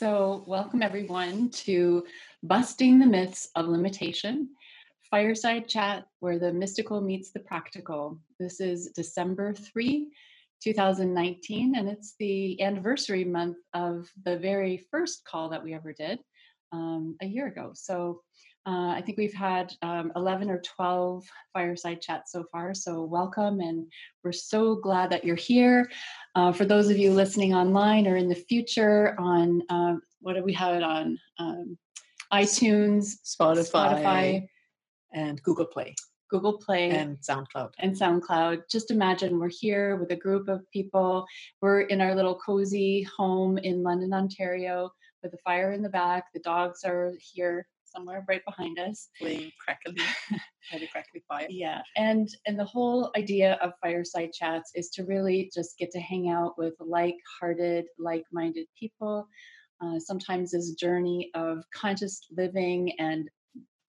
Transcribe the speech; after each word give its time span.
So, 0.00 0.44
welcome 0.46 0.82
everyone 0.82 1.50
to 1.66 2.06
Busting 2.42 2.98
the 2.98 3.04
Myths 3.04 3.50
of 3.54 3.66
Limitation, 3.66 4.48
Fireside 5.10 5.68
Chat, 5.68 6.06
where 6.20 6.38
the 6.38 6.54
mystical 6.54 7.02
meets 7.02 7.32
the 7.32 7.40
practical. 7.40 8.18
This 8.38 8.60
is 8.60 8.92
December 8.96 9.52
3, 9.52 10.08
2019, 10.64 11.74
and 11.76 11.86
it's 11.86 12.14
the 12.18 12.62
anniversary 12.62 13.24
month 13.24 13.58
of 13.74 14.08
the 14.24 14.38
very 14.38 14.86
first 14.90 15.22
call 15.26 15.50
that 15.50 15.62
we 15.62 15.74
ever 15.74 15.92
did 15.92 16.18
um, 16.72 17.14
a 17.20 17.26
year 17.26 17.48
ago. 17.48 17.72
So, 17.74 18.22
uh, 18.66 18.92
I 18.94 19.02
think 19.04 19.16
we've 19.16 19.34
had 19.34 19.72
um, 19.82 20.12
11 20.16 20.50
or 20.50 20.60
12 20.60 21.24
fireside 21.52 22.02
chats 22.02 22.32
so 22.32 22.44
far. 22.52 22.74
So, 22.74 23.02
welcome, 23.02 23.60
and 23.60 23.86
we're 24.22 24.32
so 24.32 24.76
glad 24.76 25.10
that 25.10 25.24
you're 25.24 25.36
here. 25.36 25.90
Uh, 26.34 26.52
for 26.52 26.66
those 26.66 26.90
of 26.90 26.98
you 26.98 27.12
listening 27.12 27.54
online 27.54 28.06
or 28.06 28.16
in 28.16 28.28
the 28.28 28.34
future 28.34 29.16
on 29.18 29.62
uh, 29.70 29.94
what 30.20 30.36
have 30.36 30.44
we 30.44 30.52
had 30.52 30.82
on 30.82 31.18
um, 31.38 31.78
iTunes, 32.32 33.14
Spotify, 33.24 33.70
Spotify, 33.70 34.46
and 35.14 35.42
Google 35.42 35.66
Play. 35.66 35.94
Google 36.30 36.58
Play 36.58 36.90
and 36.90 37.18
SoundCloud. 37.18 37.70
And 37.78 37.96
SoundCloud. 37.96 38.62
Just 38.70 38.90
imagine 38.90 39.38
we're 39.38 39.48
here 39.48 39.96
with 39.96 40.12
a 40.12 40.16
group 40.16 40.48
of 40.48 40.70
people. 40.70 41.26
We're 41.60 41.80
in 41.82 42.00
our 42.00 42.14
little 42.14 42.36
cozy 42.36 43.02
home 43.02 43.58
in 43.58 43.82
London, 43.82 44.12
Ontario, 44.12 44.92
with 45.22 45.34
a 45.34 45.38
fire 45.38 45.72
in 45.72 45.82
the 45.82 45.88
back. 45.88 46.26
The 46.32 46.40
dogs 46.40 46.84
are 46.84 47.12
here 47.18 47.66
somewhere 47.90 48.24
right 48.28 48.44
behind 48.44 48.78
us. 48.78 49.08
Playing 49.18 49.50
crackly, 49.58 49.96
had 50.70 50.82
a 50.82 50.86
crackly 50.88 51.22
fire. 51.28 51.46
Yeah, 51.48 51.82
and 51.96 52.28
and 52.46 52.58
the 52.58 52.64
whole 52.64 53.10
idea 53.16 53.58
of 53.62 53.72
fireside 53.82 54.32
chats 54.32 54.72
is 54.74 54.90
to 54.90 55.04
really 55.04 55.50
just 55.54 55.78
get 55.78 55.90
to 55.92 56.00
hang 56.00 56.30
out 56.30 56.58
with 56.58 56.74
like-hearted, 56.80 57.86
like-minded 57.98 58.66
people. 58.78 59.28
Uh, 59.82 59.98
sometimes 59.98 60.50
this 60.50 60.72
journey 60.72 61.30
of 61.34 61.64
conscious 61.74 62.20
living 62.36 62.92
and 62.98 63.30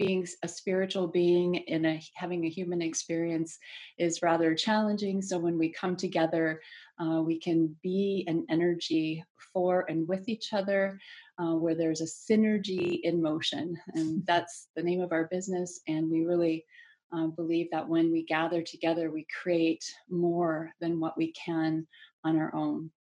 being 0.01 0.25
a 0.41 0.47
spiritual 0.47 1.07
being 1.07 1.55
in 1.55 1.85
a 1.85 2.01
having 2.15 2.43
a 2.45 2.49
human 2.49 2.81
experience 2.81 3.59
is 3.99 4.23
rather 4.23 4.55
challenging 4.55 5.21
so 5.21 5.37
when 5.37 5.59
we 5.59 5.71
come 5.71 5.95
together 5.95 6.59
uh, 6.99 7.21
we 7.21 7.39
can 7.39 7.75
be 7.83 8.25
an 8.27 8.43
energy 8.49 9.23
for 9.53 9.85
and 9.89 10.07
with 10.07 10.27
each 10.27 10.53
other 10.53 10.97
uh, 11.41 11.55
where 11.55 11.75
there's 11.75 12.01
a 12.01 12.05
synergy 12.05 12.99
in 13.03 13.21
motion. 13.21 13.77
And 13.93 14.23
that's 14.25 14.67
the 14.75 14.83
name 14.83 15.01
of 15.01 15.11
our 15.11 15.27
business. 15.31 15.81
And 15.87 16.09
we 16.09 16.25
really 16.25 16.65
uh, 17.13 17.27
believe 17.27 17.67
that 17.71 17.87
when 17.87 18.11
we 18.11 18.23
gather 18.23 18.61
together, 18.61 19.11
we 19.11 19.25
create 19.41 19.83
more 20.09 20.71
than 20.79 20.99
what 20.99 21.17
we 21.17 21.31
can 21.33 21.87
on 22.23 22.37
our 22.37 22.53
own. 22.53 22.91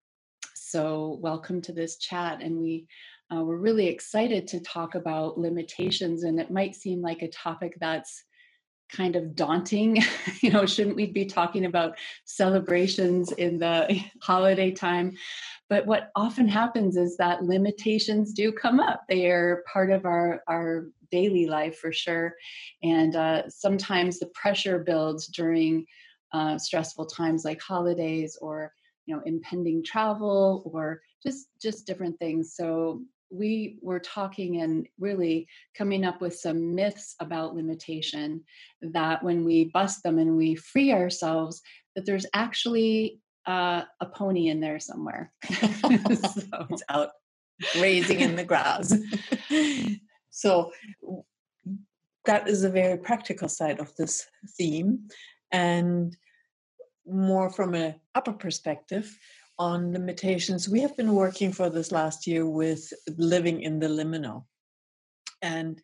So, 0.55 1.19
welcome 1.21 1.61
to 1.61 1.73
this 1.73 1.97
chat. 1.97 2.41
And 2.41 2.57
we 2.57 2.87
uh, 3.33 3.43
we're 3.43 3.57
really 3.57 3.87
excited 3.87 4.47
to 4.47 4.59
talk 4.59 4.95
about 4.95 5.37
limitations. 5.37 6.23
And 6.23 6.39
it 6.39 6.51
might 6.51 6.75
seem 6.75 7.01
like 7.01 7.21
a 7.21 7.29
topic 7.29 7.77
that's 7.79 8.25
kind 8.91 9.15
of 9.15 9.35
daunting. 9.35 10.03
you 10.41 10.51
know, 10.51 10.65
shouldn't 10.65 10.95
we 10.95 11.07
be 11.07 11.25
talking 11.25 11.65
about 11.65 11.97
celebrations 12.25 13.31
in 13.31 13.59
the 13.59 14.01
holiday 14.21 14.71
time? 14.71 15.13
But 15.69 15.85
what 15.85 16.11
often 16.15 16.47
happens 16.47 16.97
is 16.97 17.15
that 17.17 17.43
limitations 17.43 18.33
do 18.33 18.51
come 18.51 18.79
up. 18.79 19.03
They 19.07 19.27
are 19.27 19.63
part 19.71 19.89
of 19.89 20.05
our, 20.05 20.43
our 20.47 20.87
daily 21.11 21.45
life 21.45 21.77
for 21.77 21.93
sure. 21.93 22.35
And 22.83 23.15
uh, 23.15 23.49
sometimes 23.49 24.19
the 24.19 24.31
pressure 24.33 24.79
builds 24.79 25.27
during 25.27 25.85
uh, 26.33 26.57
stressful 26.57 27.05
times 27.07 27.45
like 27.45 27.61
holidays 27.61 28.37
or 28.41 28.71
you 29.05 29.15
know 29.15 29.21
impending 29.25 29.83
travel 29.83 30.63
or 30.65 31.01
just 31.21 31.47
just 31.61 31.85
different 31.85 32.17
things 32.19 32.53
so 32.55 33.01
we 33.31 33.77
were 33.81 33.99
talking 33.99 34.61
and 34.61 34.87
really 34.99 35.47
coming 35.75 36.03
up 36.03 36.21
with 36.21 36.35
some 36.35 36.75
myths 36.75 37.15
about 37.19 37.55
limitation 37.55 38.43
that 38.81 39.23
when 39.23 39.45
we 39.45 39.65
bust 39.65 40.03
them 40.03 40.19
and 40.19 40.35
we 40.35 40.55
free 40.55 40.91
ourselves 40.91 41.61
that 41.95 42.05
there's 42.05 42.25
actually 42.33 43.19
uh, 43.47 43.83
a 43.99 44.05
pony 44.05 44.49
in 44.49 44.59
there 44.59 44.79
somewhere. 44.79 45.31
so. 45.49 46.67
It's 46.69 46.83
out 46.89 47.11
grazing 47.73 48.19
in 48.19 48.35
the 48.35 48.43
grass. 48.43 48.93
so 50.29 50.71
that 52.25 52.47
is 52.47 52.63
a 52.63 52.69
very 52.69 52.97
practical 52.97 53.49
side 53.49 53.79
of 53.79 53.95
this 53.95 54.27
theme. 54.57 55.07
And 55.51 56.15
more 57.05 57.49
from 57.49 57.73
an 57.73 57.95
upper 58.15 58.33
perspective 58.33 59.17
on 59.61 59.93
limitations, 59.93 60.67
we 60.67 60.79
have 60.79 60.97
been 60.97 61.13
working 61.13 61.53
for 61.53 61.69
this 61.69 61.91
last 61.91 62.25
year 62.25 62.47
with 62.47 62.91
living 63.15 63.61
in 63.61 63.77
the 63.77 63.87
liminal. 63.87 64.45
And 65.43 65.79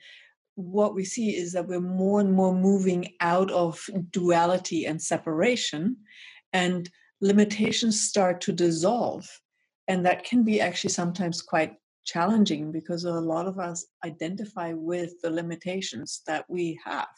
what 0.55 0.95
we 0.95 1.05
see 1.05 1.35
is 1.35 1.53
that 1.53 1.67
we're 1.67 1.79
more 1.79 2.19
and 2.19 2.33
more 2.33 2.55
moving 2.55 3.13
out 3.21 3.51
of 3.51 3.79
duality 4.09 4.87
and 4.87 4.99
separation 4.99 5.95
and 6.53 6.89
limitations 7.21 8.01
start 8.01 8.41
to 8.41 8.51
dissolve. 8.51 9.29
And 9.87 10.03
that 10.07 10.23
can 10.23 10.43
be 10.43 10.59
actually 10.59 10.89
sometimes 10.89 11.43
quite 11.43 11.75
challenging 12.03 12.71
because 12.71 13.03
a 13.03 13.11
lot 13.11 13.45
of 13.45 13.59
us 13.59 13.85
identify 14.03 14.73
with 14.73 15.13
the 15.21 15.29
limitations 15.29 16.23
that 16.25 16.45
we 16.49 16.79
have. 16.83 17.15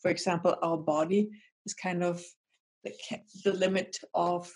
For 0.00 0.10
example, 0.10 0.56
our 0.62 0.78
body 0.78 1.28
is 1.66 1.74
kind 1.74 2.02
of 2.02 2.24
the, 2.82 2.92
the 3.44 3.52
limit 3.52 3.98
of 4.14 4.50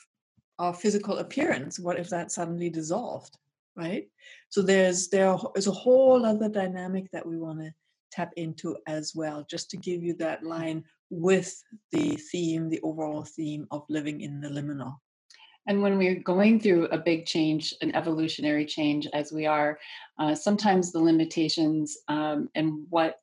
our 0.63 0.73
physical 0.73 1.19
appearance. 1.19 1.81
What 1.81 1.99
if 1.99 2.09
that 2.11 2.31
suddenly 2.31 2.71
dissolved? 2.71 3.37
Right? 3.77 4.09
So 4.49 4.63
there's 4.63 5.09
there 5.09 5.37
is 5.57 5.67
a 5.67 5.73
whole 5.73 6.25
other 6.25 6.49
dynamic 6.49 7.11
that 7.13 7.27
we 7.27 7.37
want 7.37 7.59
to 7.61 7.73
tap 8.13 8.31
into 8.37 8.77
as 8.87 9.13
well, 9.15 9.45
just 9.51 9.71
to 9.71 9.77
give 9.77 10.03
you 10.03 10.15
that 10.15 10.45
line 10.45 10.85
with 11.11 11.61
the 11.91 12.17
theme, 12.31 12.69
the 12.69 12.81
overall 12.83 13.25
theme 13.25 13.67
of 13.71 13.85
living 13.89 14.21
in 14.21 14.41
the 14.41 14.49
liminal. 14.49 14.95
And 15.67 15.83
when 15.83 15.97
we're 15.97 16.21
going 16.21 16.61
through 16.61 16.87
a 16.87 16.99
big 16.99 17.27
change, 17.27 17.75
an 17.83 17.95
evolutionary 17.95 18.67
change, 18.67 19.07
as 19.13 19.33
we 19.33 19.47
are, 19.47 19.79
uh, 20.19 20.35
sometimes 20.35 20.93
the 20.93 21.01
limitations 21.01 21.97
um, 22.09 22.49
and 22.55 22.85
what 22.91 23.17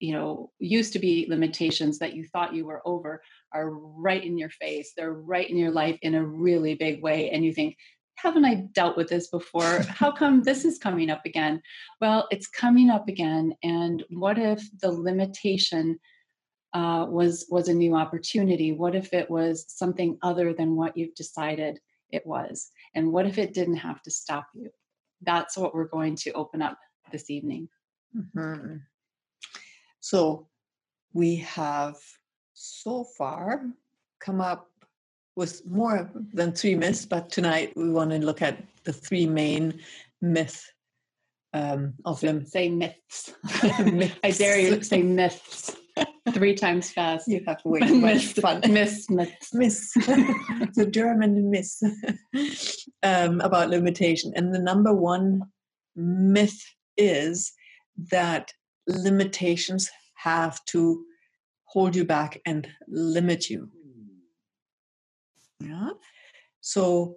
you 0.00 0.12
know 0.12 0.50
used 0.58 0.92
to 0.94 0.98
be 0.98 1.26
limitations 1.28 1.98
that 1.98 2.14
you 2.14 2.24
thought 2.24 2.54
you 2.54 2.64
were 2.64 2.82
over 2.84 3.22
are 3.52 3.70
right 3.70 4.24
in 4.24 4.38
your 4.38 4.50
face. 4.50 4.92
They're 4.96 5.12
right 5.12 5.48
in 5.48 5.56
your 5.56 5.70
life 5.70 5.98
in 6.02 6.14
a 6.14 6.24
really 6.24 6.74
big 6.74 7.02
way, 7.02 7.30
and 7.30 7.44
you 7.44 7.52
think, 7.52 7.76
haven't 8.16 8.44
I 8.44 8.66
dealt 8.72 8.96
with 8.96 9.08
this 9.08 9.28
before? 9.28 9.80
How 9.88 10.10
come 10.10 10.42
this 10.42 10.64
is 10.64 10.78
coming 10.78 11.10
up 11.10 11.24
again? 11.24 11.62
Well, 12.00 12.28
it's 12.30 12.48
coming 12.48 12.90
up 12.90 13.08
again. 13.08 13.54
And 13.62 14.04
what 14.10 14.38
if 14.38 14.62
the 14.80 14.90
limitation 14.90 15.98
uh, 16.72 17.06
was 17.08 17.46
was 17.50 17.68
a 17.68 17.74
new 17.74 17.94
opportunity? 17.94 18.72
What 18.72 18.94
if 18.94 19.12
it 19.12 19.30
was 19.30 19.64
something 19.68 20.18
other 20.22 20.52
than 20.52 20.76
what 20.76 20.96
you've 20.96 21.14
decided 21.14 21.78
it 22.10 22.26
was? 22.26 22.70
And 22.94 23.12
what 23.12 23.26
if 23.26 23.38
it 23.38 23.54
didn't 23.54 23.76
have 23.76 24.02
to 24.02 24.10
stop 24.10 24.46
you? 24.54 24.70
That's 25.22 25.56
what 25.56 25.74
we're 25.74 25.88
going 25.88 26.16
to 26.16 26.32
open 26.32 26.62
up 26.62 26.78
this 27.12 27.30
evening. 27.30 27.68
Mm-hmm. 28.16 28.76
So 30.00 30.48
we 31.12 31.36
have 31.36 31.96
so 32.54 33.04
far 33.04 33.64
come 34.20 34.40
up 34.40 34.68
with 35.36 35.64
more 35.66 36.10
than 36.34 36.52
three 36.52 36.74
myths, 36.74 37.06
but 37.06 37.30
tonight 37.30 37.72
we 37.76 37.90
want 37.90 38.10
to 38.10 38.18
look 38.18 38.42
at 38.42 38.62
the 38.84 38.92
three 38.92 39.26
main 39.26 39.80
myths 40.20 40.70
um, 41.52 41.94
of 42.04 42.20
them. 42.20 42.44
Say 42.46 42.68
myths. 42.68 43.32
myths. 43.84 44.16
I 44.24 44.30
dare 44.30 44.60
you 44.60 44.82
say 44.82 45.02
myths 45.02 45.76
three 46.32 46.54
times 46.54 46.90
fast. 46.90 47.28
You 47.28 47.42
have 47.46 47.60
way 47.64 47.80
too 47.86 48.00
much 48.00 48.34
fun. 48.34 48.60
Miss, 48.68 49.08
miss, 49.10 49.54
miss. 49.54 49.92
the 49.94 50.88
German 50.90 51.50
miss 51.50 51.82
um, 53.02 53.40
about 53.40 53.70
limitation. 53.70 54.32
And 54.36 54.54
the 54.54 54.60
number 54.60 54.92
one 54.92 55.42
myth 55.96 56.62
is 56.96 57.52
that 58.10 58.52
limitations 58.90 59.90
have 60.14 60.64
to 60.66 61.04
hold 61.64 61.94
you 61.94 62.04
back 62.04 62.40
and 62.46 62.68
limit 62.88 63.48
you. 63.48 63.70
Yeah. 65.60 65.90
So, 66.60 67.16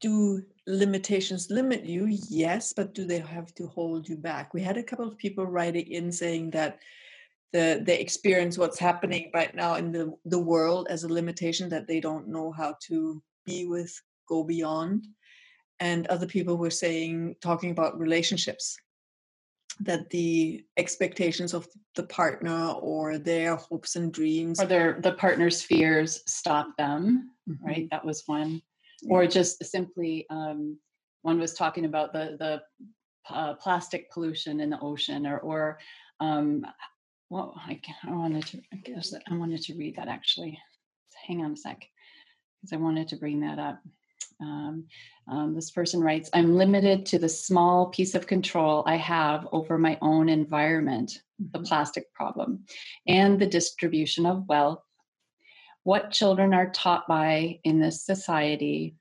do 0.00 0.42
limitations 0.66 1.50
limit 1.50 1.84
you? 1.84 2.06
Yes, 2.28 2.72
but 2.72 2.94
do 2.94 3.04
they 3.04 3.18
have 3.18 3.54
to 3.54 3.66
hold 3.66 4.08
you 4.08 4.16
back? 4.16 4.54
We 4.54 4.62
had 4.62 4.76
a 4.76 4.82
couple 4.82 5.06
of 5.06 5.18
people 5.18 5.46
writing 5.46 5.86
in 5.90 6.12
saying 6.12 6.50
that 6.50 6.80
the 7.52 7.80
they 7.84 7.98
experience 7.98 8.58
what's 8.58 8.78
happening 8.78 9.30
right 9.32 9.54
now 9.54 9.76
in 9.76 9.92
the, 9.92 10.12
the 10.24 10.38
world 10.38 10.88
as 10.90 11.04
a 11.04 11.12
limitation 11.12 11.68
that 11.68 11.86
they 11.86 12.00
don't 12.00 12.28
know 12.28 12.50
how 12.50 12.74
to 12.88 13.22
be 13.46 13.66
with, 13.66 13.94
go 14.28 14.42
beyond. 14.42 15.06
And 15.80 16.06
other 16.06 16.26
people 16.26 16.56
were 16.56 16.70
saying, 16.70 17.36
talking 17.40 17.70
about 17.70 17.98
relationships, 17.98 18.76
that 19.80 20.10
the 20.10 20.64
expectations 20.76 21.54
of 21.54 21.66
the 21.94 22.04
partner 22.04 22.72
or 22.72 23.18
their 23.18 23.56
hopes 23.56 23.96
and 23.96 24.12
dreams 24.12 24.60
or 24.60 24.66
their 24.66 25.00
the 25.00 25.12
partner's 25.12 25.62
fears 25.62 26.22
stop 26.26 26.68
them, 26.78 27.30
mm-hmm. 27.48 27.66
right? 27.66 27.88
That 27.90 28.04
was 28.04 28.22
one 28.26 28.62
or 29.08 29.26
just 29.26 29.64
simply 29.64 30.26
um, 30.30 30.78
one 31.22 31.38
was 31.38 31.54
talking 31.54 31.84
about 31.84 32.12
the 32.12 32.36
the 32.38 32.62
uh, 33.34 33.54
plastic 33.54 34.10
pollution 34.10 34.60
in 34.60 34.70
the 34.70 34.80
ocean, 34.80 35.26
or 35.26 35.38
or 35.38 35.78
um, 36.20 36.64
well, 37.30 37.54
I, 37.66 37.80
I 38.06 38.12
wanted 38.12 38.46
to 38.46 38.60
I 38.72 38.76
guess 38.76 39.14
I 39.14 39.36
wanted 39.36 39.62
to 39.62 39.74
read 39.74 39.96
that 39.96 40.08
actually. 40.08 40.58
Hang 41.26 41.44
on 41.44 41.52
a 41.52 41.56
sec, 41.56 41.86
because 42.60 42.72
I 42.72 42.76
wanted 42.76 43.08
to 43.08 43.16
bring 43.16 43.40
that 43.40 43.58
up. 43.58 43.80
Um, 44.40 44.84
um, 45.28 45.54
this 45.54 45.70
person 45.70 46.00
writes, 46.00 46.30
I'm 46.32 46.56
limited 46.56 47.06
to 47.06 47.18
the 47.18 47.28
small 47.28 47.86
piece 47.86 48.14
of 48.14 48.26
control 48.26 48.82
I 48.86 48.96
have 48.96 49.48
over 49.52 49.78
my 49.78 49.98
own 50.02 50.28
environment, 50.28 51.22
the 51.38 51.58
mm-hmm. 51.58 51.66
plastic 51.66 52.12
problem, 52.12 52.64
and 53.06 53.38
the 53.38 53.46
distribution 53.46 54.26
of 54.26 54.46
wealth. 54.48 54.82
What 55.82 56.10
children 56.10 56.54
are 56.54 56.70
taught 56.70 57.06
by 57.06 57.60
in 57.64 57.78
this 57.78 58.04
society. 58.04 58.96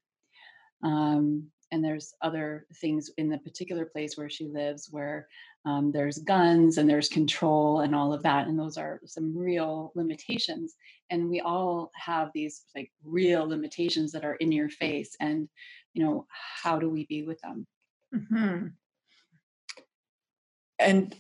Um, 0.84 1.48
and 1.72 1.84
there's 1.84 2.14
other 2.22 2.68
things 2.76 3.10
in 3.18 3.30
the 3.30 3.38
particular 3.40 3.86
place 3.86 4.18
where 4.18 4.30
she 4.30 4.48
lives 4.48 4.90
where 4.92 5.28
um, 5.66 5.92
there's 5.92 6.18
guns 6.20 6.78
and 6.78 6.90
there's 6.90 7.08
control 7.08 7.82
and 7.82 7.96
all 7.96 8.14
of 8.14 8.24
that 8.24 8.48
and 8.48 8.60
those 8.60 8.78
are 8.78 9.00
some 9.06 9.36
real 9.36 9.92
limitations 9.96 10.76
and 11.10 11.30
we 11.30 11.40
all 11.40 11.92
have 11.96 12.32
these 12.34 12.66
like 12.76 12.92
real 13.04 13.48
limitations 13.48 14.12
that 14.12 14.26
are 14.26 14.36
in 14.36 14.52
your 14.52 14.70
face 14.70 15.16
and 15.20 15.48
you 15.94 16.04
know 16.04 16.26
how 16.62 16.78
do 16.78 16.90
we 16.90 17.06
be 17.06 17.24
with 17.24 17.40
them 17.42 17.66
mm-hmm. 18.14 18.68
and 20.80 21.16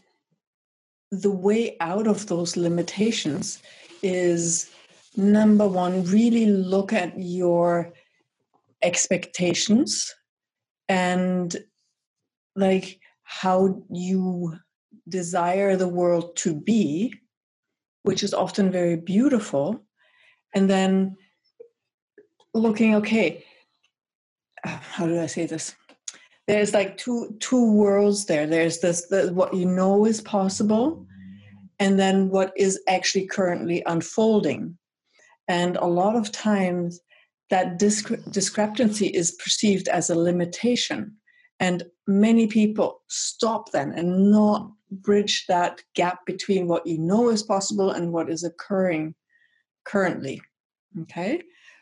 the 1.11 1.31
way 1.31 1.77
out 1.79 2.07
of 2.07 2.27
those 2.27 2.57
limitations 2.57 3.61
is 4.01 4.71
number 5.15 5.67
one 5.67 6.03
really 6.05 6.47
look 6.47 6.91
at 6.91 7.13
your 7.17 7.93
expectations 8.81 10.13
and 10.89 11.55
like 12.55 12.99
how 13.41 13.83
you 13.91 14.55
desire 15.09 15.75
the 15.75 15.87
world 15.87 16.35
to 16.35 16.53
be, 16.53 17.13
which 18.03 18.21
is 18.23 18.33
often 18.33 18.71
very 18.71 18.95
beautiful, 18.95 19.83
and 20.53 20.69
then 20.69 21.15
looking, 22.53 22.95
okay, 22.95 23.43
how 24.63 25.07
do 25.07 25.19
I 25.19 25.25
say 25.25 25.45
this? 25.47 25.75
There's 26.47 26.73
like 26.73 26.97
two 26.97 27.35
two 27.39 27.71
worlds 27.71 28.25
there. 28.25 28.45
There's 28.45 28.79
this 28.79 29.07
the, 29.07 29.31
what 29.33 29.53
you 29.53 29.65
know 29.65 30.05
is 30.05 30.21
possible, 30.21 31.05
and 31.79 31.99
then 31.99 32.29
what 32.29 32.51
is 32.55 32.79
actually 32.87 33.27
currently 33.27 33.81
unfolding. 33.85 34.77
And 35.47 35.75
a 35.77 35.87
lot 35.87 36.15
of 36.15 36.31
times, 36.31 36.99
that 37.49 37.79
discre- 37.79 38.31
discrepancy 38.31 39.07
is 39.07 39.31
perceived 39.31 39.87
as 39.87 40.09
a 40.09 40.19
limitation 40.29 41.15
and 41.59 41.83
many 42.07 42.47
people 42.47 43.01
stop 43.07 43.71
then 43.71 43.91
and 43.93 44.31
not 44.31 44.71
bridge 44.91 45.45
that 45.47 45.81
gap 45.95 46.25
between 46.25 46.67
what 46.67 46.85
you 46.85 46.97
know 46.97 47.29
is 47.29 47.43
possible 47.43 47.91
and 47.91 48.11
what 48.11 48.29
is 48.29 48.43
occurring 48.43 49.15
currently. 49.85 50.41
Okay? 51.01 51.41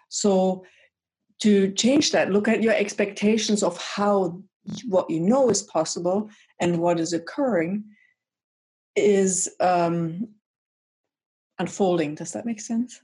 So 0.10 0.64
to 1.42 1.72
change 1.74 2.12
that, 2.12 2.32
look 2.32 2.48
at 2.48 2.62
your 2.62 2.74
expectations 2.74 3.64
of 3.64 3.82
how 3.82 4.42
what 4.88 5.10
you 5.10 5.20
know 5.20 5.50
is 5.50 5.64
possible 5.64 6.30
and 6.60 6.78
what 6.78 7.00
is 7.00 7.14
occurring 7.14 7.84
is 8.96 9.50
um, 9.60 10.28
unfolding. 11.58 12.16
Does 12.16 12.34
that 12.34 12.46
make 12.46 12.62
sense? 12.62 13.02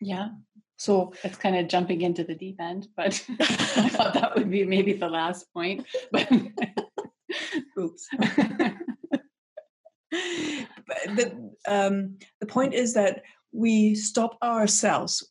Yeah, 0.00 0.30
so 0.76 1.12
it's 1.22 1.36
kind 1.36 1.56
of 1.56 1.68
jumping 1.68 2.00
into 2.02 2.24
the 2.24 2.34
deep 2.34 2.60
end, 2.60 2.88
but 2.96 3.24
I 3.40 3.88
thought 3.88 4.14
that 4.14 4.34
would 4.34 4.50
be 4.50 4.64
maybe 4.64 4.92
the 4.92 5.08
last 5.08 5.52
point. 5.52 5.86
But 6.12 6.30
oops. 7.78 8.06
but 8.12 8.76
the, 11.16 11.50
um, 11.66 12.18
the 12.40 12.46
point 12.46 12.74
is 12.74 12.94
that 12.94 13.22
we 13.52 13.94
stop 13.94 14.36
ourselves 14.42 15.28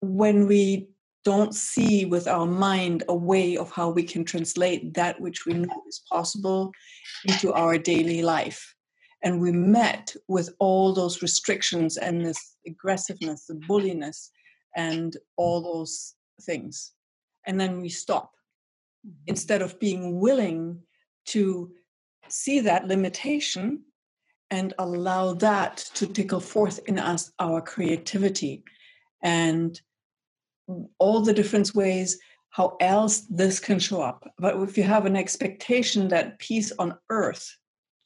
when 0.00 0.46
we 0.46 0.88
don't 1.24 1.54
see 1.54 2.06
with 2.06 2.26
our 2.26 2.46
mind 2.46 3.02
a 3.08 3.14
way 3.14 3.56
of 3.56 3.70
how 3.70 3.90
we 3.90 4.02
can 4.02 4.24
translate 4.24 4.94
that 4.94 5.20
which 5.20 5.44
we 5.44 5.52
know 5.52 5.82
is 5.86 6.02
possible 6.10 6.72
into 7.26 7.52
our 7.52 7.76
daily 7.76 8.22
life. 8.22 8.74
And 9.22 9.40
we 9.40 9.52
met 9.52 10.14
with 10.28 10.48
all 10.58 10.94
those 10.94 11.20
restrictions 11.20 11.98
and 11.98 12.24
this 12.24 12.56
aggressiveness, 12.66 13.44
the 13.46 13.60
bulliness, 13.68 14.30
and 14.76 15.16
all 15.36 15.60
those 15.60 16.14
things. 16.42 16.92
And 17.46 17.60
then 17.60 17.80
we 17.80 17.88
stop 17.88 18.32
mm-hmm. 19.06 19.14
instead 19.26 19.62
of 19.62 19.78
being 19.80 20.20
willing 20.20 20.80
to 21.26 21.72
see 22.28 22.60
that 22.60 22.86
limitation 22.86 23.82
and 24.50 24.74
allow 24.78 25.34
that 25.34 25.76
to 25.94 26.06
tickle 26.06 26.40
forth 26.40 26.80
in 26.86 26.98
us 26.98 27.30
our 27.38 27.60
creativity 27.60 28.64
and 29.22 29.80
all 30.98 31.20
the 31.20 31.32
different 31.32 31.74
ways 31.74 32.18
how 32.50 32.76
else 32.80 33.20
this 33.30 33.60
can 33.60 33.78
show 33.78 34.02
up. 34.02 34.28
But 34.38 34.56
if 34.56 34.76
you 34.76 34.82
have 34.82 35.06
an 35.06 35.16
expectation 35.16 36.08
that 36.08 36.38
peace 36.40 36.72
on 36.78 36.98
earth, 37.08 37.56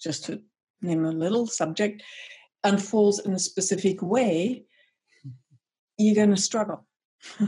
just 0.01 0.27
to 0.27 0.43
name 0.83 1.05
a 1.07 1.11
little 1.11 1.47
subject, 1.47 2.03
unfolds 2.63 3.21
in 3.21 3.33
a 3.33 3.39
specific 3.39 4.03
way, 4.03 4.65
you're 5.99 6.15
going 6.15 6.35
to 6.35 6.41
struggle. 6.41 6.87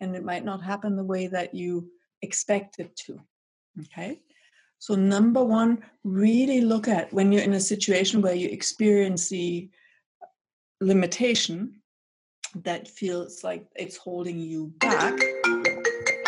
and 0.00 0.16
it 0.16 0.24
might 0.24 0.44
not 0.44 0.62
happen 0.62 0.96
the 0.96 1.04
way 1.04 1.26
that 1.26 1.54
you 1.54 1.90
expect 2.22 2.78
it 2.78 2.94
to. 2.96 3.20
Okay? 3.80 4.20
So, 4.78 4.94
number 4.94 5.44
one, 5.44 5.84
really 6.02 6.60
look 6.60 6.88
at 6.88 7.12
when 7.12 7.30
you're 7.30 7.42
in 7.42 7.52
a 7.52 7.60
situation 7.60 8.20
where 8.20 8.34
you 8.34 8.48
experience 8.48 9.28
the 9.28 9.70
limitation 10.80 11.80
that 12.56 12.88
feels 12.88 13.44
like 13.44 13.66
it's 13.76 13.96
holding 13.96 14.40
you 14.40 14.72
back. 14.80 15.18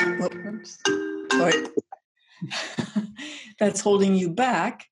Oops. 0.01 0.79
Sorry. 1.33 1.67
That's 3.59 3.81
holding 3.81 4.15
you 4.15 4.31
back. 4.31 4.87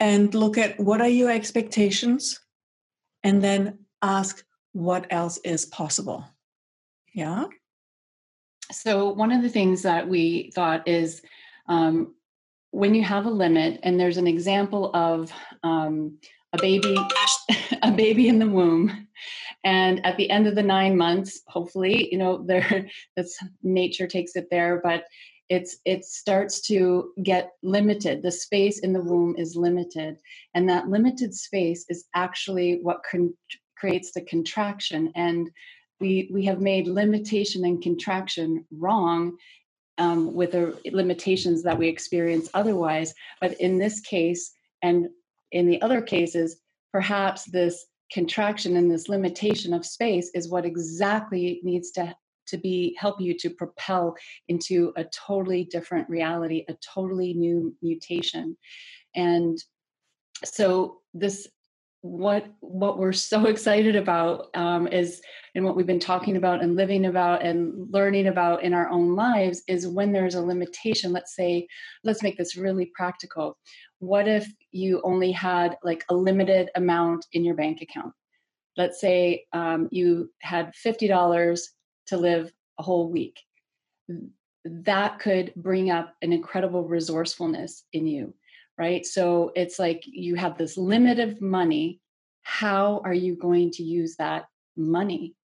And 0.00 0.34
look 0.34 0.58
at 0.58 0.78
what 0.80 1.00
are 1.00 1.08
your 1.08 1.30
expectations 1.30 2.40
and 3.22 3.42
then 3.42 3.80
ask 4.02 4.44
what 4.76 5.06
else 5.08 5.38
is 5.38 5.64
possible. 5.64 6.22
Yeah. 7.14 7.46
So, 8.70 9.10
one 9.10 9.32
of 9.32 9.42
the 9.42 9.48
things 9.48 9.80
that 9.82 10.06
we 10.06 10.50
thought 10.54 10.86
is 10.86 11.22
um, 11.66 12.14
when 12.72 12.94
you 12.94 13.02
have 13.02 13.24
a 13.24 13.30
limit, 13.30 13.80
and 13.84 13.98
there's 13.98 14.18
an 14.18 14.26
example 14.26 14.90
of 14.94 15.32
um, 15.62 16.18
a 16.52 16.58
baby, 16.60 16.94
a 17.82 17.90
baby 17.90 18.28
in 18.28 18.38
the 18.38 18.48
womb, 18.48 19.08
and 19.64 20.04
at 20.04 20.18
the 20.18 20.28
end 20.28 20.46
of 20.46 20.54
the 20.54 20.62
nine 20.62 20.94
months, 20.94 21.40
hopefully, 21.46 22.10
you 22.12 22.18
know, 22.18 22.44
there 22.46 22.86
that's 23.16 23.38
nature 23.62 24.06
takes 24.06 24.36
it 24.36 24.48
there, 24.50 24.82
but 24.84 25.04
it's 25.48 25.78
it 25.86 26.04
starts 26.04 26.60
to 26.60 27.12
get 27.22 27.52
limited 27.62 28.20
the 28.20 28.32
space 28.32 28.80
in 28.80 28.92
the 28.92 29.00
womb 29.00 29.32
is 29.38 29.54
limited 29.54 30.16
and 30.56 30.68
that 30.68 30.88
limited 30.88 31.32
space 31.32 31.86
is 31.88 32.06
actually 32.16 32.80
what 32.82 32.98
can 33.08 33.32
creates 33.76 34.12
the 34.12 34.22
contraction 34.22 35.12
and 35.14 35.50
we 36.00 36.28
we 36.32 36.44
have 36.44 36.60
made 36.60 36.86
limitation 36.86 37.64
and 37.64 37.82
contraction 37.82 38.64
wrong 38.70 39.36
um, 39.98 40.34
with 40.34 40.52
the 40.52 40.78
limitations 40.92 41.62
that 41.62 41.78
we 41.78 41.88
experience 41.88 42.50
otherwise. 42.52 43.14
But 43.40 43.58
in 43.60 43.78
this 43.78 44.00
case 44.00 44.52
and 44.82 45.08
in 45.52 45.66
the 45.66 45.80
other 45.80 46.02
cases 46.02 46.56
perhaps 46.92 47.44
this 47.44 47.86
contraction 48.12 48.76
and 48.76 48.90
this 48.90 49.08
limitation 49.08 49.74
of 49.74 49.84
space 49.84 50.30
is 50.34 50.48
what 50.48 50.64
exactly 50.64 51.60
needs 51.62 51.90
to 51.92 52.14
to 52.46 52.56
be 52.56 52.96
help 52.98 53.20
you 53.20 53.36
to 53.36 53.50
propel 53.50 54.14
into 54.48 54.92
a 54.96 55.04
totally 55.04 55.64
different 55.64 56.08
reality 56.08 56.64
a 56.68 56.74
totally 56.74 57.34
new 57.34 57.74
mutation. 57.82 58.56
And 59.14 59.58
so 60.44 60.98
this 61.14 61.48
what 62.06 62.46
what 62.60 62.98
we're 62.98 63.12
so 63.12 63.46
excited 63.46 63.96
about 63.96 64.48
um, 64.54 64.86
is 64.88 65.20
and 65.54 65.64
what 65.64 65.76
we've 65.76 65.86
been 65.86 65.98
talking 65.98 66.36
about 66.36 66.62
and 66.62 66.76
living 66.76 67.06
about 67.06 67.42
and 67.42 67.90
learning 67.90 68.26
about 68.26 68.62
in 68.62 68.74
our 68.74 68.88
own 68.90 69.14
lives 69.14 69.62
is 69.68 69.86
when 69.86 70.12
there's 70.12 70.34
a 70.34 70.40
limitation 70.40 71.12
let's 71.12 71.34
say 71.34 71.66
let's 72.04 72.22
make 72.22 72.36
this 72.38 72.56
really 72.56 72.90
practical. 72.94 73.58
What 73.98 74.28
if 74.28 74.46
you 74.72 75.00
only 75.04 75.32
had 75.32 75.76
like 75.82 76.04
a 76.10 76.14
limited 76.14 76.70
amount 76.76 77.26
in 77.32 77.44
your 77.44 77.54
bank 77.54 77.80
account? 77.82 78.12
Let's 78.76 79.00
say 79.00 79.46
um, 79.54 79.88
you 79.90 80.30
had 80.42 80.72
$50 80.84 81.60
to 82.08 82.16
live 82.16 82.52
a 82.78 82.82
whole 82.82 83.10
week. 83.10 83.40
That 84.66 85.18
could 85.18 85.54
bring 85.56 85.90
up 85.90 86.14
an 86.20 86.32
incredible 86.32 86.86
resourcefulness 86.86 87.84
in 87.94 88.06
you 88.06 88.34
right? 88.78 89.04
So 89.06 89.52
it's 89.54 89.78
like 89.78 90.02
you 90.06 90.34
have 90.34 90.58
this 90.58 90.76
limit 90.76 91.18
of 91.18 91.40
money. 91.40 92.00
How 92.42 93.00
are 93.04 93.14
you 93.14 93.36
going 93.36 93.70
to 93.72 93.82
use 93.82 94.16
that 94.16 94.46
money? 94.76 95.34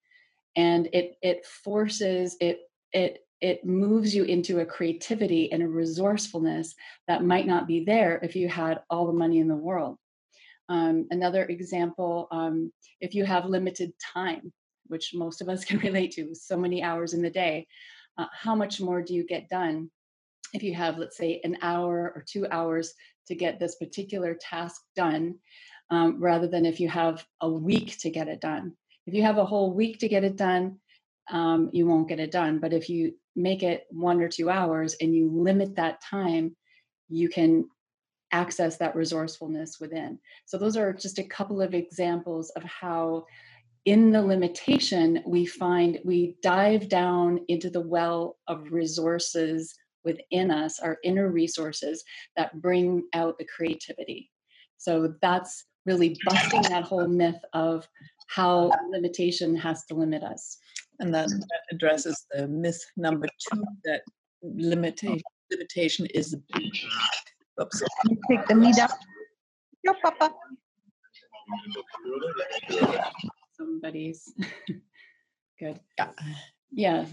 And 0.55 0.87
it 0.93 1.15
it 1.21 1.45
forces 1.45 2.37
it 2.39 2.59
it 2.91 3.19
it 3.41 3.65
moves 3.65 4.15
you 4.15 4.23
into 4.23 4.59
a 4.59 4.65
creativity 4.65 5.51
and 5.51 5.61
a 5.61 5.67
resourcefulness 5.67 6.75
that 7.07 7.25
might 7.25 7.45
not 7.45 7.67
be 7.67 7.83
there 7.83 8.19
if 8.23 8.37
you 8.37 8.47
had 8.47 8.81
all 8.89 9.07
the 9.07 9.13
money 9.13 9.39
in 9.39 9.49
the 9.49 9.55
world. 9.55 9.97
Um, 10.69 11.07
another 11.11 11.43
example, 11.43 12.29
um, 12.31 12.71
if 13.01 13.13
you 13.13 13.25
have 13.25 13.45
limited 13.45 13.91
time, 14.13 14.53
which 14.87 15.11
most 15.13 15.41
of 15.41 15.49
us 15.49 15.65
can 15.69 15.79
relate 15.79 16.13
to, 16.13 16.33
so 16.33 16.55
many 16.55 16.81
hours 16.81 17.13
in 17.13 17.21
the 17.21 17.29
day, 17.29 17.67
uh, 18.17 18.27
how 18.31 18.55
much 18.55 18.79
more 18.79 19.01
do 19.01 19.13
you 19.13 19.25
get 19.25 19.49
done 19.49 19.91
if 20.53 20.63
you 20.63 20.73
have, 20.75 20.97
let's 20.97 21.17
say, 21.17 21.41
an 21.43 21.57
hour 21.61 22.13
or 22.15 22.23
two 22.27 22.47
hours 22.51 22.93
to 23.27 23.35
get 23.35 23.59
this 23.59 23.75
particular 23.75 24.37
task 24.39 24.81
done, 24.95 25.35
um, 25.89 26.19
rather 26.19 26.47
than 26.47 26.65
if 26.65 26.79
you 26.79 26.89
have 26.89 27.25
a 27.41 27.49
week 27.49 27.97
to 27.99 28.09
get 28.09 28.27
it 28.27 28.41
done? 28.41 28.73
If 29.05 29.13
you 29.13 29.23
have 29.23 29.37
a 29.37 29.45
whole 29.45 29.73
week 29.73 29.99
to 29.99 30.07
get 30.07 30.23
it 30.23 30.37
done, 30.37 30.79
um, 31.31 31.69
you 31.73 31.85
won't 31.87 32.07
get 32.07 32.19
it 32.19 32.31
done. 32.31 32.59
But 32.59 32.73
if 32.73 32.89
you 32.89 33.13
make 33.35 33.63
it 33.63 33.85
one 33.89 34.21
or 34.21 34.29
two 34.29 34.49
hours 34.49 34.95
and 35.01 35.15
you 35.15 35.29
limit 35.31 35.75
that 35.75 36.01
time, 36.01 36.55
you 37.09 37.29
can 37.29 37.67
access 38.31 38.77
that 38.77 38.95
resourcefulness 38.95 39.79
within. 39.79 40.19
So, 40.45 40.57
those 40.57 40.77
are 40.77 40.93
just 40.93 41.19
a 41.19 41.23
couple 41.23 41.61
of 41.61 41.73
examples 41.73 42.49
of 42.51 42.63
how, 42.63 43.25
in 43.85 44.11
the 44.11 44.21
limitation, 44.21 45.21
we 45.25 45.45
find 45.45 45.99
we 46.03 46.37
dive 46.41 46.89
down 46.89 47.39
into 47.47 47.69
the 47.69 47.81
well 47.81 48.37
of 48.47 48.71
resources 48.71 49.75
within 50.03 50.51
us, 50.51 50.79
our 50.79 50.97
inner 51.03 51.29
resources 51.29 52.03
that 52.37 52.61
bring 52.61 53.03
out 53.13 53.37
the 53.37 53.45
creativity. 53.45 54.29
So, 54.77 55.13
that's 55.21 55.65
really 55.85 56.17
busting 56.25 56.61
that 56.63 56.83
whole 56.83 57.07
myth 57.07 57.39
of 57.53 57.87
how 58.27 58.71
limitation 58.89 59.55
has 59.55 59.85
to 59.85 59.95
limit 59.95 60.23
us. 60.23 60.57
And 60.99 61.13
that 61.13 61.27
mm. 61.27 61.41
addresses 61.71 62.25
the 62.31 62.47
myth 62.47 62.81
number 62.95 63.27
two 63.51 63.63
that 63.85 64.01
limitation 64.43 65.21
limitation 65.51 66.05
is 66.13 66.35
Oops. 67.61 67.83
Take 68.29 68.47
the 68.47 68.55
meat 68.55 68.77
out. 68.79 68.91
Yo, 69.83 69.93
Papa. 70.01 70.33
Somebody's 73.55 74.33
good. 75.59 75.79
Yeah. 75.97 76.09
Yeah. 76.71 77.05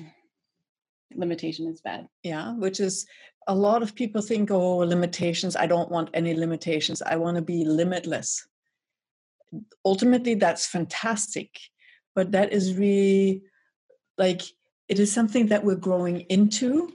Limitation 1.14 1.66
is 1.66 1.80
bad. 1.80 2.08
Yeah, 2.22 2.54
which 2.54 2.80
is 2.80 3.06
a 3.46 3.54
lot 3.54 3.82
of 3.82 3.94
people 3.94 4.22
think, 4.22 4.50
oh, 4.50 4.78
limitations. 4.78 5.56
I 5.56 5.66
don't 5.66 5.90
want 5.90 6.10
any 6.14 6.34
limitations. 6.34 7.02
I 7.02 7.16
want 7.16 7.36
to 7.36 7.42
be 7.42 7.64
limitless. 7.64 8.46
Ultimately, 9.84 10.34
that's 10.34 10.66
fantastic. 10.66 11.58
But 12.14 12.32
that 12.32 12.52
is 12.52 12.74
really 12.74 13.42
like 14.18 14.42
it 14.88 14.98
is 14.98 15.12
something 15.12 15.46
that 15.46 15.64
we're 15.64 15.76
growing 15.76 16.20
into. 16.22 16.92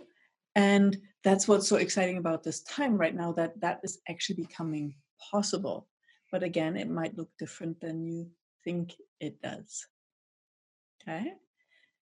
And 0.55 0.98
that's 1.25 1.48
what's 1.48 1.67
so 1.67 1.77
exciting 1.77 2.17
about 2.17 2.43
this 2.43 2.62
time 2.62 2.98
right 2.98 3.15
now 3.15 3.34
that 3.34 3.60
that 3.60 3.79
is 3.84 4.00
actually 4.07 4.36
becoming 4.36 4.93
possible 5.31 5.88
but 6.31 6.43
again 6.43 6.77
it 6.77 6.89
might 6.89 7.17
look 7.17 7.29
different 7.39 7.79
than 7.81 8.03
you 8.05 8.29
think 8.63 8.93
it 9.19 9.41
does 9.41 9.88
okay 11.01 11.34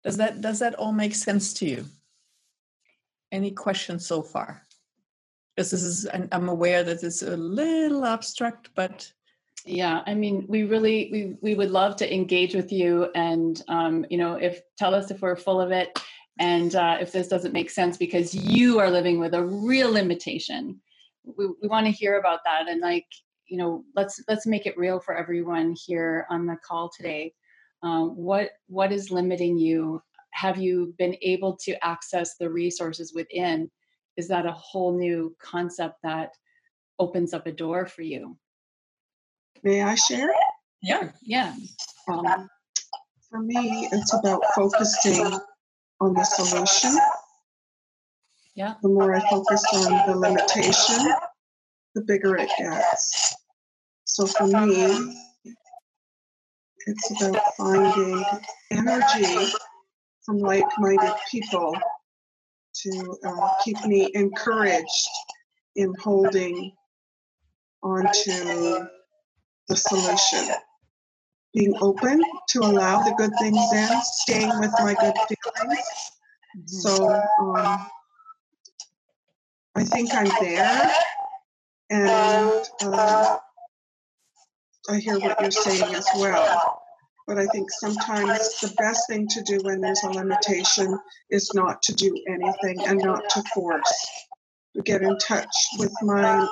does 0.05 0.17
that 0.17 0.41
does 0.41 0.59
that 0.59 0.75
all 0.75 0.93
make 0.93 1.15
sense 1.15 1.55
to 1.55 1.67
you 1.67 1.85
any 3.33 3.51
questions 3.51 4.07
so 4.07 4.23
far? 4.23 4.63
Because 5.57 5.71
this 5.71 5.83
is 5.83 6.09
i'm 6.33 6.49
aware 6.49 6.83
that 6.83 7.03
it's 7.03 7.21
a 7.21 7.37
little 7.37 8.07
abstract 8.07 8.71
but 8.75 9.13
yeah 9.67 10.03
i 10.07 10.15
mean 10.15 10.47
we 10.49 10.63
really 10.65 11.11
we, 11.13 11.37
we 11.43 11.55
would 11.55 11.71
love 11.71 11.95
to 11.95 12.11
engage 12.11 12.55
with 12.55 12.73
you 12.73 13.11
and 13.15 13.63
um, 13.69 14.07
you 14.09 14.17
know 14.17 14.37
if 14.37 14.63
tell 14.79 14.95
us 14.95 15.11
if 15.11 15.21
we're 15.21 15.37
full 15.37 15.61
of 15.61 15.71
it 15.71 16.01
and 16.39 16.75
uh, 16.75 16.97
if 17.01 17.13
this 17.13 17.29
doesn't 17.29 17.53
make 17.53 17.71
sense 17.71 17.97
because 17.97 18.35
you 18.35 18.79
are 18.79 18.91
living 18.91 19.21
with 19.21 19.35
a 19.35 19.45
real 19.45 19.91
limitation. 19.93 20.81
We, 21.25 21.47
we 21.61 21.69
want 21.69 21.87
to 21.87 21.93
hear 21.93 22.19
about 22.19 22.41
that 22.45 22.69
and 22.69 22.81
like 22.81 23.07
you 23.47 23.59
know 23.59 23.85
let's 23.95 24.23
let's 24.29 24.47
make 24.47 24.67
it 24.67 24.79
real 24.79 24.99
for 24.99 25.15
everyone 25.15 25.77
here 25.87 26.27
on 26.31 26.47
the 26.47 26.57
call 26.67 26.91
today. 26.97 27.35
Um, 27.83 28.17
what 28.17 28.51
what 28.67 28.93
is 28.93 29.11
limiting 29.11 29.59
you 29.59 30.03
have 30.33 30.59
you 30.59 30.95
been 30.99 31.17
able 31.23 31.57
to 31.57 31.85
access 31.85 32.37
the 32.37 32.51
resources 32.51 33.13
within 33.15 33.71
is 34.17 34.29
that 34.29 34.47
a 34.47 34.53
whole 34.53 34.99
new 34.99 35.35
concept 35.41 35.97
that 36.03 36.31
opens 36.99 37.33
up 37.33 37.47
a 37.47 37.53
door 37.53 37.87
for 37.87 38.03
you 38.03 38.37
may 39.63 39.83
i 39.83 39.95
share 39.95 40.31
it 40.31 40.37
yeah 40.83 41.11
yeah 41.23 41.55
um, 42.09 42.49
for 43.31 43.41
me 43.41 43.89
it's 43.93 44.13
about 44.15 44.43
focusing 44.55 45.39
on 46.03 46.15
the 46.15 46.25
solution. 46.25 46.99
Yeah. 48.57 48.75
The 48.83 48.89
more 48.89 49.15
I 49.15 49.21
focus 49.31 49.65
on 49.73 50.07
the 50.09 50.17
limitation, 50.17 51.15
the 51.95 52.03
bigger 52.03 52.37
it 52.37 52.51
gets. 52.59 53.35
So 54.05 54.27
for 54.27 54.47
me, 54.47 55.15
it's 56.87 57.23
about 57.23 57.41
finding 57.57 58.25
energy 58.73 59.53
from 60.25 60.39
like 60.39 60.65
minded 60.79 61.15
people 61.31 61.77
to 62.75 63.17
uh, 63.25 63.49
keep 63.65 63.83
me 63.85 64.11
encouraged 64.15 65.09
in 65.77 65.95
holding 66.01 66.73
onto 67.83 68.87
the 69.69 69.77
solution 69.77 70.55
being 71.55 71.75
open 71.81 72.23
to 72.49 72.61
allow 72.61 73.03
the 73.03 73.13
good 73.13 73.33
things 73.39 73.73
in, 73.75 73.89
staying 74.03 74.49
with 74.61 74.71
my 74.81 74.95
good 74.95 75.15
feelings. 75.29 75.81
Mm-hmm. 76.57 76.67
So 76.67 77.11
um, 77.41 77.87
I 79.75 79.85
think 79.85 80.15
I'm 80.15 80.31
there, 80.41 80.93
and 81.91 82.65
uh, 82.83 83.37
I 84.89 84.99
hear 84.99 85.19
what 85.19 85.41
you're 85.41 85.51
saying 85.51 85.95
as 85.95 86.09
well. 86.17 86.82
But 87.33 87.41
I 87.41 87.47
think 87.47 87.71
sometimes 87.71 88.61
the 88.61 88.75
best 88.77 89.09
thing 89.09 89.27
to 89.29 89.43
do 89.43 89.59
when 89.63 89.81
there's 89.81 90.03
a 90.03 90.11
limitation 90.11 90.99
is 91.31 91.51
not 91.55 91.81
to 91.85 91.95
do 91.95 92.15
anything 92.29 92.87
and 92.87 92.99
not 92.99 93.23
to 93.31 93.43
force. 93.55 94.07
To 94.77 94.83
get 94.83 95.01
in 95.01 95.17
touch 95.17 95.49
with 95.79 95.95
my 96.03 96.47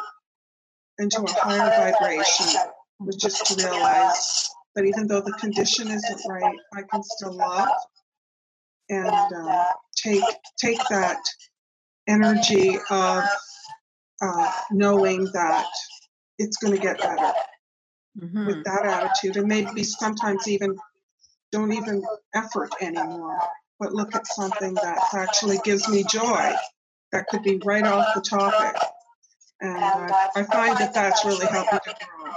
into 0.99 1.21
a 1.21 1.31
higher 1.33 1.93
vibration, 1.93 2.47
which 2.97 3.23
is 3.27 3.35
to 3.41 3.63
realize 3.63 4.49
that 4.75 4.87
even 4.87 5.07
though 5.07 5.21
the 5.21 5.35
condition 5.35 5.89
isn't 5.89 6.21
right, 6.27 6.57
I 6.75 6.81
can 6.91 7.03
still 7.03 7.37
love 7.37 7.69
and 8.89 9.11
uh, 9.11 9.65
take 9.97 10.25
take 10.59 10.81
that 10.89 11.21
energy 12.09 12.79
of 12.89 13.25
uh, 14.23 14.53
knowing 14.71 15.25
that 15.35 15.67
it's 16.39 16.57
going 16.57 16.75
to 16.75 16.81
get 16.81 16.99
better 17.03 17.35
mm-hmm. 18.19 18.47
with 18.47 18.65
that 18.65 18.87
attitude, 18.87 19.37
and 19.37 19.49
maybe 19.49 19.85
sometimes 19.85 20.49
even 20.49 20.77
don't 21.53 21.73
even 21.73 22.03
effort 22.35 22.71
anymore, 22.81 23.39
but 23.79 23.93
look 23.93 24.15
at 24.15 24.27
something 24.27 24.75
that 24.75 24.99
actually 25.15 25.59
gives 25.65 25.89
me 25.89 26.05
joy. 26.05 26.53
That 27.13 27.27
could 27.27 27.43
be 27.43 27.61
right 27.65 27.85
off 27.85 28.15
the 28.15 28.21
topic, 28.21 28.81
and 29.61 29.83
uh, 29.83 30.29
I 30.37 30.45
find 30.45 30.79
that 30.79 30.95
that's 30.95 31.25
really 31.25 31.47
helped 31.47 31.73
me 31.73 31.79
to 31.85 32.07
grow. 32.17 32.33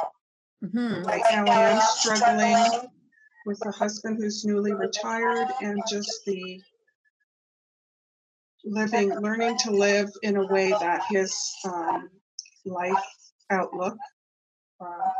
Mm-hmm. 0.63 1.03
Right 1.03 1.22
now, 1.32 1.46
I 1.46 1.70
am 1.72 1.82
struggling 1.82 2.89
with 3.46 3.60
a 3.65 3.72
husband 3.72 4.18
who's 4.20 4.46
newly 4.46 4.74
retired 4.74 5.48
and 5.62 5.82
just 5.89 6.25
the 6.25 6.62
living, 8.65 9.10
learning 9.20 9.58
to 9.60 9.72
live 9.72 10.10
in 10.22 10.38
a 10.38 10.48
way 10.48 10.70
that 10.70 11.03
his 11.10 11.36
um, 11.65 12.10
life 12.65 12.94
outlook, 13.50 13.98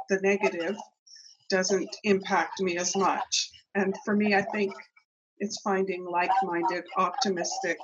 the 0.10 0.20
negative, 0.22 0.76
doesn't 1.50 1.90
impact 2.04 2.62
me 2.62 2.78
as 2.78 2.96
much. 2.96 3.50
And 3.76 3.96
for 4.06 4.16
me, 4.16 4.36
I 4.36 4.42
think 4.42 4.74
it's 5.40 5.60
finding 5.62 6.06
like 6.06 6.32
minded, 6.44 6.84
optimistic, 6.98 7.78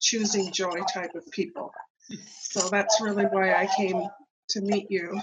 choosing 0.00 0.52
joy 0.52 0.80
type 0.92 1.14
of 1.14 1.24
people. 1.30 1.72
So 2.40 2.68
that's 2.68 3.00
really 3.00 3.24
why 3.24 3.54
I 3.54 3.68
came 3.76 4.02
to 4.50 4.60
meet 4.60 4.86
you. 4.90 5.20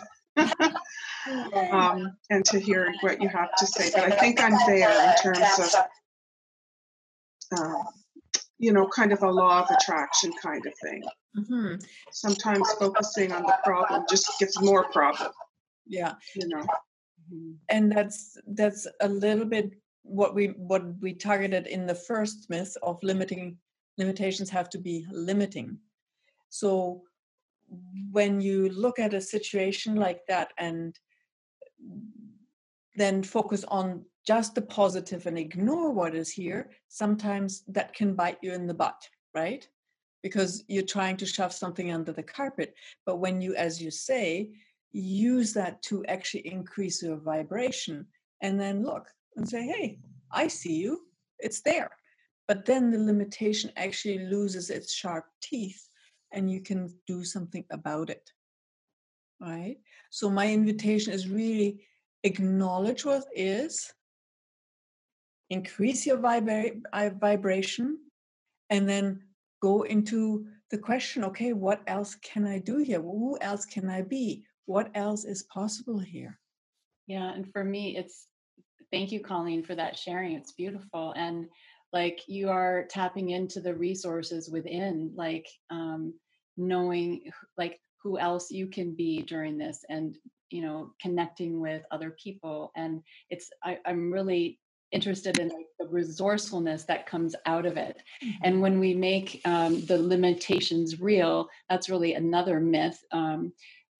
um, 1.72 2.18
and 2.30 2.44
to 2.46 2.60
hear 2.60 2.94
what 3.02 3.22
you 3.22 3.30
have 3.30 3.56
to 3.58 3.68
say. 3.68 3.92
But 3.94 4.12
I 4.12 4.16
think 4.18 4.42
I'm 4.42 4.58
there 4.68 5.10
in 5.10 5.16
terms 5.22 5.60
of, 5.60 5.76
uh, 7.58 7.84
you 8.58 8.74
know, 8.74 8.88
kind 8.88 9.14
of 9.14 9.24
a 9.24 9.32
law 9.32 9.62
of 9.62 9.70
attraction 9.70 10.32
kind 10.42 10.66
of 10.66 10.74
thing. 10.82 11.04
Mm-hmm. 11.38 11.76
Sometimes 12.12 12.72
focusing 12.74 13.32
on 13.32 13.44
the 13.44 13.58
problem 13.64 14.04
just 14.10 14.32
gives 14.40 14.60
more 14.62 14.90
problem. 14.92 15.32
Yeah, 15.86 16.14
you 16.36 16.48
know. 16.48 16.62
Mm-hmm. 16.62 17.52
And 17.70 17.92
that's 17.92 18.38
that's 18.48 18.88
a 19.02 19.10
little 19.10 19.46
bit 19.46 19.72
what 20.04 20.36
we 20.36 20.48
what 20.48 20.84
we 21.02 21.14
targeted 21.14 21.68
in 21.68 21.86
the 21.86 21.96
first 21.96 22.50
myth 22.50 22.76
of 22.84 23.02
limiting 23.04 23.58
limitations 23.98 24.50
have 24.50 24.70
to 24.70 24.78
be 24.78 25.06
limiting. 25.12 25.78
So 26.50 27.04
when 28.12 28.42
you 28.42 28.70
look 28.70 29.00
at 29.00 29.14
a 29.14 29.22
situation 29.22 29.96
like 29.96 30.22
that 30.28 30.52
and 30.58 30.98
then 32.96 33.24
focus 33.24 33.64
on 33.68 34.06
just 34.26 34.56
the 34.56 34.62
positive 34.62 35.26
and 35.26 35.38
ignore 35.38 35.92
what 35.92 36.16
is 36.16 36.30
here, 36.30 36.70
sometimes 36.88 37.64
that 37.68 37.94
can 37.94 38.14
bite 38.14 38.38
you 38.42 38.54
in 38.54 38.68
the 38.68 38.74
butt. 38.74 39.02
right? 39.34 39.68
Because 40.22 40.64
you're 40.68 40.84
trying 40.84 41.18
to 41.18 41.26
shove 41.26 41.54
something 41.54 41.92
under 41.92 42.12
the 42.12 42.24
carpet. 42.24 42.76
But 43.06 43.18
when 43.18 43.42
you, 43.42 43.56
as 43.56 43.82
you 43.82 43.92
say, 43.92 44.52
use 44.94 45.54
that 45.54 45.82
to 45.84 46.06
actually 46.06 46.48
increase 46.48 47.02
your 47.02 47.18
vibration 47.18 48.06
and 48.42 48.60
then 48.60 48.84
look 48.84 49.08
and 49.36 49.48
say, 49.48 49.66
hey, 49.66 50.00
I 50.32 50.48
see 50.48 50.76
you, 50.76 51.02
it's 51.40 51.62
there. 51.62 51.90
But 52.48 52.66
then 52.66 52.92
the 52.92 53.00
limitation 53.00 53.72
actually 53.76 54.20
loses 54.20 54.70
its 54.70 54.94
sharp 54.94 55.26
teeth 55.42 55.88
and 56.32 56.52
you 56.52 56.62
can 56.62 56.94
do 57.08 57.24
something 57.24 57.66
about 57.72 58.10
it. 58.10 58.30
Right? 59.40 59.78
So, 60.10 60.30
my 60.30 60.52
invitation 60.52 61.14
is 61.14 61.28
really 61.28 61.86
acknowledge 62.24 63.04
what 63.06 63.26
is, 63.36 63.92
increase 65.50 66.06
your 66.06 66.18
vibra- 66.18 66.82
uh, 66.94 67.10
vibration, 67.20 67.98
and 68.70 68.88
then 68.88 69.22
go 69.62 69.84
into 69.84 70.46
the 70.72 70.78
question 70.78 71.24
okay, 71.24 71.54
what 71.54 71.82
else 71.88 72.16
can 72.16 72.46
I 72.46 72.60
do 72.60 72.78
here? 72.78 73.02
Who 73.02 73.38
else 73.42 73.66
can 73.66 73.90
I 73.90 74.02
be? 74.02 74.46
What 74.66 74.92
else 74.96 75.26
is 75.26 75.44
possible 75.44 76.00
here? 76.00 76.40
Yeah, 77.08 77.34
and 77.34 77.52
for 77.52 77.64
me, 77.64 77.98
it's 77.98 78.28
thank 78.92 79.12
you, 79.12 79.20
Colleen, 79.20 79.64
for 79.64 79.76
that 79.76 79.98
sharing. 79.98 80.34
It's 80.34 80.54
beautiful. 80.54 81.14
And 81.18 81.48
like 81.92 82.22
you 82.28 82.50
are 82.50 82.86
tapping 82.90 83.32
into 83.32 83.60
the 83.60 83.76
resources 83.76 84.50
within, 84.50 85.12
like 85.16 85.48
um, 85.70 86.14
knowing 86.58 87.22
like 87.58 87.80
who 88.02 88.20
else 88.20 88.52
you 88.52 88.68
can 88.68 88.94
be 88.94 89.22
during 89.24 89.58
this 89.58 89.84
and 89.90 90.18
you 90.50 90.62
know 90.62 90.92
connecting 91.02 91.60
with 91.60 91.84
other 91.92 92.16
people 92.22 92.72
and 92.76 93.02
it's 93.30 93.50
I, 93.64 93.80
i'm 93.86 94.12
really 94.12 94.60
interested 94.92 95.40
in 95.40 95.48
like, 95.48 95.66
the 95.80 95.88
resourcefulness 95.88 96.84
that 96.84 97.08
comes 97.08 97.36
out 97.48 97.66
of 97.66 97.78
it 97.78 97.98
mm-hmm. 98.24 98.38
and 98.44 98.62
when 98.62 98.80
we 98.80 98.94
make 98.94 99.42
um, 99.46 99.84
the 99.86 99.98
limitations 99.98 101.02
real 101.02 101.48
that's 101.70 101.90
really 101.90 102.14
another 102.14 102.60
myth 102.60 103.00
um, 103.12 103.52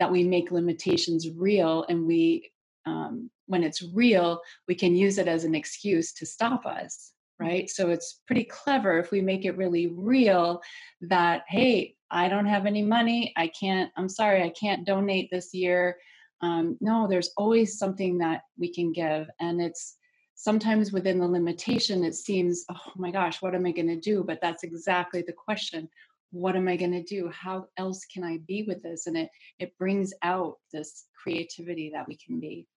that 0.04 0.12
we 0.12 0.22
make 0.22 0.52
limitations 0.52 1.30
real 1.30 1.86
and 1.88 2.06
we 2.06 2.52
um, 2.86 3.30
when 3.46 3.64
it's 3.64 3.82
real 3.94 4.42
we 4.68 4.76
can 4.76 4.98
use 4.98 5.18
it 5.18 5.30
as 5.30 5.46
an 5.46 5.56
excuse 5.56 6.12
to 6.12 6.26
stop 6.26 6.66
us 6.66 7.14
right? 7.40 7.70
So 7.70 7.90
it's 7.90 8.22
pretty 8.28 8.44
clever 8.44 9.00
if 9.00 9.12
we 9.12 9.22
make 9.22 9.46
it 9.46 9.58
really 9.58 9.88
real 9.88 10.62
that 11.02 11.44
hey 11.48 11.96
i 12.12 12.28
don't 12.28 12.46
have 12.46 12.66
any 12.66 12.84
money 12.84 13.34
i 13.38 13.48
can't 13.48 13.92
i'm 13.98 14.10
sorry 14.10 14.44
i 14.44 14.50
can't 14.50 14.86
donate 14.86 15.30
this 15.32 15.54
year. 15.54 15.98
Um, 16.42 16.78
no 16.82 17.08
there's 17.08 17.32
always 17.38 17.78
something 17.78 18.18
that 18.18 18.42
we 18.58 18.74
can 18.74 18.92
give 18.92 19.28
and 19.40 19.62
it's 19.62 19.96
sometimes 20.36 20.92
within 20.92 21.20
the 21.20 21.28
limitation 21.28 22.04
it 22.04 22.16
seems 22.16 22.66
oh 22.70 22.92
my 22.98 23.12
gosh 23.12 23.42
what 23.42 23.56
am 23.56 23.66
i 23.66 23.72
going 23.72 23.88
to 23.88 24.00
do? 24.12 24.26
But 24.26 24.40
that's 24.42 24.64
exactly 24.64 25.24
the 25.26 25.40
question 25.46 25.88
what 26.34 26.56
am 26.56 26.68
i 26.68 26.76
going 26.76 26.92
to 26.92 27.04
do 27.04 27.30
how 27.30 27.66
else 27.78 28.06
can 28.06 28.24
i 28.24 28.38
be 28.48 28.64
with 28.68 28.82
this 28.84 29.08
and 29.08 29.18
it 29.18 29.30
it 29.60 29.78
brings 29.78 30.14
out 30.24 30.56
this 30.72 31.06
creativity 31.22 31.92
that 31.94 32.08
we 32.08 32.18
can 32.18 32.40
be 32.40 32.68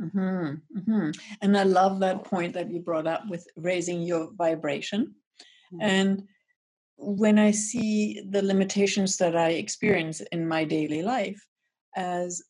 mm-hmm, 0.00 0.78
mm-hmm. 0.78 1.10
and 1.42 1.56
i 1.56 1.62
love 1.62 2.00
that 2.00 2.24
point 2.24 2.52
that 2.54 2.70
you 2.70 2.80
brought 2.80 3.06
up 3.06 3.22
with 3.28 3.46
raising 3.56 4.02
your 4.02 4.30
vibration 4.36 5.14
mm-hmm. 5.72 5.80
and 5.80 6.22
when 6.98 7.38
i 7.38 7.50
see 7.50 8.22
the 8.30 8.42
limitations 8.42 9.16
that 9.16 9.36
i 9.36 9.50
experience 9.50 10.20
in 10.32 10.46
my 10.46 10.64
daily 10.64 11.02
life 11.02 11.42
as 11.96 12.42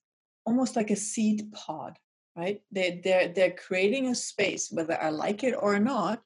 almost 0.46 0.76
like 0.76 0.90
a 0.90 0.96
seed 0.96 1.52
pod, 1.52 1.98
right? 2.36 2.60
They, 2.70 3.00
they're, 3.02 3.28
they're 3.28 3.50
creating 3.50 4.08
a 4.08 4.14
space, 4.14 4.70
whether 4.70 5.00
I 5.00 5.10
like 5.10 5.44
it 5.44 5.54
or 5.58 5.78
not, 5.78 6.22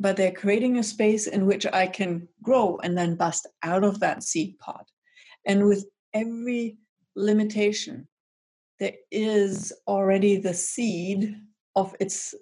but 0.00 0.16
they're 0.16 0.32
creating 0.32 0.78
a 0.78 0.82
space 0.82 1.26
in 1.26 1.46
which 1.46 1.66
I 1.66 1.86
can 1.86 2.28
grow 2.42 2.78
and 2.82 2.96
then 2.96 3.16
bust 3.16 3.46
out 3.62 3.84
of 3.84 4.00
that 4.00 4.22
seed 4.22 4.58
pod. 4.58 4.84
And 5.44 5.66
with 5.66 5.86
every 6.14 6.78
limitation, 7.16 8.08
there 8.78 8.94
is 9.10 9.72
already 9.86 10.36
the 10.36 10.54
seed 10.54 11.36
of 11.74 11.94
its 12.00 12.34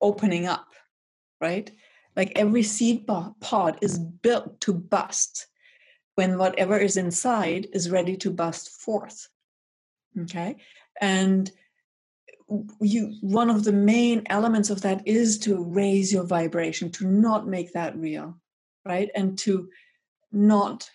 opening 0.00 0.46
up, 0.46 0.68
right? 1.40 1.70
Like 2.16 2.32
every 2.36 2.62
seed 2.62 3.06
pod 3.06 3.78
is 3.80 3.98
built 3.98 4.60
to 4.62 4.72
bust 4.72 5.46
when 6.14 6.38
whatever 6.38 6.76
is 6.78 6.96
inside 6.96 7.68
is 7.72 7.90
ready 7.90 8.16
to 8.18 8.30
bust 8.30 8.68
forth 8.68 9.28
okay 10.20 10.56
and 11.00 11.50
you 12.80 13.14
one 13.20 13.50
of 13.50 13.64
the 13.64 13.72
main 13.72 14.22
elements 14.30 14.70
of 14.70 14.82
that 14.82 15.06
is 15.06 15.38
to 15.38 15.62
raise 15.62 16.12
your 16.12 16.24
vibration 16.24 16.90
to 16.90 17.06
not 17.06 17.46
make 17.46 17.72
that 17.72 17.96
real 17.96 18.36
right? 18.84 19.10
And 19.14 19.38
to 19.38 19.68
not 20.32 20.88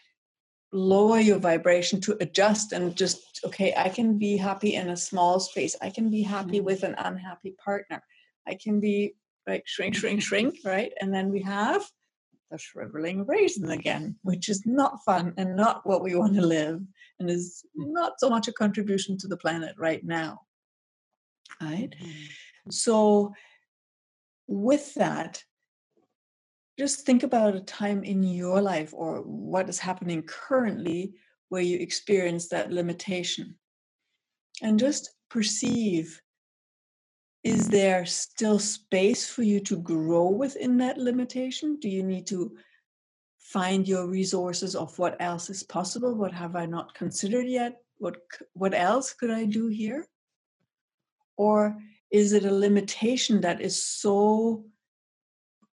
lower 0.74 1.20
your 1.20 1.40
vibration 1.40 2.02
to 2.02 2.18
adjust 2.20 2.74
and 2.74 2.94
just 2.94 3.40
okay 3.46 3.74
i 3.78 3.88
can 3.88 4.18
be 4.18 4.36
happy 4.36 4.76
in 4.76 4.90
a 4.90 4.98
small 4.98 5.40
space. 5.40 5.76
I 5.82 5.90
can 5.90 6.10
be 6.10 6.22
happy 6.22 6.58
mm-hmm. 6.58 6.66
with 6.66 6.84
an 6.84 6.96
unhappy 6.98 7.56
partner. 7.64 8.04
I 8.46 8.56
can 8.56 8.80
be 8.80 9.14
like 9.48 9.64
shrink 9.66 9.96
shrink 9.96 10.22
shrink 10.22 10.58
right? 10.66 10.92
And 11.00 11.14
then 11.14 11.30
we 11.30 11.42
have 11.44 11.86
the 12.52 12.58
shriveling 12.58 13.26
raisin 13.26 13.72
again, 13.72 14.16
which 14.24 14.50
is 14.50 14.66
not 14.66 15.04
fun 15.06 15.34
and 15.38 15.56
not 15.56 15.86
what 15.86 16.04
we 16.04 16.16
want 16.16 16.34
to 16.36 16.42
live 16.42 16.82
and 17.20 17.30
is 17.30 17.64
mm. 17.80 17.92
not 17.92 18.14
so 18.20 18.30
much 18.30 18.48
a 18.48 18.54
contribution 18.54 19.18
to 19.20 19.28
the 19.28 19.38
planet 19.38 19.76
right 19.78 20.04
now. 20.04 20.42
Right? 21.62 21.96
Mm-hmm. 22.00 22.72
So, 22.72 23.34
with 24.48 24.94
that, 24.96 25.44
just 26.78 27.06
think 27.06 27.24
about 27.24 27.56
a 27.56 27.62
time 27.62 28.04
in 28.04 28.24
your 28.24 28.62
life 28.62 28.94
or 28.94 29.22
what 29.22 29.68
is 29.68 29.80
happening 29.80 30.22
currently 30.24 31.14
where 31.50 31.62
you 31.62 31.80
experience 31.80 32.50
that 32.50 32.72
limitation. 32.72 33.56
And 34.62 34.80
just 34.80 35.12
perceive 35.30 36.22
is 37.44 37.70
there 37.70 38.06
still 38.06 38.60
space 38.60 39.30
for 39.30 39.44
you 39.44 39.62
to 39.62 39.78
grow 39.78 40.30
within 40.30 40.78
that 40.78 40.98
limitation? 40.98 41.78
Do 41.80 41.88
you 41.88 42.04
need 42.04 42.28
to 42.28 42.58
find 43.40 43.88
your 43.88 44.08
resources 44.08 44.76
of 44.76 44.98
what 45.00 45.16
else 45.22 45.50
is 45.50 45.64
possible? 45.64 46.14
What 46.14 46.34
have 46.34 46.58
I 46.58 46.66
not 46.66 46.94
considered 46.94 47.48
yet? 47.48 47.78
What 48.00 48.18
what 48.54 48.74
else 48.74 49.14
could 49.14 49.32
I 49.32 49.46
do 49.46 49.68
here? 49.68 50.06
Or 51.38 51.78
is 52.12 52.34
it 52.34 52.46
a 52.46 52.52
limitation 52.52 53.42
that 53.42 53.62
is 53.62 53.82
so 53.82 54.66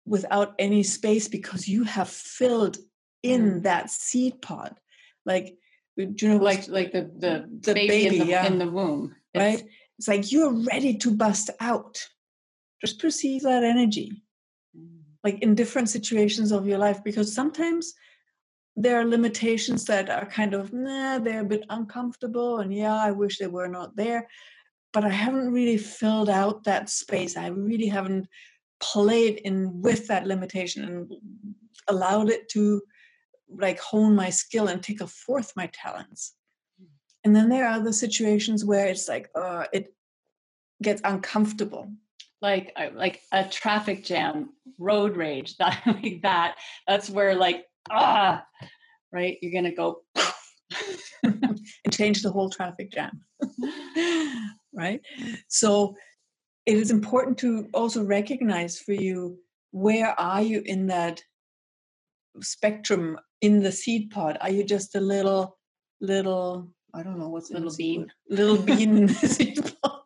without 0.06 0.54
any 0.58 0.82
space 0.82 1.26
because 1.28 1.66
you 1.66 1.84
have 1.84 2.08
filled 2.08 2.76
in 3.22 3.40
mm. 3.42 3.62
that 3.62 3.90
seed 3.90 4.40
pod? 4.42 4.76
Like 5.24 5.56
you 5.96 6.28
know 6.28 6.36
like 6.36 6.68
like 6.68 6.92
the 6.92 7.10
the, 7.18 7.48
the 7.60 7.74
baby, 7.74 7.88
baby 7.88 8.06
in, 8.06 8.18
the, 8.18 8.26
yeah. 8.26 8.46
in 8.46 8.58
the 8.58 8.70
womb. 8.70 9.14
It's, 9.32 9.42
right? 9.42 9.68
It's 9.98 10.08
like 10.08 10.30
you're 10.30 10.52
ready 10.52 10.96
to 10.98 11.10
bust 11.10 11.50
out. 11.60 12.06
Just 12.84 13.00
perceive 13.00 13.42
that 13.42 13.64
energy, 13.64 14.22
mm. 14.76 14.98
like 15.22 15.38
in 15.40 15.54
different 15.54 15.88
situations 15.88 16.52
of 16.52 16.66
your 16.66 16.76
life, 16.76 17.02
because 17.02 17.32
sometimes 17.32 17.94
there 18.76 19.00
are 19.00 19.04
limitations 19.04 19.84
that 19.84 20.10
are 20.10 20.26
kind 20.26 20.52
of, 20.52 20.72
nah, 20.72 21.18
they're 21.18 21.42
a 21.42 21.44
bit 21.44 21.64
uncomfortable, 21.70 22.58
and 22.58 22.74
yeah, 22.74 22.94
I 22.94 23.12
wish 23.12 23.38
they 23.38 23.46
were 23.46 23.68
not 23.68 23.96
there. 23.96 24.28
But 24.94 25.04
I 25.04 25.10
haven't 25.10 25.52
really 25.52 25.76
filled 25.76 26.30
out 26.30 26.64
that 26.64 26.88
space. 26.88 27.36
I 27.36 27.48
really 27.48 27.88
haven't 27.88 28.28
played 28.80 29.36
in 29.44 29.82
with 29.82 30.06
that 30.06 30.26
limitation 30.26 30.84
and 30.84 31.12
allowed 31.88 32.30
it 32.30 32.48
to 32.50 32.80
like 33.48 33.78
hone 33.80 34.14
my 34.14 34.30
skill 34.30 34.68
and 34.68 34.82
take 34.82 35.00
forth 35.06 35.52
my 35.56 35.68
talents. 35.72 36.34
And 37.24 37.34
then 37.34 37.48
there 37.48 37.66
are 37.66 37.74
other 37.74 37.92
situations 37.92 38.64
where 38.64 38.86
it's 38.86 39.08
like 39.08 39.28
uh, 39.34 39.64
it 39.72 39.94
gets 40.82 41.00
uncomfortable. 41.04 41.90
Like 42.42 42.76
like 42.94 43.22
a 43.32 43.44
traffic 43.44 44.04
jam 44.04 44.50
road 44.78 45.16
rage 45.16 45.56
that 45.58 45.82
like 45.86 46.20
that 46.22 46.56
that's 46.86 47.08
where 47.08 47.34
like 47.34 47.64
ah 47.90 48.44
right? 49.12 49.38
You're 49.40 49.52
gonna 49.52 49.74
go 49.74 50.02
and 51.22 51.92
change 51.92 52.22
the 52.22 52.30
whole 52.30 52.50
traffic 52.50 52.92
jam 52.92 53.22
right? 54.74 55.00
So 55.48 55.96
it 56.66 56.76
is 56.76 56.90
important 56.90 57.38
to 57.38 57.68
also 57.74 58.02
recognize 58.04 58.78
for 58.78 58.92
you 58.92 59.38
where 59.70 60.18
are 60.18 60.42
you 60.42 60.62
in 60.64 60.86
that 60.86 61.22
spectrum 62.40 63.18
in 63.40 63.62
the 63.62 63.72
seed 63.72 64.10
pod? 64.10 64.38
Are 64.40 64.50
you 64.50 64.64
just 64.64 64.94
a 64.94 65.00
little 65.00 65.58
little 66.00 66.68
I 66.94 67.02
don't 67.02 67.18
know 67.18 67.28
what's 67.28 67.50
little 67.50 67.74
bean, 67.76 68.10
little 68.30 68.56
bean, 68.68 68.96
in 68.96 69.06
the 69.06 69.14
seed 69.14 69.72
pod, 69.82 70.00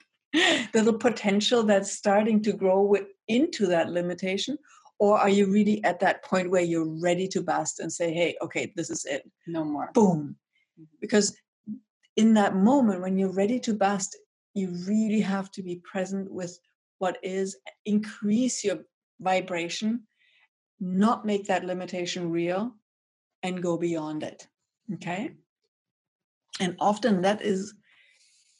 little 0.74 0.94
potential 0.94 1.62
that's 1.62 1.92
starting 1.92 2.42
to 2.42 2.52
grow 2.52 2.96
into 3.28 3.66
that 3.66 3.90
limitation, 3.90 4.57
or 4.98 5.18
are 5.18 5.28
you 5.28 5.52
really 5.52 5.85
at 5.85 6.00
that 6.00 6.24
point 6.24 6.50
where 6.50 6.62
you're 6.62 7.00
ready 7.00 7.28
to 7.28 7.42
bust 7.42 7.81
and 7.81 7.92
say, 7.92 8.12
"Hey, 8.12 8.37
okay, 8.42 8.72
this 8.74 8.90
is 8.90 9.04
it, 9.04 9.31
no 9.46 9.64
more." 9.64 9.90
Boom, 9.92 10.37
mm-hmm. 10.81 10.85
because 11.00 11.37
in 12.16 12.35
that 12.35 12.57
moment 12.57 13.02
when 13.02 13.16
you're 13.16 13.35
ready 13.35 13.61
to 13.61 13.74
bust, 13.74 14.16
you 14.58 14.70
really 14.86 15.20
have 15.20 15.50
to 15.52 15.62
be 15.62 15.76
present 15.76 16.30
with 16.30 16.58
what 16.98 17.18
is, 17.22 17.56
increase 17.86 18.64
your 18.64 18.80
vibration, 19.20 20.02
not 20.80 21.24
make 21.24 21.46
that 21.46 21.64
limitation 21.64 22.30
real 22.30 22.72
and 23.42 23.62
go 23.62 23.76
beyond 23.76 24.22
it. 24.22 24.48
Okay. 24.94 25.32
And 26.60 26.76
often 26.80 27.22
that 27.22 27.42
is, 27.42 27.74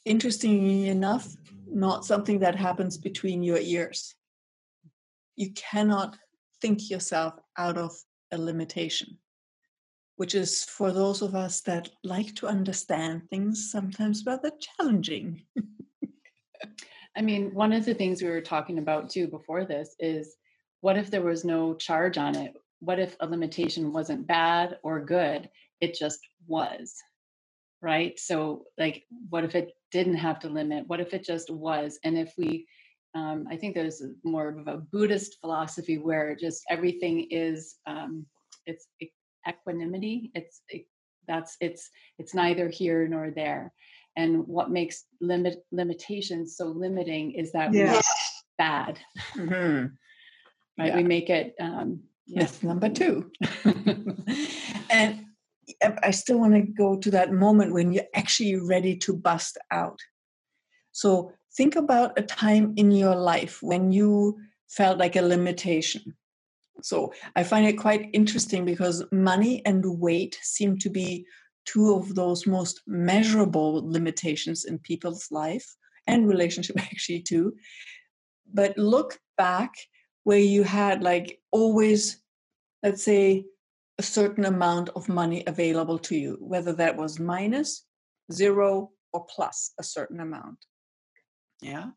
interestingly 0.05 0.87
enough, 0.87 1.35
not 1.67 2.05
something 2.05 2.39
that 2.39 2.55
happens 2.55 2.97
between 2.97 3.43
your 3.43 3.57
ears. 3.57 4.15
You 5.35 5.51
cannot 5.53 6.17
think 6.61 6.89
yourself 6.89 7.35
out 7.57 7.77
of 7.77 7.91
a 8.31 8.37
limitation, 8.37 9.17
which 10.15 10.35
is 10.35 10.63
for 10.63 10.91
those 10.91 11.21
of 11.21 11.35
us 11.35 11.61
that 11.61 11.89
like 12.03 12.35
to 12.35 12.47
understand 12.47 13.29
things 13.29 13.71
sometimes 13.71 14.25
rather 14.25 14.51
challenging. 14.59 15.43
I 17.17 17.21
mean, 17.21 17.53
one 17.53 17.73
of 17.73 17.85
the 17.85 17.93
things 17.93 18.21
we 18.21 18.29
were 18.29 18.41
talking 18.41 18.77
about 18.77 19.09
too 19.09 19.27
before 19.27 19.65
this 19.65 19.95
is 19.99 20.35
what 20.81 20.97
if 20.97 21.11
there 21.11 21.21
was 21.21 21.43
no 21.43 21.73
charge 21.75 22.17
on 22.17 22.35
it? 22.35 22.53
What 22.79 22.99
if 22.99 23.15
a 23.19 23.27
limitation 23.27 23.91
wasn't 23.91 24.27
bad 24.27 24.77
or 24.83 25.03
good? 25.03 25.49
It 25.81 25.95
just 25.95 26.19
was, 26.47 26.93
right? 27.81 28.17
So, 28.17 28.65
like, 28.77 29.03
what 29.29 29.43
if 29.43 29.55
it 29.55 29.71
didn't 29.91 30.15
have 30.15 30.39
to 30.41 30.49
limit? 30.49 30.85
What 30.87 31.01
if 31.01 31.13
it 31.13 31.25
just 31.25 31.49
was? 31.49 31.99
And 32.03 32.17
if 32.17 32.33
we, 32.37 32.65
um, 33.15 33.47
I 33.49 33.57
think 33.57 33.75
there's 33.75 34.01
more 34.23 34.49
of 34.49 34.67
a 34.67 34.77
Buddhist 34.77 35.37
philosophy 35.41 35.97
where 35.97 36.35
just 36.35 36.63
everything 36.69 37.27
is, 37.31 37.75
um, 37.85 38.25
it's 38.65 38.87
equanimity. 39.47 40.31
It's 40.35 40.61
it, 40.69 40.85
that's 41.27 41.57
it's 41.59 41.89
it's 42.17 42.33
neither 42.33 42.69
here 42.69 43.07
nor 43.07 43.31
there. 43.31 43.73
And 44.19 44.31
what 44.47 44.69
makes 44.69 45.05
limit 45.21 45.55
limitations 45.71 46.57
so 46.57 46.65
limiting 46.85 47.25
is 47.41 47.51
that 47.53 47.73
Yeah. 47.73 47.93
we're 47.93 48.01
bad, 48.57 48.99
Mm-hmm. 49.35 49.85
right? 50.79 50.87
Yeah. 50.91 50.95
We 50.97 51.03
make 51.03 51.29
it. 51.29 51.55
Um, 51.67 51.89
yeah. 52.27 52.41
Myth 52.41 52.63
number 52.63 52.89
two. 52.89 53.31
and 54.99 55.25
I- 55.85 55.99
I 56.09 56.11
still 56.11 56.39
want 56.39 56.53
to 56.55 56.61
go 56.83 56.97
to 56.97 57.11
that 57.11 57.31
moment 57.31 57.73
when 57.73 57.93
you're 57.93 58.11
actually 58.13 58.55
ready 58.73 58.95
to 59.05 59.11
bust 59.29 59.57
out. 59.71 59.99
So 60.91 61.31
think 61.57 61.75
about 61.75 62.19
a 62.19 62.23
time 62.23 62.73
in 62.75 62.91
your 62.91 63.15
life 63.15 63.55
when 63.61 63.91
you 63.91 64.37
felt 64.77 64.97
like 64.99 65.15
a 65.15 65.21
limitation. 65.35 66.03
So 66.81 67.13
I 67.35 67.43
find 67.43 67.65
it 67.67 67.77
quite 67.85 68.09
interesting 68.13 68.65
because 68.65 68.97
money 69.11 69.61
and 69.65 69.83
weight 70.05 70.37
seem 70.41 70.77
to 70.79 70.89
be 70.89 71.25
two 71.71 71.93
of 71.93 72.15
those 72.15 72.47
most 72.47 72.81
measurable 72.87 73.81
limitations 73.87 74.65
in 74.65 74.79
people's 74.79 75.27
life 75.31 75.75
and 76.07 76.27
relationship 76.27 76.79
actually 76.91 77.21
too. 77.21 77.55
But 78.51 78.77
look 78.77 79.19
back 79.37 79.73
where 80.23 80.39
you 80.39 80.63
had 80.63 81.03
like 81.03 81.39
always, 81.51 82.21
let's 82.83 83.03
say, 83.03 83.45
a 83.97 84.03
certain 84.03 84.45
amount 84.45 84.89
of 84.95 85.09
money 85.09 85.43
available 85.45 85.99
to 85.99 86.15
you, 86.15 86.37
whether 86.39 86.73
that 86.73 86.95
was 86.95 87.19
minus, 87.19 87.85
zero, 88.31 88.91
or 89.11 89.25
plus 89.25 89.73
a 89.77 89.83
certain 89.83 90.21
amount. 90.21 90.57
Yeah. 91.61 91.87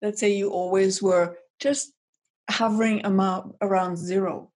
Let's 0.00 0.20
say 0.20 0.30
you 0.32 0.50
always 0.50 1.02
were 1.02 1.36
just 1.60 1.92
hovering 2.48 3.04
amount 3.04 3.56
around 3.60 3.96
zero. 3.96 4.50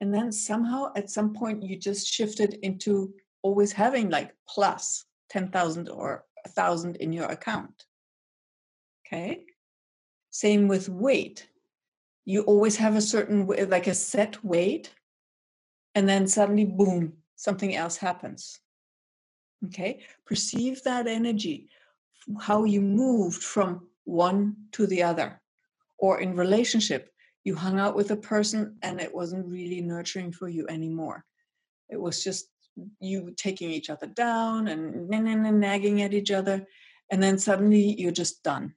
And 0.00 0.12
then 0.12 0.32
somehow 0.32 0.92
at 0.96 1.10
some 1.10 1.34
point 1.34 1.62
you 1.62 1.76
just 1.76 2.06
shifted 2.06 2.58
into 2.62 3.14
always 3.46 3.72
having 3.72 4.10
like 4.10 4.34
plus 4.48 5.04
10,000 5.30 5.88
or 5.88 6.24
1,000 6.44 6.96
in 6.96 7.12
your 7.12 7.26
account. 7.26 7.86
Okay. 9.06 9.44
Same 10.30 10.66
with 10.66 10.88
weight. 10.88 11.48
You 12.24 12.42
always 12.42 12.76
have 12.76 12.96
a 12.96 13.00
certain, 13.14 13.46
like 13.46 13.86
a 13.86 13.94
set 13.94 14.44
weight, 14.44 14.90
and 15.94 16.08
then 16.08 16.26
suddenly, 16.26 16.64
boom, 16.64 17.12
something 17.36 17.76
else 17.76 17.96
happens. 17.96 18.60
Okay. 19.66 20.00
Perceive 20.26 20.82
that 20.82 21.06
energy, 21.06 21.68
how 22.40 22.64
you 22.64 22.80
moved 22.82 23.42
from 23.42 23.86
one 24.04 24.56
to 24.72 24.86
the 24.88 25.04
other. 25.04 25.40
Or 25.98 26.20
in 26.20 26.34
relationship, 26.34 27.10
you 27.44 27.54
hung 27.54 27.78
out 27.78 27.94
with 27.94 28.10
a 28.10 28.16
person 28.16 28.76
and 28.82 29.00
it 29.00 29.14
wasn't 29.14 29.46
really 29.46 29.80
nurturing 29.80 30.32
for 30.32 30.48
you 30.48 30.66
anymore. 30.68 31.24
It 31.88 32.00
was 32.00 32.24
just 32.24 32.50
you 33.00 33.32
taking 33.36 33.70
each 33.70 33.90
other 33.90 34.06
down 34.06 34.68
and 34.68 35.08
na- 35.08 35.20
na- 35.20 35.34
na- 35.34 35.50
nagging 35.50 36.02
at 36.02 36.14
each 36.14 36.30
other. 36.30 36.66
And 37.10 37.22
then 37.22 37.38
suddenly 37.38 37.94
you're 38.00 38.12
just 38.12 38.42
done. 38.42 38.74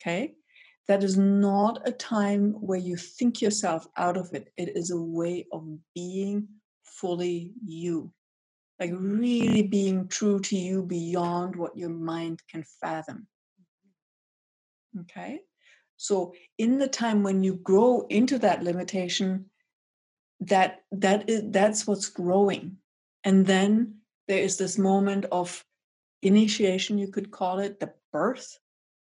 Okay? 0.00 0.34
That 0.88 1.04
is 1.04 1.16
not 1.16 1.86
a 1.86 1.92
time 1.92 2.52
where 2.52 2.78
you 2.78 2.96
think 2.96 3.40
yourself 3.40 3.86
out 3.96 4.16
of 4.16 4.32
it. 4.34 4.52
It 4.56 4.76
is 4.76 4.90
a 4.90 5.00
way 5.00 5.46
of 5.52 5.66
being 5.94 6.48
fully 6.84 7.52
you. 7.64 8.12
Like 8.80 8.92
really 8.94 9.62
being 9.62 10.08
true 10.08 10.40
to 10.40 10.56
you 10.56 10.82
beyond 10.82 11.54
what 11.54 11.76
your 11.76 11.90
mind 11.90 12.40
can 12.50 12.64
fathom. 12.80 13.28
Okay? 15.02 15.40
So 15.96 16.32
in 16.56 16.78
the 16.78 16.88
time 16.88 17.22
when 17.22 17.44
you 17.44 17.56
grow 17.56 18.06
into 18.08 18.38
that 18.38 18.64
limitation, 18.64 19.50
that 20.40 20.82
that 20.92 21.28
is 21.28 21.42
that's 21.50 21.86
what's 21.86 22.08
growing. 22.08 22.76
And 23.24 23.46
then 23.46 23.96
there 24.28 24.38
is 24.38 24.56
this 24.56 24.78
moment 24.78 25.26
of 25.30 25.64
initiation, 26.22 26.98
you 26.98 27.08
could 27.08 27.30
call 27.30 27.58
it 27.58 27.80
the 27.80 27.92
birth, 28.12 28.58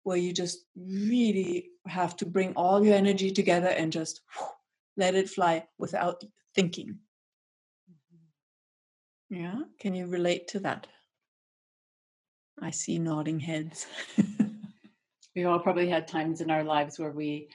where 0.02 0.16
you 0.16 0.32
just 0.32 0.66
really 0.76 1.70
have 1.86 2.16
to 2.16 2.26
bring 2.26 2.52
all 2.54 2.84
your 2.84 2.94
energy 2.94 3.30
together 3.30 3.68
and 3.68 3.92
just 3.92 4.20
let 4.96 5.14
it 5.14 5.28
fly 5.28 5.66
without 5.78 6.22
thinking. 6.54 6.98
Mm-hmm. 7.90 9.42
Yeah, 9.42 9.60
can 9.80 9.94
you 9.94 10.06
relate 10.06 10.48
to 10.48 10.60
that? 10.60 10.86
I 12.60 12.70
see 12.70 12.98
nodding 12.98 13.40
heads. 13.40 13.86
we 15.36 15.44
all 15.44 15.58
probably 15.58 15.88
had 15.88 16.06
times 16.06 16.40
in 16.40 16.50
our 16.50 16.62
lives 16.62 16.98
where 16.98 17.10
we 17.10 17.48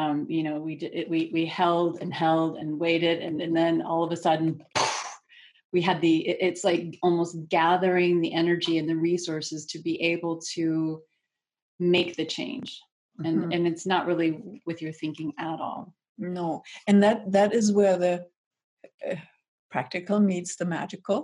um, 0.00 0.16
you 0.28 0.42
know 0.46 0.56
we 0.68 0.74
did 0.82 0.92
it, 1.00 1.06
we 1.12 1.20
we 1.36 1.44
held 1.60 1.92
and 2.02 2.12
held 2.24 2.52
and 2.60 2.70
waited 2.84 3.16
and, 3.26 3.40
and 3.44 3.54
then 3.60 3.74
all 3.82 4.02
of 4.04 4.12
a 4.12 4.16
sudden 4.26 4.48
we 5.72 5.80
had 5.88 6.00
the 6.00 6.14
it- 6.30 6.38
it's 6.48 6.64
like 6.70 6.84
almost 7.06 7.34
gathering 7.48 8.20
the 8.20 8.32
energy 8.42 8.74
and 8.78 8.88
the 8.88 8.96
resources 9.10 9.60
to 9.72 9.78
be 9.88 9.94
able 10.12 10.34
to 10.54 11.00
make 11.96 12.10
the 12.16 12.24
change 12.38 12.80
and 13.26 13.36
Mhm. 13.44 13.54
and 13.54 13.62
it's 13.70 13.86
not 13.92 14.06
really 14.10 14.30
with 14.68 14.78
your 14.84 14.92
thinking 15.00 15.30
at 15.38 15.58
all 15.66 15.82
No, 16.38 16.62
and 16.88 17.02
that 17.04 17.18
that 17.36 17.50
is 17.60 17.66
where 17.78 17.96
the 18.04 18.14
uh, 19.08 19.16
practical 19.74 20.18
meets 20.20 20.52
the 20.56 20.64
magical. 20.78 21.20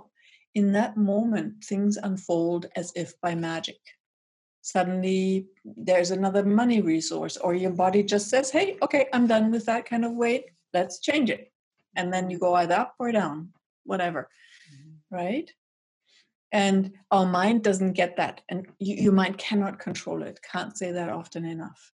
In 0.59 0.71
that 0.77 0.93
moment, 1.13 1.49
things 1.69 1.97
unfold 2.09 2.61
as 2.81 2.87
if 2.95 3.09
by 3.25 3.33
magic. 3.35 3.79
Suddenly, 4.67 5.47
there's 5.63 6.11
another 6.11 6.43
money 6.43 6.81
resource, 6.81 7.37
or 7.37 7.55
your 7.55 7.71
body 7.71 8.03
just 8.03 8.27
says, 8.29 8.51
"Hey, 8.51 8.77
okay, 8.81 9.07
I'm 9.13 9.25
done 9.25 9.49
with 9.49 9.65
that 9.67 9.85
kind 9.85 10.03
of 10.03 10.11
weight. 10.11 10.47
Let's 10.73 10.99
change 10.99 11.29
it," 11.29 11.53
and 11.95 12.11
then 12.11 12.29
you 12.29 12.37
go 12.37 12.53
either 12.55 12.73
up 12.75 12.93
or 12.99 13.13
down, 13.13 13.53
whatever, 13.85 14.29
mm-hmm. 14.69 15.15
right? 15.15 15.49
And 16.51 16.91
our 17.11 17.25
mind 17.25 17.63
doesn't 17.63 17.93
get 17.93 18.17
that, 18.17 18.41
and 18.49 18.67
you, 18.77 18.95
your 18.95 19.13
mind 19.13 19.37
cannot 19.37 19.79
control 19.79 20.21
it. 20.21 20.41
Can't 20.51 20.77
say 20.77 20.91
that 20.91 21.07
often 21.07 21.45
enough. 21.45 21.93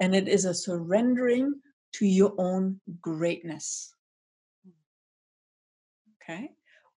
And 0.00 0.16
it 0.16 0.26
is 0.26 0.46
a 0.46 0.54
surrendering 0.54 1.60
to 1.96 2.06
your 2.06 2.32
own 2.38 2.80
greatness. 3.02 3.92
Hmm. 4.64 4.70
Okay, 6.22 6.50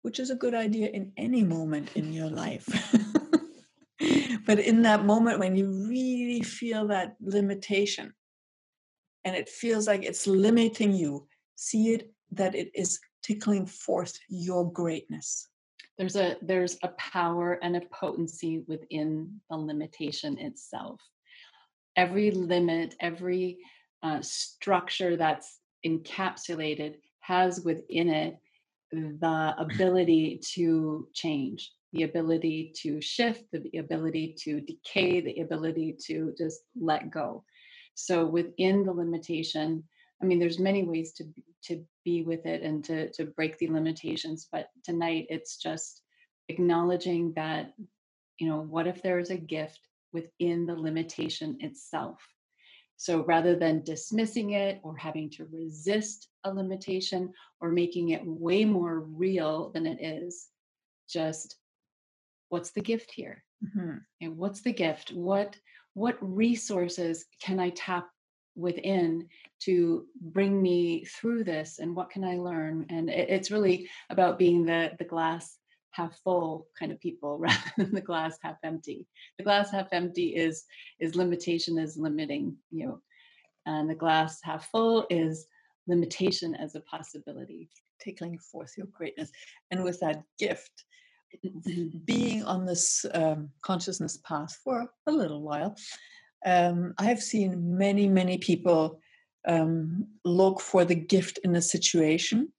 which 0.02 0.20
is 0.20 0.30
a 0.30 0.36
good 0.36 0.54
idea 0.54 0.90
in 0.90 1.10
any 1.16 1.42
moment 1.42 1.96
in 1.96 2.12
your 2.12 2.30
life. 2.30 2.68
but 4.46 4.58
in 4.58 4.82
that 4.82 5.04
moment 5.04 5.38
when 5.38 5.56
you 5.56 5.86
really 5.88 6.42
feel 6.42 6.86
that 6.88 7.16
limitation 7.20 8.12
and 9.24 9.34
it 9.36 9.48
feels 9.48 9.86
like 9.86 10.04
it's 10.04 10.26
limiting 10.26 10.92
you, 10.92 11.26
see 11.56 11.94
it 11.94 12.12
that 12.32 12.54
it 12.54 12.70
is 12.74 13.00
tickling 13.22 13.66
forth 13.66 14.18
your 14.28 14.70
greatness. 14.72 15.48
there's 15.98 16.16
a 16.16 16.36
there's 16.42 16.78
a 16.82 16.88
power 16.88 17.58
and 17.62 17.76
a 17.76 17.82
potency 17.92 18.62
within 18.68 19.40
the 19.50 19.56
limitation 19.56 20.38
itself 20.38 21.00
every 21.96 22.30
limit 22.30 22.94
every 23.00 23.58
uh, 24.04 24.20
structure 24.22 25.16
that's 25.16 25.58
encapsulated 25.84 26.94
has 27.20 27.60
within 27.60 28.08
it 28.08 28.38
the 28.92 29.54
ability 29.58 30.40
to 30.54 31.08
change 31.12 31.72
the 31.92 32.02
ability 32.04 32.72
to 32.82 33.00
shift 33.00 33.44
the 33.52 33.78
ability 33.78 34.34
to 34.38 34.60
decay 34.60 35.20
the 35.20 35.40
ability 35.40 35.96
to 36.06 36.34
just 36.36 36.60
let 36.78 37.10
go. 37.10 37.44
So 37.94 38.26
within 38.26 38.84
the 38.84 38.92
limitation 38.92 39.84
i 40.20 40.26
mean 40.26 40.40
there's 40.40 40.58
many 40.58 40.82
ways 40.82 41.12
to 41.12 41.24
to 41.62 41.84
be 42.04 42.22
with 42.24 42.44
it 42.44 42.62
and 42.62 42.82
to 42.84 43.08
to 43.12 43.24
break 43.24 43.56
the 43.58 43.68
limitations 43.68 44.48
but 44.50 44.68
tonight 44.82 45.26
it's 45.30 45.58
just 45.58 46.02
acknowledging 46.48 47.32
that 47.36 47.72
you 48.38 48.48
know 48.48 48.60
what 48.62 48.86
if 48.86 49.02
there 49.02 49.18
is 49.18 49.30
a 49.30 49.36
gift 49.36 49.80
within 50.12 50.66
the 50.66 50.74
limitation 50.74 51.56
itself? 51.60 52.18
So 52.96 53.24
rather 53.24 53.54
than 53.54 53.84
dismissing 53.84 54.52
it 54.52 54.80
or 54.82 54.96
having 54.96 55.30
to 55.30 55.46
resist 55.52 56.28
a 56.44 56.52
limitation 56.52 57.32
or 57.60 57.70
making 57.70 58.10
it 58.10 58.22
way 58.24 58.64
more 58.64 59.00
real 59.00 59.70
than 59.72 59.86
it 59.86 59.98
is 60.02 60.48
just 61.08 61.56
what's 62.48 62.70
the 62.70 62.80
gift 62.80 63.12
here? 63.12 63.44
Mhm. 63.64 64.00
and 64.20 64.36
what's 64.36 64.60
the 64.62 64.72
gift? 64.72 65.12
What 65.12 65.56
what 65.94 66.16
resources 66.20 67.24
can 67.42 67.58
i 67.58 67.70
tap 67.70 68.08
within 68.54 69.28
to 69.60 70.06
bring 70.20 70.62
me 70.62 71.04
through 71.04 71.42
this 71.44 71.80
and 71.80 71.94
what 71.96 72.10
can 72.10 72.24
i 72.24 72.36
learn? 72.36 72.86
And 72.88 73.10
it, 73.10 73.28
it's 73.28 73.50
really 73.50 73.88
about 74.10 74.38
being 74.38 74.64
the 74.64 74.92
the 74.98 75.04
glass 75.04 75.58
half 75.90 76.16
full 76.22 76.68
kind 76.78 76.92
of 76.92 77.00
people 77.00 77.38
rather 77.46 77.72
than 77.76 77.92
the 77.92 78.00
glass 78.00 78.38
half 78.42 78.58
empty. 78.62 79.06
The 79.38 79.44
glass 79.44 79.70
half 79.70 79.88
empty 79.92 80.36
is 80.36 80.64
is 81.00 81.16
limitation 81.16 81.78
is 81.78 81.96
limiting 81.96 82.56
you 82.70 83.02
and 83.66 83.88
the 83.88 83.94
glass 83.94 84.40
half 84.42 84.70
full 84.70 85.06
is 85.10 85.46
limitation 85.86 86.54
as 86.54 86.74
a 86.74 86.80
possibility. 86.80 87.68
Tickling 88.00 88.38
forth 88.38 88.72
your 88.76 88.86
greatness. 88.86 89.30
And 89.70 89.84
with 89.84 90.00
that 90.00 90.22
gift, 90.38 90.84
being 92.04 92.44
on 92.44 92.66
this 92.66 93.04
um, 93.14 93.50
consciousness 93.62 94.18
path 94.18 94.58
for 94.62 94.88
a 95.06 95.12
little 95.12 95.42
while, 95.42 95.76
um, 96.44 96.94
I've 96.98 97.22
seen 97.22 97.76
many, 97.76 98.08
many 98.08 98.38
people 98.38 99.00
um, 99.46 100.06
look 100.24 100.60
for 100.60 100.84
the 100.84 100.94
gift 100.94 101.38
in 101.44 101.56
a 101.56 101.62
situation, 101.62 102.52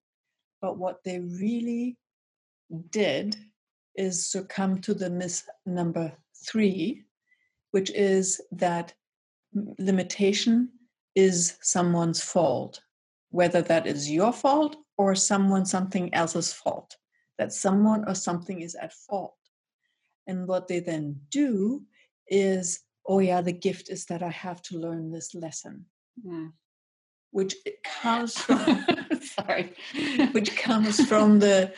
but 0.61 0.77
what 0.77 1.03
they 1.03 1.19
really 1.19 1.97
did 2.89 3.35
is 3.95 4.29
succumb 4.29 4.79
to 4.81 4.93
the 4.93 5.09
miss 5.09 5.43
number 5.65 6.13
three, 6.45 7.03
which 7.71 7.91
is 7.91 8.41
that 8.51 8.93
limitation 9.77 10.69
is 11.15 11.57
someone's 11.61 12.21
fault, 12.21 12.81
whether 13.31 13.61
that 13.61 13.87
is 13.87 14.09
your 14.09 14.31
fault 14.31 14.77
or 14.97 15.15
someone 15.15 15.65
something 15.65 16.13
else's 16.13 16.53
fault 16.53 16.95
that 17.39 17.53
someone 17.53 18.03
or 18.07 18.13
something 18.13 18.61
is 18.61 18.75
at 18.75 18.93
fault. 18.93 19.33
And 20.27 20.47
what 20.47 20.67
they 20.67 20.79
then 20.81 21.21
do 21.31 21.83
is, 22.27 22.81
oh, 23.07 23.17
yeah, 23.19 23.41
the 23.41 23.53
gift 23.53 23.89
is 23.89 24.05
that 24.05 24.21
I 24.21 24.29
have 24.29 24.61
to 24.63 24.77
learn 24.77 25.11
this 25.11 25.33
lesson, 25.33 25.85
Mm. 26.27 26.51
which 27.31 27.55
comes 28.01 28.37
from, 28.45 28.85
sorry 29.21 29.73
which 30.33 30.55
comes 30.57 30.99
from 31.07 31.39
the 31.45 31.73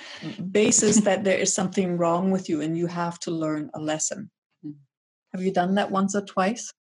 basis 0.52 1.02
that 1.02 1.24
there 1.24 1.38
is 1.38 1.54
something 1.54 1.96
wrong 1.98 2.32
with 2.32 2.50
you 2.50 2.62
and 2.62 2.76
you 2.76 2.88
have 2.88 3.20
to 3.20 3.32
learn 3.32 3.70
a 3.76 3.80
lesson. 3.80 4.32
Mm. 4.66 4.74
Have 5.34 5.44
you 5.44 5.54
done 5.54 5.76
that 5.76 5.92
once 5.92 6.16
or 6.16 6.22
twice? 6.26 6.74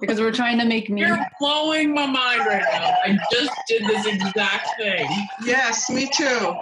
because 0.00 0.18
we're 0.18 0.32
trying 0.32 0.58
to 0.58 0.64
make 0.64 0.88
me 0.88 1.02
You're 1.02 1.18
blowing 1.38 1.92
my 1.92 2.06
mind 2.06 2.40
right 2.46 2.64
now. 2.72 2.94
I 3.04 3.18
just 3.30 3.52
did 3.68 3.82
this 3.84 4.06
exact 4.06 4.68
thing. 4.78 5.06
Yes, 5.44 5.90
me 5.90 6.08
too. 6.16 6.54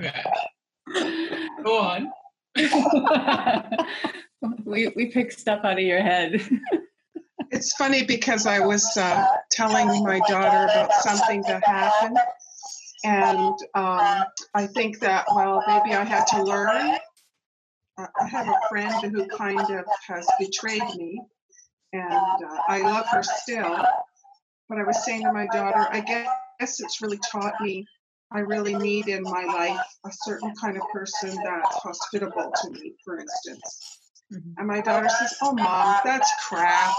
Okay. 0.00 0.22
Go 1.64 1.80
on. 1.80 2.12
we 4.64 4.92
we 4.94 5.06
pick 5.06 5.32
stuff 5.32 5.64
out 5.64 5.72
of 5.72 5.84
your 5.84 6.00
head 6.00 6.40
It's 7.50 7.72
funny 7.74 8.04
because 8.04 8.46
I 8.46 8.60
was 8.60 8.96
uh, 8.96 9.26
telling 9.50 10.04
my 10.04 10.20
daughter 10.28 10.64
about 10.70 10.92
something 11.00 11.42
that 11.42 11.64
happened, 11.64 12.18
and 13.04 13.58
um, 13.74 14.24
I 14.54 14.66
think 14.66 14.98
that 15.00 15.24
well, 15.34 15.64
maybe 15.66 15.94
I 15.94 16.04
had 16.04 16.26
to 16.28 16.42
learn. 16.42 16.98
Uh, 17.96 18.06
I 18.20 18.26
have 18.28 18.48
a 18.48 18.68
friend 18.68 19.12
who 19.12 19.26
kind 19.28 19.60
of 19.60 19.84
has 20.06 20.26
betrayed 20.38 20.82
me, 20.96 21.20
and 21.92 22.12
uh, 22.12 22.58
I 22.68 22.82
love 22.82 23.06
her 23.08 23.22
still. 23.22 23.82
But 24.68 24.78
I 24.78 24.84
was 24.84 25.02
saying 25.04 25.22
to 25.22 25.32
my 25.32 25.46
daughter, 25.46 25.86
I 25.90 26.00
guess 26.00 26.80
it's 26.80 27.00
really 27.00 27.18
taught 27.32 27.54
me 27.62 27.86
I 28.30 28.40
really 28.40 28.74
need 28.74 29.08
in 29.08 29.22
my 29.22 29.44
life 29.44 29.80
a 30.04 30.10
certain 30.12 30.54
kind 30.60 30.76
of 30.76 30.82
person 30.92 31.34
that's 31.42 31.74
hospitable 31.76 32.52
to 32.62 32.70
me, 32.70 32.92
for 33.04 33.18
instance. 33.18 33.98
Mhm. 34.32 34.54
And 34.58 34.66
my 34.66 34.80
daughter 34.82 35.08
says, 35.08 35.36
"Oh, 35.40 35.52
mom, 35.52 36.00
that's 36.04 36.30
crap. 36.46 36.94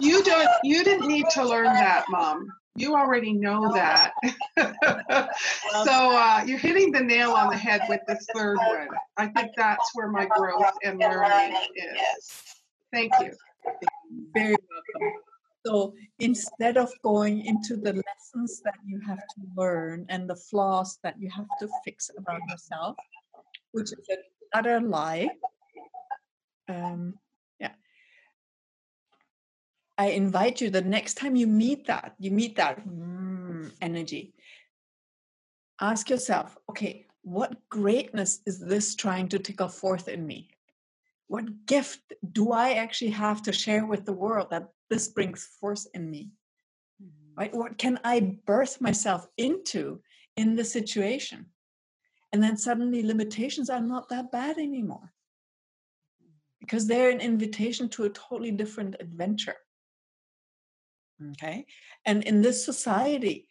You 0.00 0.22
don't. 0.22 0.50
You 0.62 0.84
didn't 0.84 1.08
need 1.08 1.26
to 1.30 1.44
learn 1.44 1.64
that, 1.64 2.04
mom. 2.10 2.48
You 2.74 2.94
already 2.94 3.32
know 3.32 3.72
that." 3.72 4.12
so 5.84 5.92
uh, 6.16 6.42
you're 6.46 6.58
hitting 6.58 6.92
the 6.92 7.00
nail 7.00 7.32
on 7.32 7.48
the 7.48 7.56
head 7.56 7.82
with 7.88 8.00
this 8.06 8.26
third 8.34 8.58
one. 8.58 8.88
I 9.16 9.28
think 9.28 9.52
that's 9.56 9.94
where 9.94 10.08
my 10.08 10.26
growth 10.26 10.72
and 10.84 10.98
learning 10.98 11.56
is. 11.74 12.54
Thank 12.92 13.12
you. 13.20 13.32
Very 14.34 14.56
welcome. 14.68 15.20
So 15.66 15.94
instead 16.18 16.76
of 16.76 16.90
going 17.02 17.44
into 17.44 17.76
the 17.76 17.92
lessons 17.92 18.62
that 18.64 18.78
you 18.86 18.98
have 19.00 19.18
to 19.18 19.40
learn 19.56 20.06
and 20.08 20.28
the 20.28 20.36
flaws 20.36 20.98
that 21.02 21.20
you 21.20 21.30
have 21.30 21.48
to 21.60 21.68
fix 21.84 22.10
about 22.16 22.40
yourself, 22.48 22.96
which 23.72 23.92
is 23.92 24.06
an 24.08 24.18
utter 24.54 24.80
lie, 24.80 25.28
um, 26.68 27.14
yeah. 27.58 27.72
I 29.98 30.06
invite 30.10 30.62
you 30.62 30.70
the 30.70 30.80
next 30.80 31.14
time 31.14 31.36
you 31.36 31.46
meet 31.46 31.86
that, 31.88 32.14
you 32.18 32.30
meet 32.30 32.56
that 32.56 32.86
mm, 32.88 33.70
energy. 33.82 34.32
Ask 35.78 36.08
yourself, 36.08 36.56
okay, 36.70 37.06
what 37.22 37.68
greatness 37.68 38.40
is 38.46 38.60
this 38.60 38.94
trying 38.94 39.28
to 39.28 39.38
tickle 39.38 39.68
forth 39.68 40.08
in 40.08 40.26
me? 40.26 40.48
What 41.30 41.64
gift 41.66 42.12
do 42.32 42.50
I 42.50 42.72
actually 42.72 43.12
have 43.12 43.40
to 43.42 43.52
share 43.52 43.86
with 43.86 44.04
the 44.04 44.12
world 44.12 44.48
that 44.50 44.66
this 44.88 45.06
brings 45.06 45.46
forth 45.60 45.86
in 45.94 46.10
me? 46.10 46.32
Mm-hmm. 47.00 47.40
Right? 47.40 47.54
What 47.54 47.78
can 47.78 48.00
I 48.02 48.36
birth 48.46 48.80
myself 48.80 49.28
into 49.36 50.00
in 50.36 50.56
the 50.56 50.64
situation? 50.64 51.46
And 52.32 52.42
then 52.42 52.56
suddenly 52.56 53.04
limitations 53.04 53.70
are 53.70 53.80
not 53.80 54.08
that 54.08 54.32
bad 54.32 54.58
anymore 54.58 55.12
because 56.58 56.88
they're 56.88 57.10
an 57.10 57.20
invitation 57.20 57.88
to 57.90 58.06
a 58.06 58.10
totally 58.10 58.50
different 58.50 58.96
adventure. 58.98 59.58
Okay. 61.30 61.64
And 62.06 62.24
in 62.24 62.42
this 62.42 62.64
society, 62.64 63.48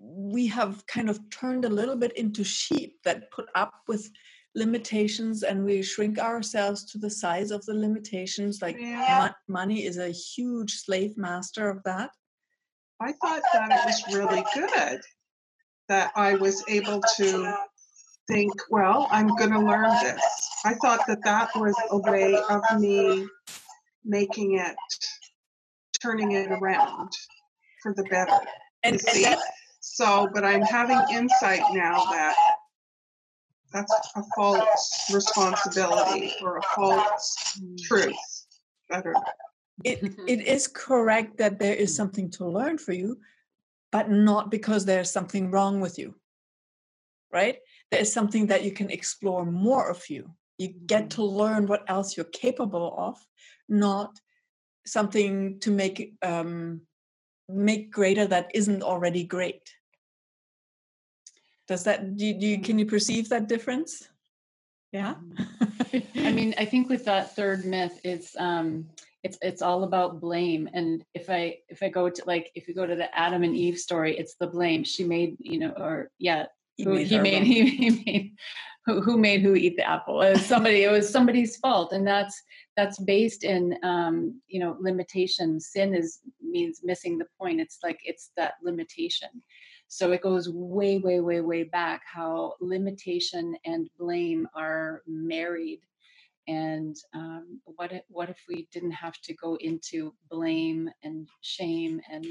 we 0.00 0.48
have 0.48 0.84
kind 0.88 1.08
of 1.08 1.20
turned 1.30 1.64
a 1.64 1.76
little 1.78 1.96
bit 1.96 2.16
into 2.16 2.42
sheep 2.42 2.98
that 3.04 3.30
put 3.30 3.46
up 3.54 3.72
with 3.86 4.10
limitations 4.54 5.42
and 5.42 5.64
we 5.64 5.82
shrink 5.82 6.18
ourselves 6.18 6.84
to 6.92 6.98
the 6.98 7.10
size 7.10 7.50
of 7.50 7.64
the 7.66 7.74
limitations. 7.74 8.60
Like 8.60 8.76
Yeah. 8.78 9.28
mo- 9.48 9.54
money 9.60 9.84
is 9.84 9.98
a 9.98 10.10
huge 10.10 10.74
slave 10.74 11.16
master 11.16 11.68
of 11.70 11.82
that. 11.84 12.10
I 13.00 13.12
thought 13.12 13.42
that 13.52 13.70
it 13.70 13.86
was 13.86 14.14
really 14.14 14.44
good 14.54 15.00
that 15.88 16.12
I 16.14 16.34
was 16.34 16.62
able 16.68 17.02
to 17.16 17.54
think, 18.28 18.52
well, 18.70 19.08
I'm 19.10 19.28
going 19.36 19.50
to 19.50 19.58
learn 19.58 19.90
this. 20.02 20.22
I 20.64 20.74
thought 20.74 21.00
that 21.08 21.18
that 21.24 21.50
was 21.56 21.74
a 21.90 21.98
way 21.98 22.36
of 22.48 22.62
me 22.78 23.26
making 24.04 24.58
it, 24.58 24.76
turning 26.00 26.32
it 26.32 26.50
around 26.52 27.10
for 27.82 27.92
the 27.94 28.04
better. 28.04 28.38
And, 28.84 29.00
see? 29.00 29.26
So, 29.80 30.28
but 30.32 30.44
I'm 30.44 30.62
having 30.62 31.00
insight 31.10 31.62
now 31.72 32.04
that 32.04 32.36
that's 33.72 34.12
a 34.16 34.22
false 34.36 35.10
responsibility 35.12 36.32
or 36.42 36.58
a 36.58 36.62
false 36.74 37.60
truth. 37.82 38.14
Better. 38.90 39.14
it, 39.84 40.14
it 40.28 40.46
is 40.46 40.68
correct 40.68 41.38
that 41.38 41.58
there 41.58 41.74
is 41.74 41.94
something 41.94 42.30
to 42.32 42.46
learn 42.46 42.76
for 42.78 42.92
you, 42.92 43.18
but 43.90 44.10
not 44.10 44.50
because 44.50 44.84
there's 44.84 45.10
something 45.10 45.50
wrong 45.50 45.80
with 45.80 45.98
you. 45.98 46.14
Right? 47.32 47.58
There 47.90 48.00
is 48.00 48.12
something 48.12 48.46
that 48.48 48.64
you 48.64 48.72
can 48.72 48.90
explore 48.90 49.46
more 49.46 49.90
of 49.90 50.08
you. 50.10 50.30
You 50.58 50.68
get 50.86 51.10
to 51.10 51.24
learn 51.24 51.66
what 51.66 51.84
else 51.88 52.16
you're 52.16 52.26
capable 52.26 52.94
of, 52.98 53.18
not 53.68 54.20
something 54.86 55.58
to 55.60 55.70
make 55.70 56.14
um, 56.22 56.82
make 57.48 57.90
greater 57.90 58.26
that 58.26 58.50
isn't 58.54 58.82
already 58.82 59.24
great. 59.24 59.62
Does 61.72 61.84
that 61.84 62.18
do 62.18 62.26
you, 62.26 62.34
do 62.34 62.46
you 62.46 62.60
can 62.60 62.78
you 62.78 62.84
perceive 62.84 63.30
that 63.30 63.48
difference? 63.48 64.06
Yeah. 64.92 65.14
I 66.16 66.32
mean, 66.32 66.54
I 66.58 66.66
think 66.66 66.90
with 66.90 67.06
that 67.06 67.34
third 67.34 67.64
myth, 67.64 67.98
it's 68.04 68.36
um, 68.36 68.90
it's 69.22 69.38
it's 69.40 69.62
all 69.62 69.84
about 69.84 70.20
blame. 70.20 70.68
And 70.74 71.02
if 71.14 71.30
I 71.30 71.60
if 71.70 71.82
I 71.82 71.88
go 71.88 72.10
to 72.10 72.22
like 72.26 72.50
if 72.54 72.68
you 72.68 72.74
go 72.74 72.84
to 72.84 72.94
the 72.94 73.08
Adam 73.18 73.42
and 73.42 73.56
Eve 73.56 73.78
story, 73.78 74.18
it's 74.18 74.34
the 74.34 74.48
blame. 74.48 74.84
She 74.84 75.02
made 75.02 75.38
you 75.38 75.60
know, 75.60 75.70
or 75.78 76.10
yeah, 76.18 76.44
He 76.76 76.84
who 76.84 76.92
made 76.92 77.06
he 77.06 77.18
made 77.18 77.42
he, 77.52 77.70
he 77.70 77.90
made 78.04 78.32
who, 78.84 79.00
who 79.00 79.16
made 79.16 79.40
who 79.40 79.54
eat 79.54 79.76
the 79.76 79.88
apple 79.88 80.22
it 80.22 80.32
was 80.32 80.44
somebody 80.44 80.82
it 80.82 80.90
was 80.90 81.08
somebody's 81.08 81.56
fault 81.58 81.92
and 81.92 82.04
that's 82.04 82.42
that's 82.76 82.98
based 82.98 83.44
in 83.44 83.78
um 83.84 84.40
you 84.48 84.58
know 84.58 84.76
limitation 84.80 85.60
sin 85.60 85.94
is 85.94 86.18
means 86.42 86.80
missing 86.82 87.16
the 87.16 87.26
point 87.38 87.60
it's 87.60 87.78
like 87.84 88.00
it's 88.04 88.32
that 88.36 88.54
limitation 88.60 89.28
so 89.92 90.10
it 90.10 90.22
goes 90.22 90.48
way 90.48 90.96
way 90.96 91.20
way 91.20 91.42
way 91.42 91.64
back 91.64 92.00
how 92.06 92.54
limitation 92.60 93.54
and 93.66 93.90
blame 93.98 94.48
are 94.54 95.02
married 95.06 95.80
and 96.48 96.96
um, 97.14 97.60
what 97.64 97.92
if, 97.92 98.02
what 98.08 98.30
if 98.30 98.38
we 98.48 98.66
didn't 98.72 98.90
have 98.92 99.20
to 99.20 99.34
go 99.34 99.56
into 99.56 100.14
blame 100.30 100.88
and 101.02 101.28
shame 101.42 102.00
and 102.10 102.26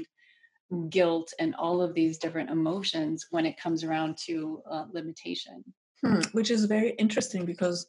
guilt 0.90 1.32
and 1.38 1.54
all 1.54 1.80
of 1.80 1.94
these 1.94 2.18
different 2.18 2.50
emotions 2.50 3.28
when 3.30 3.46
it 3.46 3.56
comes 3.56 3.84
around 3.84 4.16
to 4.16 4.60
uh, 4.68 4.84
limitation 4.92 5.62
Hmm, 6.04 6.22
which 6.32 6.50
is 6.50 6.64
very 6.64 6.90
interesting 6.98 7.44
because 7.44 7.86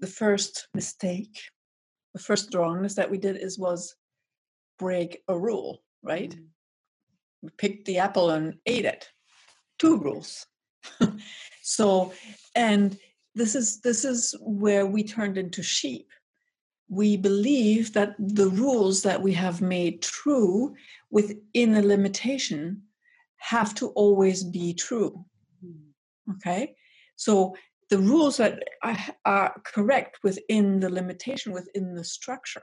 the 0.00 0.06
first 0.08 0.66
mistake, 0.74 1.38
the 2.12 2.18
first 2.18 2.52
wrongness 2.52 2.94
that 2.94 3.08
we 3.08 3.18
did 3.18 3.36
is 3.36 3.56
was 3.56 3.94
break 4.80 5.22
a 5.28 5.38
rule, 5.38 5.84
right? 6.02 6.34
Mm. 6.34 6.46
Picked 7.56 7.86
the 7.86 7.98
apple 7.98 8.30
and 8.30 8.54
ate 8.66 8.84
it. 8.84 9.10
Two 9.78 9.98
rules. 9.98 10.46
so, 11.62 12.12
and 12.54 12.98
this 13.34 13.54
is 13.54 13.80
this 13.80 14.04
is 14.04 14.34
where 14.40 14.86
we 14.86 15.02
turned 15.04 15.36
into 15.38 15.62
sheep. 15.62 16.08
We 16.88 17.16
believe 17.16 17.92
that 17.94 18.14
the 18.18 18.48
rules 18.48 19.02
that 19.02 19.20
we 19.20 19.32
have 19.34 19.60
made 19.60 20.02
true 20.02 20.74
within 21.10 21.74
a 21.74 21.82
limitation 21.82 22.82
have 23.36 23.74
to 23.76 23.88
always 23.88 24.44
be 24.44 24.72
true. 24.72 25.24
Mm. 25.64 26.36
Okay, 26.36 26.74
so 27.16 27.54
the 27.90 27.98
rules 27.98 28.36
that 28.38 28.62
are 29.24 29.60
correct 29.64 30.18
within 30.22 30.80
the 30.80 30.88
limitation, 30.88 31.52
within 31.52 31.94
the 31.94 32.04
structure. 32.04 32.62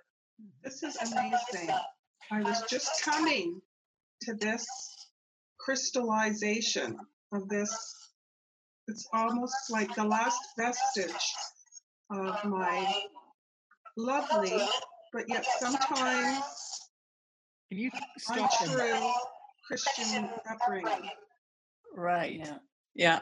This 0.63 0.83
is 0.83 0.97
amazing. 0.97 1.69
I 2.31 2.41
was 2.41 2.63
just 2.69 3.03
coming 3.03 3.61
to 4.25 4.33
this 4.36 4.65
crystallization 5.59 6.97
of 7.31 7.47
this. 7.49 7.71
It's 8.88 9.07
almost 9.13 9.55
like 9.69 9.93
the 9.95 10.03
last 10.03 10.39
vestige 10.57 11.33
of 12.12 12.43
my 12.45 13.01
lovely, 13.97 14.62
but 15.13 15.23
yet 15.29 15.45
sometimes 15.59 16.43
Can 17.69 17.79
you 17.79 17.91
stop 18.17 18.51
them? 18.59 18.69
untrue 18.79 19.13
Christian 19.67 20.29
upbringing. 20.49 21.09
Right. 21.95 22.39
yeah 22.39 22.57
Yeah. 22.95 23.19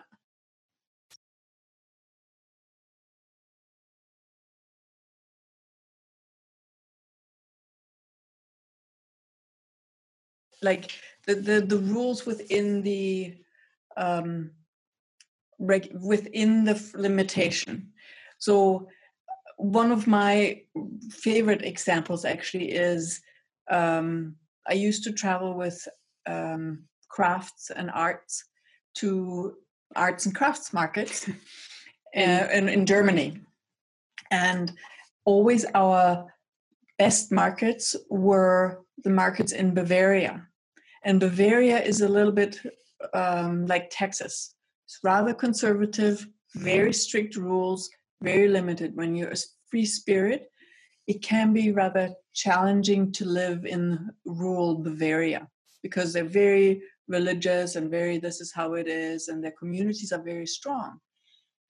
Like 10.61 10.91
the, 11.25 11.35
the, 11.35 11.61
the 11.61 11.77
rules 11.77 12.25
within 12.25 12.81
the 12.81 13.35
um, 13.97 14.51
reg- 15.59 15.95
within 15.99 16.63
the 16.65 16.75
f- 16.75 16.93
limitation. 16.93 17.91
So 18.37 18.87
one 19.57 19.91
of 19.91 20.07
my 20.07 20.61
favorite 21.09 21.63
examples 21.63 22.25
actually 22.25 22.71
is 22.71 23.21
um, 23.69 24.35
I 24.67 24.73
used 24.73 25.03
to 25.03 25.11
travel 25.11 25.53
with 25.53 25.87
um, 26.27 26.83
crafts 27.09 27.71
and 27.75 27.91
arts 27.91 28.45
to 28.95 29.55
arts 29.95 30.25
and 30.25 30.35
crafts 30.35 30.73
markets 30.73 31.29
uh, 32.17 32.47
in, 32.53 32.69
in 32.69 32.85
Germany. 32.85 33.41
And 34.31 34.71
always 35.25 35.65
our 35.75 36.27
best 36.97 37.31
markets 37.31 37.95
were 38.09 38.81
the 39.03 39.09
markets 39.09 39.51
in 39.51 39.73
Bavaria. 39.73 40.47
And 41.03 41.19
Bavaria 41.19 41.81
is 41.81 42.01
a 42.01 42.07
little 42.07 42.31
bit 42.31 42.59
um, 43.13 43.65
like 43.65 43.89
Texas. 43.91 44.53
It's 44.85 44.99
rather 45.03 45.33
conservative, 45.33 46.27
very 46.55 46.93
strict 46.93 47.35
rules, 47.35 47.89
very 48.21 48.47
limited. 48.47 48.95
When 48.95 49.15
you're 49.15 49.31
a 49.31 49.43
free 49.69 49.85
spirit, 49.85 50.51
it 51.07 51.21
can 51.23 51.53
be 51.53 51.71
rather 51.71 52.13
challenging 52.33 53.11
to 53.13 53.25
live 53.25 53.65
in 53.65 54.09
rural 54.25 54.75
Bavaria 54.75 55.47
because 55.81 56.13
they're 56.13 56.23
very 56.23 56.81
religious 57.07 57.75
and 57.75 57.91
very 57.91 58.17
this 58.17 58.39
is 58.39 58.53
how 58.53 58.73
it 58.73 58.87
is 58.87 59.27
and 59.27 59.43
their 59.43 59.53
communities 59.59 60.11
are 60.11 60.23
very 60.23 60.47
strong 60.47 60.97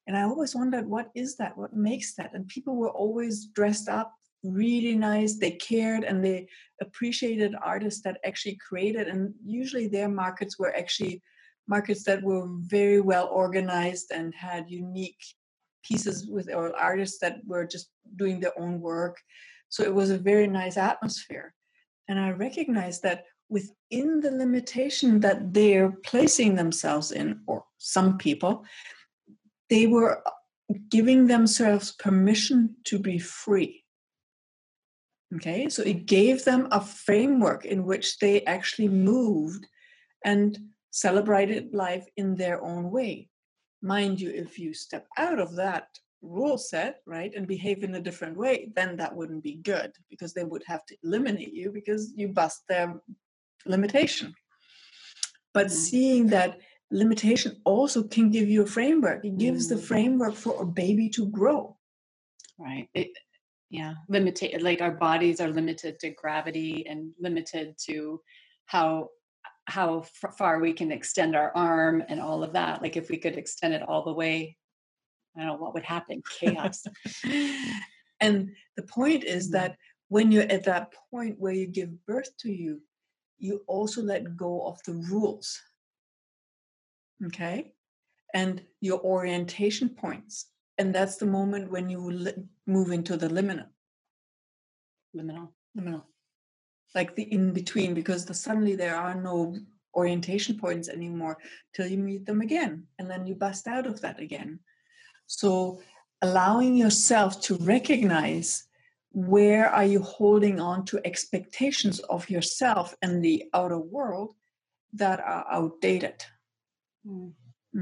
and 0.08 0.15
i 0.15 0.22
always 0.22 0.54
wondered 0.54 0.86
what 0.86 1.10
is 1.15 1.36
that 1.36 1.58
what 1.58 1.74
makes 1.74 2.13
that 2.15 2.32
and 2.34 2.48
people 2.48 2.76
were 2.76 2.91
always 2.91 3.48
dressed 3.48 3.89
up 3.89 4.13
really 4.43 4.95
nice 4.95 5.38
they 5.38 5.51
cared 5.51 6.04
and 6.04 6.23
they 6.23 6.47
appreciated 6.82 7.54
artists 7.63 8.01
that 8.01 8.19
actually 8.25 8.58
created 8.67 9.08
and 9.08 9.34
usually 9.45 9.88
their 9.88 10.10
markets 10.10 10.58
were 10.58 10.75
actually 10.75 11.21
markets 11.67 12.04
that 12.04 12.23
were 12.23 12.47
very 12.62 13.01
well 13.01 13.27
organized 13.32 14.12
and 14.12 14.34
had 14.34 14.69
unique 14.69 15.23
pieces 15.84 16.27
with 16.27 16.51
or 16.54 16.75
artists 16.77 17.19
that 17.19 17.38
were 17.45 17.65
just 17.65 17.89
doing 18.15 18.39
their 18.39 18.58
own 18.60 18.80
work 18.82 19.17
so 19.69 19.84
it 19.84 19.93
was 19.93 20.10
a 20.10 20.17
very 20.17 20.47
nice 20.47 20.77
atmosphere 20.77 21.54
and 22.08 22.19
i 22.19 22.32
recognized 22.32 23.04
that 23.04 23.25
within 23.51 24.21
the 24.21 24.32
limitation 24.32 25.19
that 25.19 25.54
they're 25.54 25.91
placing 26.06 26.56
themselves 26.56 27.12
in, 27.12 27.41
or 27.47 27.65
some 27.77 28.17
people, 28.17 28.63
they 29.69 29.86
were 29.86 30.23
giving 30.89 31.27
themselves 31.27 31.91
permission 31.91 32.73
to 32.86 32.97
be 32.97 33.19
free. 33.19 33.81
Okay, 35.36 35.70
so 35.70 35.82
it 35.84 36.06
gave 36.06 36.44
them 36.44 36.67
a 36.72 36.82
framework 36.82 37.65
in 37.65 37.86
which 37.86 38.20
they 38.20 38.44
actually 38.46 38.89
moved 38.89 39.65
and 40.26 40.60
celebrated 40.91 41.74
life 41.74 42.06
in 42.17 42.36
their 42.36 42.62
own 42.62 42.91
way. 42.91 43.30
Mind 43.82 44.20
you, 44.20 44.30
if 44.30 44.60
you 44.60 44.74
step 44.74 45.08
out 45.17 45.39
of 45.39 45.56
that 45.56 45.88
rule 46.22 46.58
set, 46.58 47.02
right, 47.08 47.34
and 47.36 47.48
behave 47.48 47.84
in 47.84 47.96
a 47.96 48.02
different 48.02 48.38
way, 48.38 48.72
then 48.76 48.98
that 48.98 49.15
wouldn't 49.15 49.41
be 49.41 49.56
good 49.56 49.91
because 50.10 50.34
they 50.34 50.44
would 50.44 50.63
have 50.67 50.86
to 50.86 50.98
eliminate 51.04 51.54
you 51.54 51.72
because 51.72 52.13
you 52.15 52.28
bust 52.28 52.63
their 52.67 53.02
limitation. 53.65 54.36
But 55.54 55.67
Mhm. 55.67 55.72
seeing 55.72 56.28
that 56.28 56.60
limitation 56.91 57.62
also 57.63 58.04
can 58.04 58.30
give 58.30 58.50
you 58.50 58.63
a 58.63 58.67
framework, 58.67 59.24
it 59.26 59.38
gives 59.38 59.70
the 59.70 59.76
Mm. 59.76 59.88
framework 59.88 60.36
for 60.36 60.62
a 60.62 60.65
baby 60.65 61.10
to 61.10 61.26
grow. 61.28 61.78
right 62.60 62.88
it, 62.94 63.10
yeah 63.72 63.94
limited 64.08 64.62
like 64.62 64.82
our 64.82 64.92
bodies 64.92 65.42
are 65.42 65.50
limited 65.50 65.98
to 66.00 66.12
gravity 66.12 66.86
and 66.88 67.12
limited 67.20 67.76
to 67.80 68.22
how 68.66 69.10
how 69.66 70.02
far 70.38 70.60
we 70.60 70.74
can 70.74 70.92
extend 70.92 71.36
our 71.36 71.52
arm 71.56 72.04
and 72.10 72.20
all 72.22 72.44
of 72.44 72.54
that 72.54 72.82
like 72.84 72.96
if 72.98 73.10
we 73.10 73.18
could 73.18 73.38
extend 73.38 73.74
it 73.74 73.82
all 73.88 74.04
the 74.04 74.14
way 74.14 74.56
i 75.36 75.40
don't 75.40 75.48
know 75.48 75.56
what 75.56 75.74
would 75.74 75.84
happen 75.84 76.22
chaos 76.40 76.86
and 78.22 78.52
the 78.78 78.84
point 78.84 79.24
is 79.24 79.48
Mhm. 79.50 79.54
that 79.54 79.78
when 80.12 80.30
you're 80.30 80.52
at 80.52 80.66
that 80.66 80.94
point 81.10 81.40
where 81.40 81.54
you 81.54 81.68
give 81.68 82.06
birth 82.06 82.36
to 82.40 82.52
you, 82.52 82.82
you 83.40 83.64
also 83.66 84.02
let 84.02 84.36
go 84.36 84.68
of 84.68 84.78
the 84.86 84.94
rules. 85.10 85.58
Okay? 87.26 87.74
And 88.34 88.62
your 88.82 89.00
orientation 89.00 89.88
points. 89.88 90.48
And 90.82 90.96
that's 90.96 91.17
the 91.17 91.28
moment 91.28 91.70
when 91.70 91.89
you 91.91 92.00
li- 92.26 92.44
move 92.65 92.91
into 92.91 93.15
the 93.15 93.28
liminal. 93.28 93.67
liminal 95.15 95.50
liminal. 95.78 96.06
Like 96.96 97.15
the 97.15 97.32
in 97.32 97.54
between, 97.54 97.94
because 97.94 98.26
the, 98.26 98.34
suddenly 98.34 98.76
there 98.76 98.96
are 98.96 99.13
no 99.13 99.56
orientation 99.94 100.58
points 100.58 100.89
anymore 100.89 101.38
till 101.74 101.86
you 101.86 102.00
meet 102.00 102.26
them 102.26 102.41
again. 102.41 102.88
And 102.98 103.08
then 103.08 103.28
you 103.28 103.36
bust 103.36 103.67
out 103.67 103.86
of 103.86 104.02
that 104.02 104.20
again. 104.20 104.60
So 105.28 105.82
allowing 106.24 106.76
yourself 106.76 107.39
to 107.41 107.58
recognize 107.58 108.50
where 109.12 109.70
are 109.70 109.86
you 109.86 110.02
holding 110.02 110.60
on 110.60 110.84
to 110.86 111.06
expectations 111.06 112.00
of 112.15 112.28
yourself 112.28 112.96
and 113.04 113.24
the 113.24 113.44
outer 113.54 113.78
world 113.80 114.34
that 114.94 115.20
are 115.20 115.46
outdated 115.52 116.26
Mm. 117.08 117.34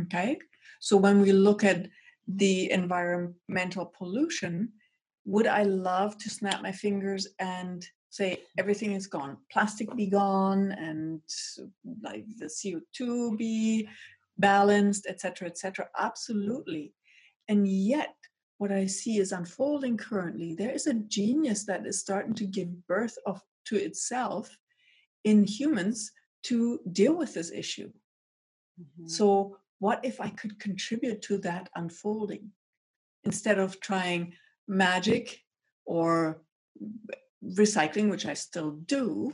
okay 0.04 0.40
so 0.80 0.96
when 0.96 1.20
we 1.20 1.34
look 1.34 1.62
at 1.66 1.90
the 2.36 2.72
environmental 2.72 3.86
pollution 3.98 4.70
would 5.26 5.48
i 5.48 5.64
love 5.64 6.18
to 6.18 6.30
snap 6.30 6.62
my 6.62 6.72
fingers 6.72 7.28
and 7.40 7.86
say 8.12 8.40
everything 8.58 8.94
is 8.94 9.06
gone? 9.06 9.38
Plastic 9.52 9.96
be 9.96 10.08
gone 10.08 10.72
and 10.72 11.22
like 12.02 12.26
the 12.38 12.46
co2 12.46 13.38
be 13.38 13.88
balanced 14.40 15.06
etc 15.08 15.48
etc 15.48 15.88
absolutely. 15.98 16.94
And 17.48 17.68
yet 17.68 18.16
what 18.58 18.72
i 18.72 18.86
see 18.86 19.18
is 19.18 19.32
unfolding 19.32 19.98
currently 19.98 20.56
there 20.56 20.72
is 20.72 20.88
a 20.88 20.94
genius 20.94 21.66
that 21.66 21.86
is 21.86 22.00
starting 22.00 22.34
to 22.36 22.46
give 22.46 22.88
birth 22.88 23.18
of 23.26 23.42
to 23.66 23.76
itself 23.76 24.56
in 25.24 25.44
humans 25.44 26.12
to 26.44 26.80
deal 26.92 27.16
with 27.16 27.34
this 27.34 27.52
issue. 27.52 27.92
Mhm. 28.82 29.10
so, 29.10 29.58
what 29.80 30.04
if 30.04 30.22
I 30.22 30.30
could 30.30 30.60
contribute 30.60 31.22
to 31.24 31.38
that 31.40 31.70
unfolding 31.76 32.52
instead 33.24 33.60
of 33.60 33.80
trying 33.80 34.34
magic 34.68 35.42
or 35.86 36.42
recycling, 37.44 38.10
which 38.10 38.26
I 38.26 38.34
still 38.34 38.72
do, 38.72 39.34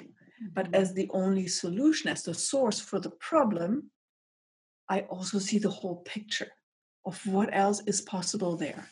but 0.54 0.72
Mhm. 0.72 0.76
as 0.76 0.94
the 0.94 1.10
only 1.10 1.48
solution, 1.48 2.10
as 2.10 2.24
the 2.24 2.34
source 2.34 2.80
for 2.80 3.00
the 3.00 3.12
problem? 3.12 3.92
I 4.88 5.02
also 5.02 5.40
see 5.40 5.58
the 5.58 5.72
whole 5.72 5.98
picture 6.04 6.52
of 7.06 7.26
what 7.26 7.50
else 7.54 7.82
is 7.86 8.02
possible 8.02 8.56
there. 8.56 8.90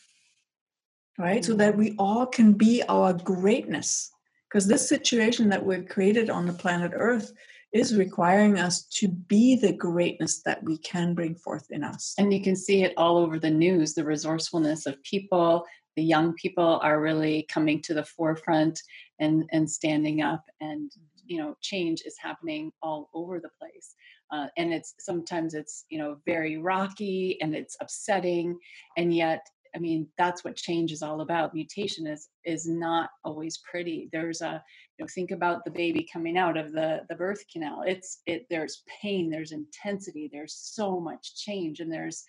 right? 1.19 1.45
So 1.45 1.53
that 1.53 1.77
we 1.77 1.95
all 1.99 2.25
can 2.25 2.53
be 2.53 2.81
our 2.89 3.13
greatness. 3.13 4.09
Because 4.49 4.65
this 4.65 4.89
situation 4.89 5.49
that 5.49 5.63
we've 5.63 5.87
created 5.87 6.31
on 6.31 6.47
the 6.47 6.53
planet 6.53 6.91
Earth 6.95 7.33
is 7.73 7.95
requiring 7.95 8.59
us 8.59 8.83
to 8.83 9.07
be 9.07 9.55
the 9.55 9.73
greatness 9.73 10.41
that 10.43 10.63
we 10.63 10.77
can 10.77 11.15
bring 11.15 11.35
forth 11.35 11.65
in 11.71 11.83
us. 11.83 12.13
And 12.17 12.31
you 12.31 12.41
can 12.41 12.55
see 12.55 12.83
it 12.83 12.93
all 12.97 13.17
over 13.17 13.39
the 13.39 13.49
news 13.49 13.93
the 13.93 14.05
resourcefulness 14.05 14.85
of 14.85 15.01
people. 15.03 15.65
The 15.95 16.03
young 16.03 16.33
people 16.35 16.79
are 16.83 17.01
really 17.01 17.47
coming 17.49 17.81
to 17.83 17.93
the 17.93 18.03
forefront 18.03 18.79
and, 19.19 19.45
and 19.51 19.69
standing 19.69 20.21
up, 20.21 20.43
and 20.61 20.91
you 21.25 21.37
know, 21.37 21.55
change 21.61 22.01
is 22.05 22.15
happening 22.19 22.71
all 22.81 23.09
over 23.13 23.39
the 23.39 23.49
place. 23.59 23.95
Uh, 24.31 24.47
and 24.57 24.73
it's 24.73 24.95
sometimes 24.99 25.53
it's 25.53 25.85
you 25.89 25.99
know 25.99 26.17
very 26.25 26.57
rocky 26.57 27.37
and 27.41 27.55
it's 27.55 27.77
upsetting, 27.81 28.57
and 28.97 29.15
yet 29.15 29.45
I 29.75 29.79
mean, 29.79 30.07
that's 30.17 30.43
what 30.43 30.55
change 30.55 30.91
is 30.91 31.01
all 31.01 31.21
about. 31.21 31.53
Mutation 31.53 32.05
is 32.07 32.29
is 32.45 32.67
not 32.67 33.09
always 33.23 33.59
pretty. 33.69 34.09
There's 34.11 34.41
a 34.41 34.63
you 34.97 35.03
know, 35.03 35.09
think 35.13 35.31
about 35.31 35.65
the 35.65 35.71
baby 35.71 36.07
coming 36.11 36.37
out 36.37 36.57
of 36.57 36.71
the 36.71 37.01
the 37.09 37.15
birth 37.15 37.43
canal. 37.51 37.83
It's 37.85 38.21
it 38.25 38.45
there's 38.49 38.83
pain, 39.01 39.29
there's 39.29 39.51
intensity, 39.51 40.29
there's 40.31 40.55
so 40.55 40.99
much 40.99 41.35
change, 41.35 41.79
and 41.79 41.91
there's 41.91 42.23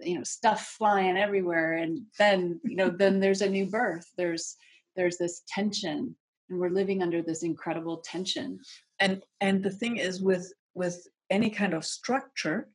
you 0.00 0.16
know 0.16 0.24
stuff 0.24 0.74
flying 0.78 1.16
everywhere. 1.16 1.74
And 1.74 2.02
then 2.18 2.60
you 2.64 2.76
know 2.76 2.90
then 2.90 3.20
there's 3.20 3.42
a 3.42 3.48
new 3.48 3.66
birth. 3.66 4.06
There's 4.16 4.56
there's 4.96 5.16
this 5.16 5.42
tension, 5.48 6.14
and 6.50 6.60
we're 6.60 6.70
living 6.70 7.02
under 7.02 7.22
this 7.22 7.42
incredible 7.42 7.98
tension. 7.98 8.60
And 9.00 9.22
and 9.40 9.62
the 9.62 9.70
thing 9.70 9.96
is 9.96 10.20
with 10.20 10.52
with 10.74 11.06
any 11.30 11.48
kind 11.50 11.72
of 11.72 11.84
structure 11.84 12.68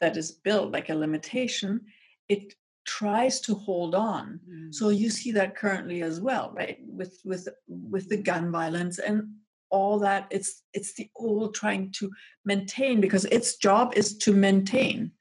that 0.00 0.16
is 0.16 0.32
built 0.32 0.72
like 0.72 0.88
a 0.88 0.94
limitation, 0.94 1.80
it 2.28 2.54
tries 2.84 3.40
to 3.40 3.54
hold 3.54 3.94
on. 3.94 4.40
Mm. 4.48 4.74
so 4.74 4.88
you 4.90 5.10
see 5.10 5.32
that 5.32 5.56
currently 5.56 6.02
as 6.02 6.20
well 6.20 6.52
right? 6.54 6.78
With 6.86 7.20
with 7.24 7.48
with 7.68 8.08
the 8.08 8.16
gun 8.16 8.50
violence 8.50 8.98
and 8.98 9.34
all 9.70 9.98
that 9.98 10.26
it's 10.30 10.62
it's 10.72 10.94
the 10.94 11.10
old 11.16 11.54
trying 11.54 11.90
to 11.92 12.10
maintain 12.44 13.00
because 13.00 13.24
its 13.26 13.56
job 13.56 13.92
is 13.96 14.16
to 14.18 14.32
maintain. 14.32 15.12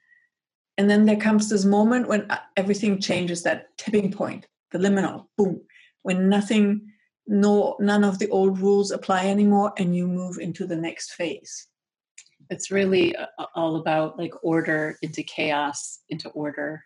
And 0.78 0.89
then 0.89 1.05
there 1.05 1.18
comes 1.18 1.49
this 1.49 1.66
moment 1.66 2.07
when 2.07 2.30
uh, 2.32 2.39
everything 2.57 2.99
changes 2.99 3.43
that 3.43 3.78
tipping 3.78 4.11
point 4.11 4.47
the 4.72 4.80
liminal 4.80 5.28
boom 5.38 5.61
when 6.01 6.30
nothing 6.30 6.82
no 7.28 7.78
none 7.80 8.03
of 8.03 8.20
the 8.20 8.30
old 8.30 8.59
rules 8.59 8.91
apply 8.91 9.28
anymore 9.28 9.74
and 9.78 9.95
you 9.95 10.07
move 10.07 10.38
into 10.38 10.66
the 10.68 10.76
next 10.76 11.14
phase. 11.14 11.68
It's 12.49 12.70
really 12.70 13.16
uh, 13.16 13.28
all 13.55 13.78
about 13.78 14.20
like 14.20 14.34
order 14.43 14.97
into 15.01 15.24
chaos 15.24 15.99
into 16.09 16.30
order 16.30 16.84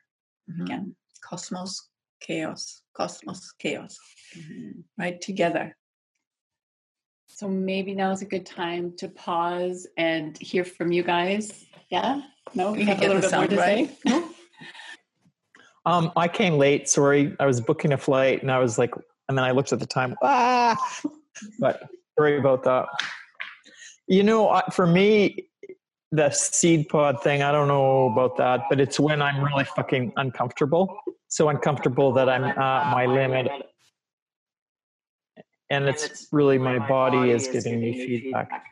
mm-hmm. 0.50 0.62
again 0.64 0.96
cosmos 1.24 1.90
chaos 2.20 2.82
cosmos 2.96 3.54
chaos 3.60 3.98
mm-hmm. 4.38 4.80
right 4.98 5.22
together 5.22 5.76
so 7.28 7.48
maybe 7.48 7.94
now 7.94 8.12
is 8.12 8.22
a 8.22 8.26
good 8.26 8.46
time 8.46 8.94
to 8.98 9.08
pause 9.10 9.88
and 9.98 10.38
hear 10.38 10.64
from 10.64 10.92
you 10.92 11.04
guys 11.04 11.66
yeah 11.90 12.22
no 12.56 12.74
you 12.74 12.86
have 12.86 12.98
a 13.02 13.02
little 13.02 13.22
bit 13.22 13.32
more 13.32 13.48
to 13.48 13.56
right? 13.56 13.98
say 14.08 14.24
um, 15.88 16.12
I 16.18 16.28
came 16.28 16.58
late. 16.58 16.90
Sorry, 16.90 17.34
I 17.40 17.46
was 17.46 17.62
booking 17.62 17.94
a 17.94 17.98
flight, 17.98 18.42
and 18.42 18.52
I 18.52 18.60
was 18.60 18.78
like, 18.78 18.94
and 19.30 19.38
then 19.38 19.46
I 19.46 19.52
looked 19.52 19.72
at 19.72 19.80
the 19.80 19.88
time. 19.88 20.16
Ah, 20.22 20.76
but 21.60 21.84
sorry 22.18 22.38
about 22.38 22.64
that. 22.64 22.88
You 24.08 24.24
know, 24.24 24.62
for 24.72 24.86
me, 24.86 25.47
the 26.12 26.30
seed 26.30 26.88
pod 26.90 27.22
thing, 27.22 27.42
I 27.42 27.52
don't 27.52 27.68
know 27.68 28.10
about 28.12 28.38
that, 28.38 28.62
but 28.70 28.80
it's 28.80 29.00
when 29.00 29.22
I'm 29.22 29.44
really 29.44 29.66
fucking 29.66 30.14
uncomfortable. 30.16 31.00
So 31.28 31.50
uncomfortable 31.50 32.14
that 32.14 32.30
I'm 32.30 32.46
at 32.46 32.56
my 32.92 33.06
limit. 33.06 33.50
And 35.70 35.86
it's 35.86 36.28
really 36.32 36.58
my 36.58 36.80
body 36.88 37.32
is 37.32 37.50
giving 37.50 37.82
me 37.82 37.94
feedback. 37.94 38.64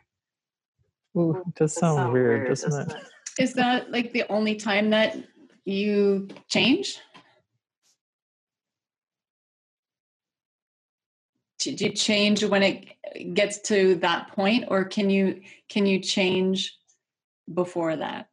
Ooh, 1.18 1.44
it 1.46 1.56
does 1.56 1.74
sound 1.74 2.14
weird, 2.14 2.48
doesn't 2.48 2.92
it? 2.92 2.98
Is 3.38 3.54
that 3.54 3.92
like 3.92 4.14
the 4.14 4.24
only 4.30 4.56
time 4.56 4.90
that 4.92 5.18
you 5.66 6.30
change? 6.48 7.00
Did 11.60 11.82
you 11.82 11.90
change 11.90 12.44
when 12.46 12.64
it 12.64 13.34
gets 13.34 13.60
to 13.62 13.96
that 13.96 14.32
point, 14.34 14.66
or 14.70 14.86
can 14.86 15.10
you 15.10 15.42
can 15.68 15.86
you 15.86 16.00
change 16.00 16.78
before 17.52 17.96
that? 17.96 18.30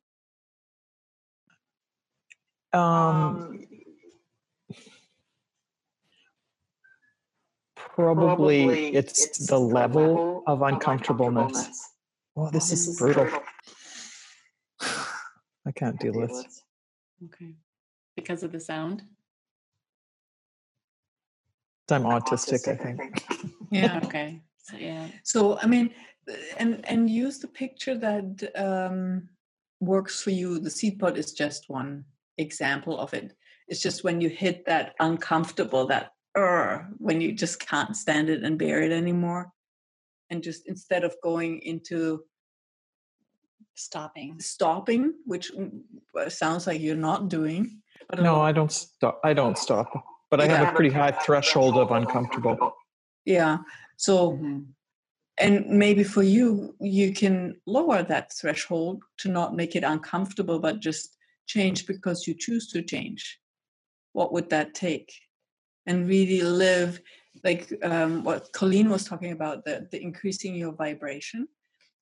Um, 2.72 2.82
um 2.82 3.66
probably, 7.76 8.64
probably 8.64 8.96
it's, 8.96 9.26
it's, 9.26 9.46
the 9.46 9.58
level, 9.58 10.02
level 10.02 10.42
of 10.46 10.62
uncomfortableness. 10.62 11.46
uncomfortableness. 11.46 11.88
Oh, 12.36 12.50
this, 12.50 12.70
this 12.70 12.88
is 12.88 12.98
brutal. 12.98 13.24
brutal. 13.24 13.42
I 15.66 15.72
can't 15.72 15.98
deal 16.00 16.14
with 16.14 16.30
this. 16.30 16.62
Okay. 17.26 17.54
Because 18.16 18.42
of 18.42 18.52
the 18.52 18.60
sound? 18.60 19.02
I'm 21.90 22.04
autistic, 22.04 22.68
I 22.68 22.76
think. 22.76 23.24
Yeah, 23.70 24.00
okay. 24.04 24.42
So, 24.58 24.76
yeah. 24.76 25.06
So, 25.22 25.58
I 25.58 25.66
mean, 25.66 25.94
and 26.59 26.85
and 26.89 27.11
use 27.11 27.39
the 27.39 27.49
picture 27.49 27.97
that 27.99 28.53
um, 28.57 29.29
works 29.81 30.23
for 30.23 30.31
you. 30.31 30.59
The 30.59 30.70
seed 30.70 30.99
pod 30.99 31.16
is 31.16 31.33
just 31.33 31.68
one 31.68 32.05
example 32.39 32.99
of 32.99 33.14
it. 33.14 33.35
It's 33.68 33.81
just 33.81 34.05
when 34.05 34.20
you 34.20 34.29
hit 34.29 34.64
that 34.66 34.95
uncomfortable, 35.01 35.87
that 35.87 36.12
er, 36.37 36.89
when 36.99 37.20
you 37.20 37.33
just 37.33 37.61
can't 37.61 37.97
stand 37.97 38.29
it 38.29 38.43
and 38.43 38.59
bear 38.59 38.83
it 38.83 38.93
anymore, 38.93 39.51
and 40.31 40.43
just 40.43 40.68
instead 40.68 41.05
of 41.05 41.14
going 41.23 41.61
into 41.61 42.25
stopping, 43.75 44.39
stopping, 44.41 45.14
which 45.25 45.51
sounds 46.29 46.66
like 46.66 46.81
you're 46.81 46.97
not 46.97 47.29
doing. 47.29 47.81
no, 48.18 48.41
I 48.41 48.53
don't 48.53 48.73
stop. 48.73 49.20
I 49.25 49.33
don't 49.33 49.59
stop, 49.59 49.91
but 50.31 50.41
I 50.41 50.47
have 50.47 50.68
a 50.68 50.73
pretty 50.73 50.95
high 50.95 51.12
threshold 51.12 51.77
of 51.77 51.91
uncomfortable. 51.91 52.75
Yeah. 53.25 53.59
So. 53.97 54.33
Mm-hmm 54.33 54.61
and 55.39 55.66
maybe 55.66 56.05
for 56.05 56.22
you 56.22 56.74
you 56.80 57.12
can 57.12 57.57
lower 57.66 58.03
that 58.03 58.33
threshold 58.33 59.03
to 59.18 59.28
not 59.28 59.55
make 59.55 59.74
it 59.74 59.85
uncomfortable 59.85 60.59
but 60.59 60.80
just 60.80 61.16
change 61.47 61.87
because 61.87 62.26
you 62.26 62.35
choose 62.35 62.68
to 62.68 62.83
change. 62.83 63.39
What 64.12 64.33
would 64.33 64.51
that 64.51 64.74
take? 64.74 65.12
And 65.87 66.09
really 66.09 66.43
live 66.43 67.01
like 67.43 67.72
um, 67.83 68.22
what 68.24 68.53
colleen 68.53 68.89
was 68.89 69.05
talking 69.05 69.33
about 69.33 69.64
the, 69.64 69.89
the 69.91 70.01
increasing 70.01 70.55
your 70.55 70.72
vibration. 70.72 71.49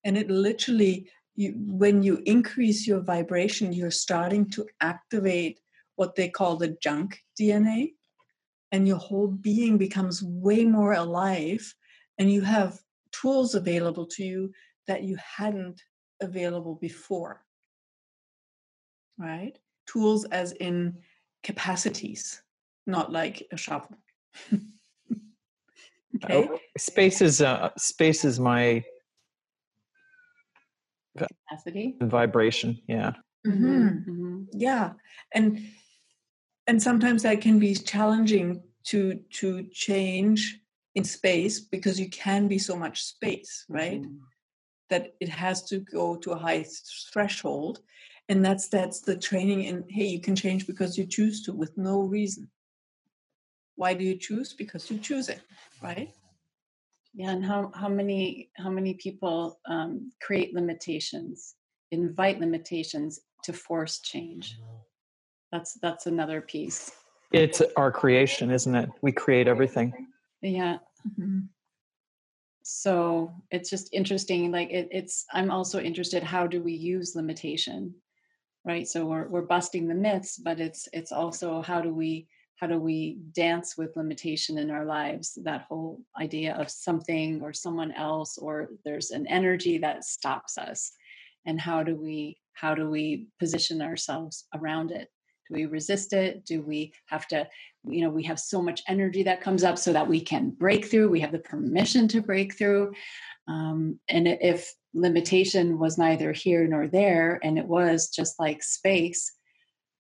And 0.05 0.19
it 0.19 0.29
literally 0.31 1.09
you, 1.37 1.55
when 1.57 2.03
you 2.03 2.23
increase 2.27 2.87
your 2.87 3.01
vibration 3.01 3.73
you're 3.73 3.91
starting 3.91 4.51
to 4.51 4.67
activate 4.81 5.61
what 5.97 6.15
they 6.15 6.29
call 6.29 6.57
the 6.57 6.77
junk 6.83 7.21
dna 7.41 7.93
and 8.73 8.87
your 8.87 8.97
whole 8.97 9.29
being 9.29 9.79
becomes 9.79 10.23
way 10.23 10.65
more 10.65 10.95
alive 10.95 11.73
and 12.19 12.31
you 12.31 12.41
have 12.41 12.81
tools 13.13 13.55
available 13.55 14.07
to 14.07 14.25
you 14.25 14.53
that 14.87 15.03
you 15.03 15.17
hadn't 15.17 15.81
available 16.21 16.77
before. 16.77 17.43
Right? 19.19 19.59
Tools 19.87 20.25
as 20.27 20.53
in 20.53 20.99
capacities, 21.43 22.43
not 22.87 23.13
like 23.13 23.47
a 23.53 23.57
shovel. 23.57 23.97
okay. 24.53 26.49
Oh, 26.49 26.59
space 26.79 27.21
is 27.21 27.41
uh, 27.43 27.71
space 27.77 28.25
is 28.25 28.41
my 28.41 28.85
capacity 31.17 31.97
vibration. 32.01 32.81
Yeah. 32.87 33.13
Mm-hmm. 33.47 33.87
Mm-hmm. 33.87 34.43
Yeah, 34.53 34.93
and 35.33 35.67
and 36.67 36.83
sometimes 36.83 37.23
that 37.23 37.41
can 37.41 37.59
be 37.59 37.75
challenging 37.75 38.63
to 38.85 39.21
to 39.31 39.65
change 39.73 40.60
in 40.95 41.05
space 41.05 41.61
because 41.61 42.01
you 42.01 42.09
can 42.11 42.49
be 42.49 42.59
so 42.59 42.77
much 42.77 43.03
space, 43.03 43.65
right? 43.69 44.03
Mm. 44.03 44.19
That 44.89 45.15
it 45.21 45.29
has 45.29 45.63
to 45.69 45.79
go 45.79 46.17
to 46.17 46.33
a 46.33 46.39
high 46.39 46.65
threshold. 47.13 47.81
And 48.29 48.45
that's 48.45 48.69
that's 48.69 49.01
the 49.01 49.17
training 49.17 49.65
in 49.65 49.85
hey, 49.89 50.07
you 50.07 50.21
can 50.21 50.37
change 50.37 50.67
because 50.67 50.97
you 50.97 51.07
choose 51.07 51.43
to 51.45 51.53
with 51.53 51.77
no 51.77 52.03
reason. 52.03 52.51
Why 53.77 53.95
do 53.95 54.05
you 54.05 54.17
choose? 54.17 54.53
Because 54.53 54.91
you 54.91 54.99
choose 54.99 55.29
it, 55.29 55.41
right? 55.83 56.13
Yeah, 57.15 57.31
and 57.31 57.45
how, 57.45 57.73
how 57.75 57.89
many 57.89 58.51
how 58.57 58.71
many 58.71 58.95
people 58.95 59.59
um, 59.67 60.13
create 60.23 60.55
limitations, 60.55 61.57
invite 61.91 62.39
limitations 62.39 63.21
to 63.45 63.53
force 63.53 64.01
change? 64.01 64.59
That's 65.51 65.75
that's 65.83 66.07
another 66.07 66.41
piece. 66.41 66.93
It's 67.33 67.63
our 67.77 67.91
creation, 67.91 68.51
isn't 68.51 68.75
it? 68.75 68.91
We 69.03 69.13
create 69.13 69.49
everything. 69.49 70.09
Yeah. 70.43 70.79
Mm-hmm. 71.09 71.41
So 72.63 73.33
it's 73.51 73.71
just 73.71 73.93
interesting. 73.93 74.51
Like 74.53 74.71
it, 74.71 74.89
it's, 74.91 75.25
I'm 75.33 75.51
also 75.51 75.81
interested. 75.81 76.23
How 76.23 76.47
do 76.47 76.63
we 76.63 76.73
use 76.73 77.17
limitation, 77.17 77.95
right? 78.65 78.87
So 78.87 79.07
we're 79.07 79.29
we're 79.29 79.43
busting 79.43 79.89
the 79.89 79.95
myths, 79.95 80.39
but 80.39 80.61
it's 80.61 80.89
it's 80.93 81.13
also 81.13 81.63
how 81.63 81.81
do 81.81 81.93
we 81.93 82.29
how 82.61 82.67
do 82.67 82.79
we 82.79 83.19
dance 83.33 83.79
with 83.79 83.97
limitation 83.97 84.59
in 84.59 84.71
our 84.71 84.85
lives 84.85 85.39
that 85.45 85.63
whole 85.63 86.03
idea 86.21 86.55
of 86.57 86.71
something 86.71 87.41
or 87.41 87.55
someone 87.55 87.91
else 87.93 88.37
or 88.37 88.69
there's 88.85 89.13
an 89.13 89.27
energy 89.29 89.79
that 89.79 90.05
stops 90.05 90.59
us 90.59 90.93
and 91.47 91.59
how 91.59 91.83
do 91.83 91.97
we 91.97 92.37
how 92.53 92.75
do 92.75 92.91
we 92.91 93.29
position 93.39 93.81
ourselves 93.81 94.47
around 94.55 94.91
it 94.91 95.09
do 95.51 95.55
we 95.55 95.67
resist 95.67 96.13
it? 96.13 96.45
Do 96.45 96.63
we 96.63 96.93
have 97.07 97.27
to 97.29 97.49
you 97.85 98.03
know 98.03 98.11
we 98.11 98.23
have 98.25 98.39
so 98.39 98.63
much 98.63 98.83
energy 98.89 99.23
that 99.23 99.41
comes 99.41 99.65
up 99.65 99.79
so 99.79 99.93
that 99.93 100.07
we 100.07 100.21
can 100.21 100.51
break 100.51 100.85
through 100.85 101.09
we 101.09 101.21
have 101.21 101.33
the 101.33 101.39
permission 101.39 102.09
to 102.09 102.21
break 102.21 102.57
through. 102.57 102.93
Um, 103.49 103.99
and 104.09 104.29
if 104.29 104.73
limitation 104.95 105.79
was 105.79 105.99
neither 105.99 106.33
here 106.33 106.67
nor 106.67 106.89
there 106.89 107.41
and 107.43 107.59
it 107.59 107.67
was 107.67 108.09
just 108.09 108.39
like 108.41 108.61
space 108.61 109.33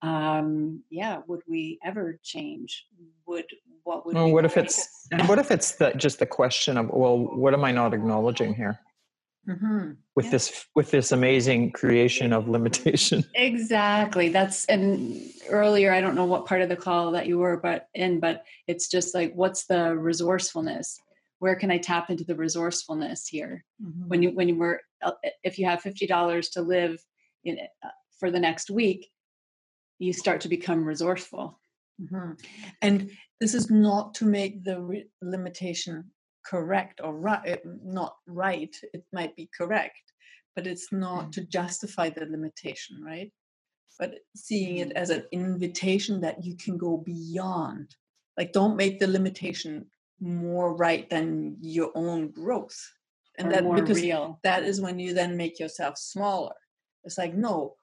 um 0.02 0.82
yeah 0.90 1.20
would 1.26 1.40
we 1.48 1.78
ever 1.84 2.18
change? 2.22 2.86
Would 3.26 3.46
what 3.84 4.06
would 4.06 4.14
Well, 4.14 4.30
what 4.30 4.44
if 4.44 4.56
it's 4.56 5.06
what 5.26 5.38
if 5.38 5.50
it's 5.50 5.72
the, 5.72 5.92
just 5.92 6.18
the 6.18 6.26
question 6.26 6.76
of 6.76 6.90
well, 6.90 7.18
what 7.18 7.54
am 7.54 7.64
I 7.64 7.72
not 7.72 7.94
acknowledging 7.94 8.54
here 8.54 8.78
Mhm. 9.50 9.96
with 10.16 10.26
Yeah. 10.26 10.30
this 10.32 10.66
with 10.76 10.90
this 10.90 11.12
amazing 11.12 11.72
creation 11.72 12.32
of 12.32 12.48
limitation? 12.48 13.24
exactly 13.34 14.28
that's 14.28 14.64
and 14.66 15.20
earlier 15.48 15.92
i 15.92 16.00
don't 16.00 16.14
know 16.14 16.24
what 16.26 16.46
part 16.46 16.62
of 16.62 16.68
the 16.68 16.76
call 16.76 17.10
that 17.12 17.26
you 17.26 17.38
were 17.38 17.56
but 17.56 17.88
in 17.94 18.20
but 18.20 18.44
it's 18.68 18.88
just 18.88 19.14
like 19.14 19.32
what's 19.34 19.66
the 19.66 19.96
resourcefulness 19.96 20.98
where 21.40 21.56
can 21.56 21.70
i 21.70 21.78
tap 21.78 22.10
into 22.10 22.24
the 22.24 22.36
resourcefulness 22.36 23.26
here 23.26 23.64
Mhm. 23.82 24.06
when 24.08 24.22
you 24.22 24.30
when 24.30 24.48
you 24.48 24.56
were 24.56 24.80
uh, 25.02 25.12
if 25.42 25.58
you 25.58 25.66
have 25.66 25.82
$50 25.82 26.50
to 26.52 26.60
live 26.62 27.02
in 27.44 27.58
uh, 27.82 27.88
for 28.18 28.30
the 28.30 28.38
next 28.40 28.70
week 28.70 29.10
you 29.98 30.12
start 30.12 30.40
to 30.42 30.48
become 30.48 30.84
resourceful 30.84 31.58
Mhm. 32.00 32.40
And 32.80 33.10
this 33.40 33.52
is 33.54 33.70
not 33.70 34.14
to 34.14 34.24
make 34.24 34.64
the 34.64 34.80
re- 34.80 35.10
limitation 35.20 36.12
correct 36.44 37.00
or 37.02 37.14
right, 37.16 37.60
not 37.84 38.16
right. 38.26 38.74
It 38.92 39.04
might 39.12 39.34
be 39.36 39.48
correct, 39.56 40.12
but 40.56 40.66
it's 40.66 40.92
not 40.92 41.32
to 41.32 41.44
justify 41.44 42.10
the 42.10 42.26
limitation, 42.26 43.02
right? 43.02 43.32
But 43.98 44.14
seeing 44.34 44.78
it 44.78 44.92
as 44.92 45.10
an 45.10 45.24
invitation 45.32 46.20
that 46.22 46.44
you 46.44 46.56
can 46.56 46.78
go 46.78 46.96
beyond. 46.96 47.94
Like, 48.38 48.52
don't 48.52 48.76
make 48.76 48.98
the 48.98 49.06
limitation 49.06 49.86
more 50.20 50.74
right 50.76 51.08
than 51.10 51.56
your 51.60 51.90
own 51.94 52.30
growth. 52.30 52.78
And 53.38 53.50
that 53.52 53.64
because 53.74 54.02
real 54.02 54.38
that 54.42 54.64
is 54.64 54.80
when 54.80 54.98
you 54.98 55.14
then 55.14 55.36
make 55.36 55.58
yourself 55.58 55.96
smaller. 55.96 56.54
It's 57.04 57.16
like 57.16 57.34
no, 57.34 57.76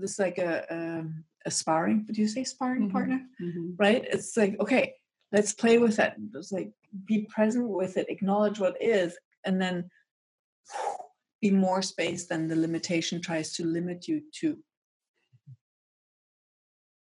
it's 0.00 0.18
like 0.18 0.38
a 0.38 0.64
um, 0.72 1.24
a 1.44 1.50
sparring. 1.50 2.06
do 2.10 2.20
you 2.20 2.28
say 2.28 2.44
sparring 2.44 2.88
Mhm. 2.88 2.92
partner? 2.92 3.20
Mhm. 3.40 3.74
Right? 3.78 4.04
It's 4.04 4.36
like 4.36 4.58
okay, 4.60 4.94
let's 5.32 5.52
play 5.52 5.78
with 5.78 5.96
that. 5.96 6.16
It's 6.34 6.52
like 6.52 6.72
be 7.04 7.26
present 7.28 7.68
with 7.68 7.96
it, 7.96 8.08
acknowledge 8.08 8.58
what 8.58 8.80
is, 8.80 9.16
and 9.44 9.60
then 9.60 9.90
be 11.40 11.50
more 11.50 11.82
space 11.82 12.26
than 12.26 12.48
the 12.48 12.56
limitation 12.56 13.20
tries 13.20 13.52
to 13.54 13.64
limit 13.64 14.08
you 14.08 14.22
to. 14.40 14.58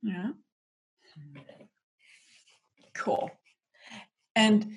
Yeah. 0.01 0.31
Cool. 2.93 3.31
And 4.35 4.73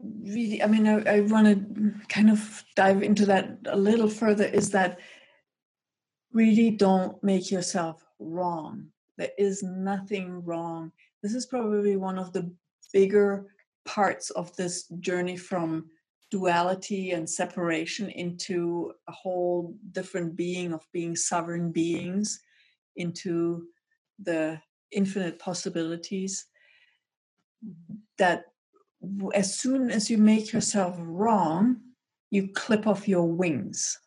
really, 0.00 0.62
I 0.62 0.66
mean, 0.66 0.86
I, 0.86 1.16
I 1.16 1.20
want 1.20 1.46
to 1.46 1.94
kind 2.08 2.30
of 2.30 2.64
dive 2.76 3.02
into 3.02 3.26
that 3.26 3.58
a 3.66 3.76
little 3.76 4.08
further 4.08 4.44
is 4.44 4.70
that 4.70 4.98
really 6.32 6.70
don't 6.70 7.22
make 7.22 7.50
yourself 7.50 8.04
wrong. 8.18 8.86
There 9.18 9.30
is 9.38 9.62
nothing 9.62 10.44
wrong. 10.44 10.92
This 11.22 11.34
is 11.34 11.46
probably 11.46 11.96
one 11.96 12.18
of 12.18 12.32
the 12.32 12.52
bigger 12.92 13.46
parts 13.84 14.30
of 14.30 14.54
this 14.56 14.88
journey 15.00 15.36
from 15.36 15.86
duality 16.30 17.10
and 17.10 17.28
separation 17.28 18.08
into 18.10 18.92
a 19.08 19.12
whole 19.12 19.74
different 19.92 20.34
being 20.34 20.72
of 20.72 20.86
being 20.92 21.14
sovereign 21.14 21.70
beings 21.70 22.40
into 22.96 23.66
the 24.22 24.60
infinite 24.92 25.38
possibilities 25.38 26.46
that 28.18 28.44
as 29.34 29.58
soon 29.58 29.90
as 29.90 30.08
you 30.08 30.16
make 30.16 30.52
yourself 30.52 30.96
wrong 30.98 31.76
you 32.32 32.48
clip 32.48 32.86
off 32.86 33.06
your 33.06 33.30
wings. 33.30 34.00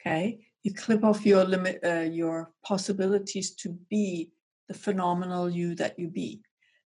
Okay? 0.00 0.46
You 0.62 0.74
clip 0.74 1.02
off 1.02 1.24
your 1.24 1.42
limit 1.44 1.80
uh, 1.82 2.06
your 2.20 2.52
possibilities 2.64 3.54
to 3.56 3.70
be 3.88 4.30
the 4.68 4.74
phenomenal 4.74 5.48
you 5.48 5.74
that 5.76 5.98
you 5.98 6.08
be 6.08 6.42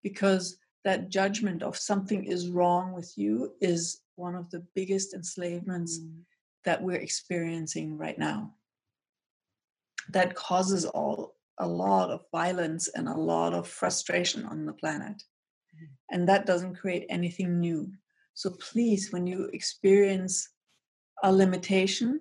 because 0.04 0.58
that 0.84 1.08
judgment 1.08 1.62
of 1.62 1.76
something 1.76 2.24
is 2.24 2.50
wrong 2.50 2.92
with 2.92 3.12
you 3.16 3.54
is 3.60 4.02
one 4.16 4.36
of 4.36 4.48
the 4.50 4.60
biggest 4.74 5.14
enslavements 5.14 5.98
Mm. 5.98 6.24
that 6.64 6.82
we're 6.82 7.04
experiencing 7.08 7.98
right 7.98 8.18
now. 8.18 8.54
That 10.10 10.34
causes 10.34 10.84
all 10.84 11.34
a 11.58 11.66
lot 11.66 12.10
of 12.10 12.26
violence 12.30 12.88
and 12.88 13.08
a 13.08 13.16
lot 13.16 13.54
of 13.54 13.66
frustration 13.66 14.44
on 14.44 14.66
the 14.66 14.72
planet. 14.74 15.22
And 16.10 16.28
that 16.28 16.46
doesn't 16.46 16.76
create 16.76 17.06
anything 17.08 17.58
new. 17.60 17.92
So 18.34 18.50
please 18.50 19.12
when 19.12 19.26
you 19.26 19.46
experience 19.52 20.50
a 21.22 21.32
limitation 21.32 22.20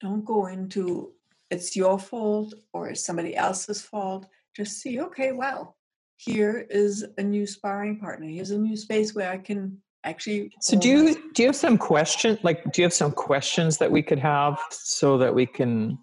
don't 0.00 0.24
go 0.24 0.46
into 0.46 1.12
it's 1.50 1.76
your 1.76 1.98
fault 1.98 2.54
or 2.72 2.88
it's 2.88 3.04
somebody 3.04 3.36
else's 3.36 3.82
fault. 3.82 4.26
Just 4.56 4.80
see 4.80 5.00
okay 5.00 5.32
well 5.32 5.76
here 6.20 6.66
is 6.68 7.06
a 7.16 7.22
new 7.22 7.46
sparring 7.46 7.98
partner 7.98 8.26
here's 8.26 8.50
a 8.50 8.58
new 8.58 8.76
space 8.76 9.14
where 9.14 9.30
i 9.30 9.38
can 9.38 9.76
actually 10.04 10.50
So 10.60 10.78
do 10.78 10.88
you 10.88 11.32
do 11.32 11.42
you 11.42 11.48
have 11.48 11.56
some 11.56 11.78
question 11.78 12.38
like 12.42 12.62
do 12.72 12.82
you 12.82 12.84
have 12.84 12.92
some 12.92 13.12
questions 13.12 13.78
that 13.78 13.90
we 13.90 14.02
could 14.02 14.18
have 14.18 14.58
so 14.70 15.16
that 15.18 15.34
we 15.34 15.46
can 15.46 15.98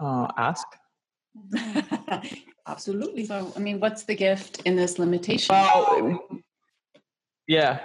uh, 0.00 0.28
ask? 0.36 0.66
absolutely 2.66 3.26
so 3.26 3.52
i 3.56 3.58
mean 3.58 3.80
what's 3.80 4.04
the 4.04 4.14
gift 4.14 4.62
in 4.64 4.76
this 4.76 4.98
limitation 4.98 5.52
Well, 5.52 6.20
yeah. 7.48 7.80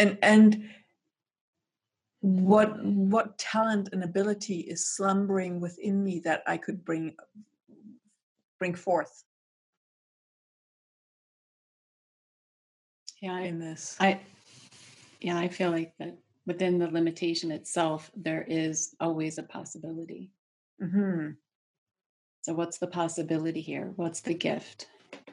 and 0.00 0.18
and 0.22 0.68
what 2.20 2.84
what 2.84 3.38
talent 3.38 3.90
and 3.92 4.02
ability 4.02 4.60
is 4.60 4.88
slumbering 4.94 5.60
within 5.60 6.02
me 6.02 6.20
that 6.24 6.42
i 6.46 6.56
could 6.56 6.84
bring 6.84 7.14
bring 8.62 8.74
forth. 8.76 9.24
Yeah 13.20 13.34
I, 13.34 13.40
in 13.40 13.58
this. 13.58 13.96
I 13.98 14.20
yeah 15.20 15.36
i 15.36 15.48
feel 15.48 15.72
like 15.72 15.92
that 15.98 16.16
within 16.46 16.78
the 16.78 16.86
limitation 16.88 17.50
itself 17.50 18.10
there 18.14 18.44
is 18.46 18.94
always 19.00 19.38
a 19.38 19.42
possibility. 19.42 20.30
Hmm 20.80 21.30
so 22.42 22.54
what's 22.54 22.78
the 22.78 22.86
possibility 22.86 23.60
here? 23.60 23.92
What's 23.96 24.20
the 24.20 24.34
gift? 24.34 24.86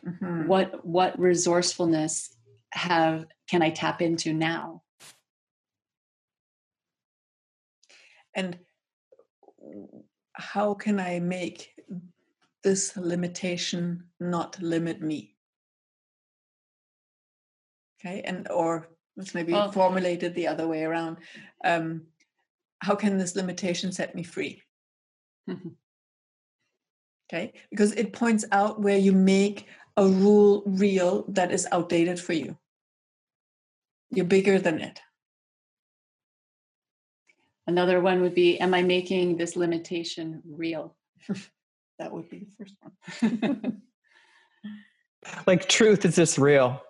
Hmm 0.04 0.48
what 0.48 0.84
what 0.84 1.20
resourcefulness 1.20 2.36
have 2.72 3.28
can 3.48 3.62
i 3.62 3.70
tap 3.70 4.02
into 4.02 4.34
now? 4.34 4.82
And 8.34 8.58
how 10.34 10.74
can 10.74 11.00
i 11.00 11.20
make 11.20 11.76
this 12.64 12.96
limitation 12.98 14.04
not 14.20 14.62
limit 14.62 15.02
me. 15.02 15.36
Okay 18.00 18.22
and 18.22 18.50
or 18.50 18.90
let's 19.18 19.34
maybe 19.34 19.52
Well- 19.54 19.72
formulate 19.72 20.24
it 20.24 20.34
the 20.34 20.48
other 20.48 20.68
way 20.68 20.84
around 20.84 21.18
um, 21.66 22.08
how 22.82 22.96
can 22.96 23.18
this 23.18 23.36
limitation 23.36 23.92
set 23.92 24.16
me 24.16 24.24
free? 24.24 24.62
Mhm. 25.50 25.76
okay 27.28 27.54
because 27.72 27.92
it 27.94 28.14
points 28.14 28.46
out 28.52 28.82
where 28.82 28.98
you 28.98 29.12
make 29.12 29.68
a 29.98 30.06
rule 30.08 30.64
real 30.66 31.26
that 31.30 31.52
is 31.52 31.68
outdated 31.72 32.20
for 32.20 32.34
you. 32.34 32.58
You're 34.12 34.26
bigger 34.26 34.60
than 34.60 34.80
it. 34.80 35.02
Another 37.68 38.00
one 38.00 38.22
would 38.22 38.34
be 38.36 38.60
am 38.60 38.74
i 38.74 38.82
making 38.82 39.38
this 39.38 39.56
limitation 39.56 40.42
real 40.46 40.96
that 42.00 42.12
would 42.12 42.30
be 42.30 42.40
the 42.40 42.56
first 42.58 42.76
one. 42.82 43.82
Like 45.46 45.68
truth 45.68 46.06
is 46.06 46.16
this 46.16 46.40
real? 46.40 46.82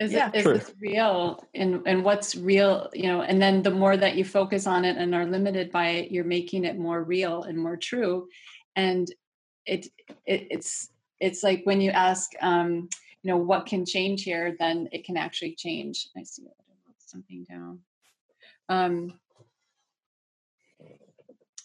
is, 0.00 0.12
Yeah, 0.12 0.30
it, 0.32 0.36
is 0.36 0.42
true. 0.44 0.58
this 0.58 0.74
real? 0.80 1.42
And 1.54 1.82
and 1.86 2.04
what's 2.04 2.36
real 2.36 2.90
you 2.92 3.06
know 3.06 3.22
and 3.22 3.40
then 3.40 3.62
the 3.62 3.70
more 3.70 3.96
that 3.96 4.16
you 4.16 4.24
focus 4.24 4.66
on 4.66 4.84
it 4.84 4.96
and 4.96 5.14
are 5.14 5.26
limited 5.26 5.70
by 5.72 5.88
it 5.88 6.10
you're 6.10 6.24
making 6.24 6.64
it 6.64 6.78
more 6.78 7.02
real 7.02 7.44
and 7.44 7.58
more 7.58 7.76
true. 7.76 8.28
And 8.76 9.10
it, 9.66 9.86
it 10.26 10.46
it's 10.50 10.90
it's 11.20 11.42
like 11.42 11.62
when 11.64 11.80
you 11.80 11.90
ask 11.90 12.30
um 12.42 12.88
you 13.22 13.30
know 13.30 13.38
what 13.38 13.66
can 13.66 13.84
change 13.84 14.22
here 14.24 14.56
then 14.58 14.88
it 14.92 15.04
can 15.04 15.16
actually 15.16 15.54
change. 15.54 16.08
I 16.16 16.22
see 16.22 16.44
I 16.46 16.92
something 16.98 17.46
down. 17.48 17.80
Um 18.68 19.18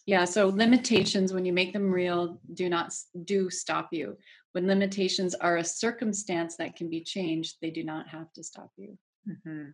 Yeah, 0.06 0.26
so 0.26 0.50
limitations, 0.50 1.34
when 1.34 1.46
you 1.46 1.54
make 1.54 1.74
them 1.74 1.92
real, 1.92 2.40
do 2.54 2.70
not 2.70 2.94
do 3.24 3.50
stop 3.50 3.90
you. 3.92 4.18
When 4.52 4.68
limitations 4.68 5.34
are 5.34 5.58
a 5.58 5.64
circumstance 5.64 6.56
that 6.58 6.76
can 6.76 6.90
be 6.90 7.02
changed, 7.02 7.56
they 7.62 7.72
do 7.72 7.84
not 7.84 8.08
have 8.10 8.32
to 8.34 8.44
stop 8.44 8.72
you. 8.78 8.98
Mhm. 9.28 9.74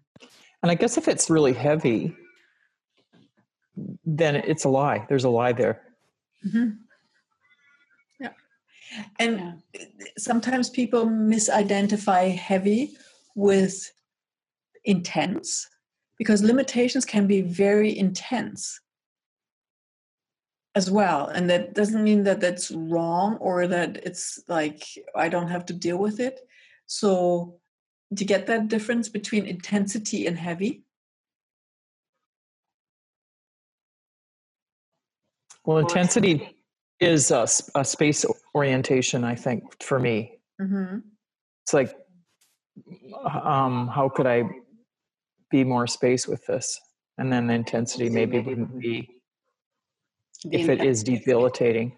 And 0.63 0.71
I 0.71 0.75
guess 0.75 0.97
if 0.97 1.09
it's 1.09 1.29
really 1.29 1.51
heavy, 1.53 2.15
then 4.05 4.37
it's 4.37 4.63
a 4.63 4.69
lie. 4.69 5.05
There's 5.09 5.25
a 5.25 5.29
lie 5.29 5.51
there. 5.51 5.95
Mhm. 6.45 6.79
Yeah. 8.19 8.33
And 9.19 9.37
Yeah. 9.37 9.85
sometimes 10.17 10.69
people 10.69 11.05
misidentify 11.07 12.33
heavy 12.33 12.95
with 13.35 13.91
intense 14.85 15.67
because 16.17 16.41
limitations 16.41 17.03
can 17.03 17.27
be 17.27 17.41
very 17.41 17.97
intense 17.97 18.79
as 20.75 20.89
well 20.89 21.27
and 21.27 21.49
that 21.49 21.73
doesn't 21.73 22.03
mean 22.03 22.23
that 22.23 22.39
that's 22.39 22.71
wrong 22.71 23.35
or 23.37 23.67
that 23.67 23.97
it's 23.97 24.41
like 24.47 24.83
i 25.15 25.27
don't 25.27 25.49
have 25.49 25.65
to 25.65 25.73
deal 25.73 25.97
with 25.97 26.19
it 26.19 26.39
so 26.85 27.59
do 28.13 28.23
you 28.23 28.27
get 28.27 28.47
that 28.47 28.67
difference 28.67 29.09
between 29.09 29.45
intensity 29.45 30.27
and 30.27 30.37
heavy 30.37 30.83
Well, 35.63 35.77
intensity 35.77 36.55
is 36.99 37.31
a 37.31 37.47
space 37.47 38.25
orientation, 38.55 39.23
I 39.23 39.35
think, 39.35 39.81
for 39.83 39.99
me. 39.99 40.39
mm-hmm. 40.59 40.99
It's 41.63 41.73
like, 41.73 41.95
um, 43.43 43.87
how 43.87 44.09
could 44.09 44.25
I 44.25 44.43
be 45.51 45.63
more 45.63 45.85
space 45.87 46.27
with 46.27 46.45
this? 46.47 46.79
And 47.17 47.31
then 47.31 47.47
the 47.47 47.53
intensity 47.53 48.09
maybe 48.09 48.39
wouldn't 48.39 48.79
be 48.79 49.01
The 49.01 49.20
if 50.49 50.69
it 50.69 50.83
is 50.83 51.01
intensity 51.01 51.13
of 51.13 51.17
space. 51.19 51.25
debilitating. 51.25 51.97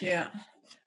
yeah 0.00 0.28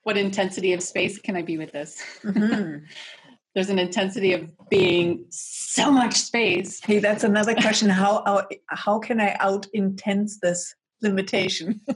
What 0.03 0.17
intensity 0.17 0.73
of 0.73 0.81
space 0.83 1.17
can 1.19 1.35
I 1.35 1.41
be 1.41 1.57
with 1.57 1.71
this? 1.71 2.01
Mhm. 2.23 2.83
There's 3.55 3.69
an 3.69 3.79
intensity 3.79 4.33
of 4.33 4.51
being 4.69 5.25
so 5.29 5.89
much 5.91 6.15
space. 6.15 6.79
hey 6.83 6.99
that's 6.99 7.23
another 7.23 7.55
question 7.65 7.89
how 7.89 8.21
how, 8.25 8.47
how 8.67 8.99
can 8.99 9.19
i 9.21 9.35
out 9.39 9.65
intense 9.73 10.39
this 10.39 10.73
limitation 11.01 11.81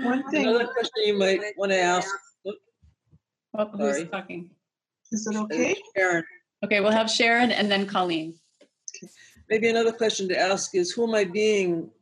One 0.00 0.22
thing, 0.30 0.46
Another 0.46 0.68
question 0.68 1.02
you 1.06 1.18
might 1.18 1.40
want 1.56 1.72
to 1.72 1.80
ask, 1.80 2.08
Oh, 3.54 3.66
who's 3.72 3.96
Sorry. 3.96 4.06
talking? 4.06 4.48
is 5.10 5.26
it 5.26 5.34
okay? 5.36 5.74
Sharon, 5.96 6.24
Okay, 6.64 6.80
we'll 6.80 6.92
have 6.92 7.10
Sharon 7.10 7.50
and 7.50 7.68
then 7.70 7.84
Colleen. 7.86 8.34
maybe 9.50 9.68
another 9.68 9.90
question 9.92 10.28
to 10.28 10.38
ask 10.38 10.74
is 10.76 10.92
who 10.92 11.02
am 11.08 11.14
I 11.16 11.24
being 11.24 11.70
wi- 11.72 11.82
allo- 11.82 11.97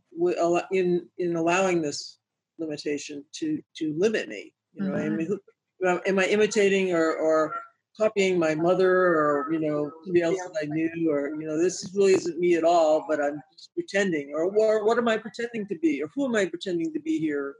in, 0.72 1.06
in 1.18 1.36
allowing 1.36 1.82
this 1.82 2.18
limitation 2.58 3.24
to, 3.32 3.60
to 3.76 3.94
limit 3.98 4.28
me? 4.28 4.52
You 4.72 4.84
know, 4.84 4.94
I 4.96 5.08
mean, 5.08 5.26
who, 5.26 5.38
am 5.86 6.18
I 6.18 6.26
imitating 6.26 6.92
or, 6.92 7.14
or 7.16 7.54
copying 7.96 8.38
my 8.38 8.54
mother 8.54 8.90
or, 8.92 9.48
you 9.50 9.58
know, 9.58 9.90
somebody 10.04 10.22
else 10.22 10.36
that 10.38 10.58
I 10.62 10.66
knew 10.66 11.10
or, 11.10 11.30
you 11.40 11.46
know, 11.46 11.58
this 11.60 11.90
really 11.94 12.12
isn't 12.14 12.38
me 12.38 12.54
at 12.56 12.64
all, 12.64 13.04
but 13.08 13.22
I'm 13.22 13.40
just 13.56 13.72
pretending 13.74 14.32
or, 14.34 14.44
or 14.54 14.84
what 14.84 14.98
am 14.98 15.08
I 15.08 15.16
pretending 15.16 15.66
to 15.68 15.78
be 15.78 16.02
or 16.02 16.08
who 16.14 16.26
am 16.26 16.34
I 16.36 16.44
pretending 16.46 16.92
to 16.92 17.00
be 17.00 17.18
here 17.18 17.54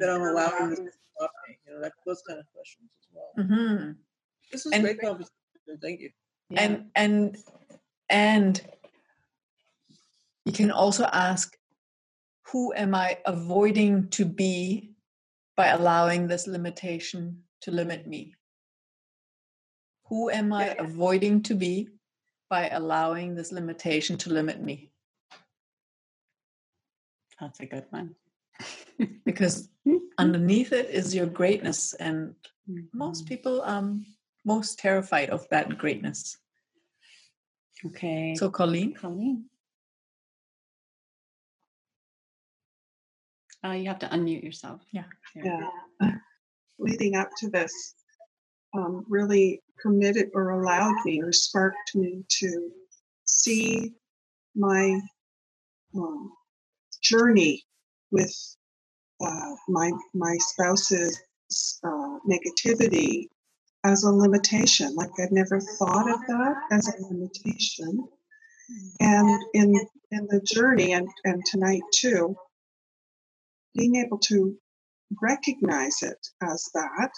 that 0.00 0.08
I'm 0.08 0.22
allowing 0.22 0.70
this 0.70 0.78
to 0.78 0.90
stop 1.16 1.30
me? 1.48 1.58
You 1.66 1.74
know, 1.74 1.80
that, 1.82 1.92
those 2.06 2.22
kind 2.26 2.40
of 2.40 2.46
questions 2.54 2.88
as 2.98 3.08
well. 3.12 3.46
hmm 3.46 3.90
This 4.50 4.64
is 4.64 4.72
And- 4.72 4.82
great 4.84 5.00
conversation. 5.00 5.30
Thank 5.82 6.00
you. 6.00 6.10
Yeah. 6.50 6.60
and 6.62 6.90
and 6.94 7.38
and 8.10 8.60
you 10.44 10.52
can 10.52 10.70
also 10.70 11.04
ask 11.04 11.56
who 12.52 12.72
am 12.74 12.94
i 12.94 13.18
avoiding 13.26 14.08
to 14.08 14.24
be 14.24 14.90
by 15.56 15.68
allowing 15.68 16.26
this 16.26 16.46
limitation 16.46 17.42
to 17.60 17.70
limit 17.70 18.06
me 18.06 18.34
who 20.08 20.30
am 20.30 20.52
i 20.52 20.66
Yeah. 20.66 20.82
avoiding 20.82 21.42
to 21.42 21.54
be 21.54 21.88
by 22.50 22.68
allowing 22.68 23.34
this 23.34 23.52
limitation 23.52 24.16
to 24.18 24.30
limit 24.30 24.60
me 24.62 24.90
That's 27.40 27.58
a 27.60 27.66
good 27.66 27.86
one. 27.90 28.14
because 29.24 29.68
underneath 30.18 30.72
it 30.72 30.88
is 30.90 31.14
your 31.14 31.26
greatness 31.26 31.94
and 31.94 32.34
most 32.92 33.24
Mhm. 33.24 33.28
people 33.28 33.60
are 33.62 33.84
most 34.44 34.78
terrified 34.78 35.30
of 35.30 35.48
that 35.48 35.76
greatness 35.78 36.38
Okay. 37.84 38.34
so 38.36 38.48
colleen 38.50 38.94
Colleen. 38.94 39.50
Uh, 43.64 43.72
you 43.72 43.88
have 43.88 43.98
to 43.98 44.08
unmute 44.08 44.42
yourself. 44.42 44.80
Yeah. 44.92 45.04
Yeah. 45.34 45.68
Leading 46.78 47.16
up 47.16 47.30
to 47.38 47.48
this, 47.48 47.94
um, 48.76 49.06
really 49.08 49.62
permitted 49.82 50.30
or 50.34 50.50
allowed 50.50 50.96
me 51.04 51.22
or 51.22 51.32
sparked 51.32 51.94
me 51.94 52.24
to 52.28 52.70
see 53.24 53.94
my 54.54 55.00
um, 55.96 56.32
journey 57.02 57.64
with 58.10 58.34
uh, 59.24 59.54
my 59.68 59.90
my 60.12 60.36
spouse's 60.38 61.20
uh, 61.84 62.18
negativity 62.28 63.28
as 63.84 64.04
a 64.04 64.10
limitation. 64.10 64.94
Like 64.94 65.10
I'd 65.18 65.32
never 65.32 65.60
thought 65.60 66.10
of 66.10 66.20
that 66.26 66.56
as 66.70 66.88
a 66.88 67.02
limitation. 67.02 68.08
And 69.00 69.44
in 69.54 69.74
in 70.10 70.26
the 70.28 70.40
journey 70.40 70.92
and, 70.92 71.08
and 71.24 71.42
tonight 71.46 71.82
too, 71.92 72.36
being 73.74 73.96
able 73.96 74.18
to 74.18 74.56
recognize 75.22 76.02
it 76.02 76.26
as 76.42 76.68
that 76.74 77.10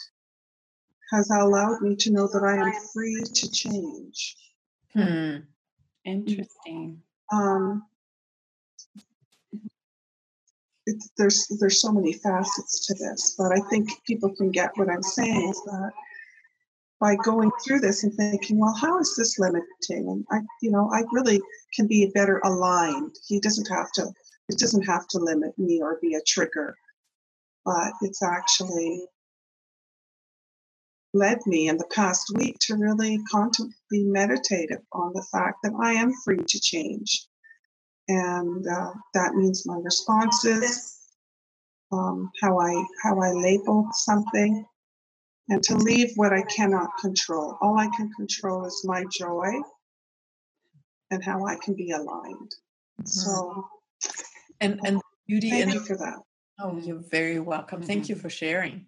has 1.12 1.30
allowed 1.30 1.80
me 1.82 1.94
to 1.96 2.12
know 2.12 2.26
that 2.26 2.42
I 2.42 2.56
am 2.56 2.72
free 2.92 3.22
to 3.22 3.50
change. 3.50 4.36
hmm. 4.92 5.36
Interesting. 6.04 7.02
Um, 7.32 7.84
it's, 10.86 11.10
there's 11.18 11.46
there's 11.60 11.82
so 11.82 11.90
many 11.90 12.12
facets 12.12 12.86
to 12.86 12.94
this, 12.94 13.34
but 13.36 13.52
I 13.52 13.60
think 13.68 13.88
people 14.04 14.34
can 14.36 14.50
get 14.50 14.70
what 14.76 14.88
I'm 14.88 15.02
saying 15.02 15.48
is 15.48 15.60
that 15.64 15.90
by 17.00 17.16
going 17.16 17.50
through 17.64 17.80
this 17.80 18.04
and 18.04 18.14
thinking, 18.14 18.58
well, 18.58 18.74
how 18.74 18.98
is 18.98 19.14
this 19.16 19.38
limiting? 19.38 19.66
And 19.90 20.24
I, 20.30 20.38
you 20.62 20.70
know, 20.70 20.90
I 20.92 21.02
really 21.12 21.40
can 21.74 21.86
be 21.86 22.10
better 22.14 22.40
aligned. 22.44 23.16
He 23.26 23.40
doesn't 23.40 23.68
have 23.68 23.92
to. 23.92 24.06
It 24.48 24.58
doesn't 24.58 24.86
have 24.86 25.06
to 25.08 25.18
limit 25.18 25.58
me 25.58 25.80
or 25.82 25.98
be 26.00 26.14
a 26.14 26.20
trigger, 26.26 26.76
but 27.64 27.92
it's 28.02 28.22
actually 28.22 29.06
led 31.14 31.38
me 31.46 31.68
in 31.68 31.78
the 31.78 31.86
past 31.86 32.30
week 32.36 32.56
to 32.60 32.76
really 32.76 33.18
be 33.90 34.04
meditative 34.04 34.82
on 34.92 35.12
the 35.14 35.26
fact 35.32 35.58
that 35.62 35.72
I 35.80 35.92
am 35.92 36.12
free 36.24 36.44
to 36.46 36.60
change. 36.60 37.26
And 38.08 38.64
uh, 38.68 38.92
that 39.14 39.34
means 39.34 39.66
my 39.66 39.78
responses, 39.82 41.00
um, 41.90 42.30
how 42.40 42.60
I 42.60 42.84
how 43.02 43.20
I 43.20 43.32
label 43.32 43.88
something, 43.92 44.64
and 45.48 45.62
to 45.64 45.76
leave 45.76 46.12
what 46.14 46.32
I 46.32 46.42
cannot 46.42 46.90
control. 47.00 47.58
All 47.60 47.78
I 47.78 47.88
can 47.96 48.12
control 48.12 48.64
is 48.64 48.84
my 48.84 49.04
joy 49.10 49.60
and 51.10 51.24
how 51.24 51.46
I 51.46 51.56
can 51.56 51.74
be 51.74 51.90
aligned. 51.90 52.54
So 53.04 53.66
and 54.60 54.80
and 54.84 55.00
beauty 55.26 55.50
thank 55.50 55.74
you 55.74 55.80
for 55.80 55.96
that. 55.96 56.18
Oh, 56.58 56.78
you're 56.78 57.02
very 57.10 57.38
welcome. 57.38 57.82
Thank 57.82 58.08
you 58.08 58.16
for 58.16 58.30
sharing. 58.30 58.86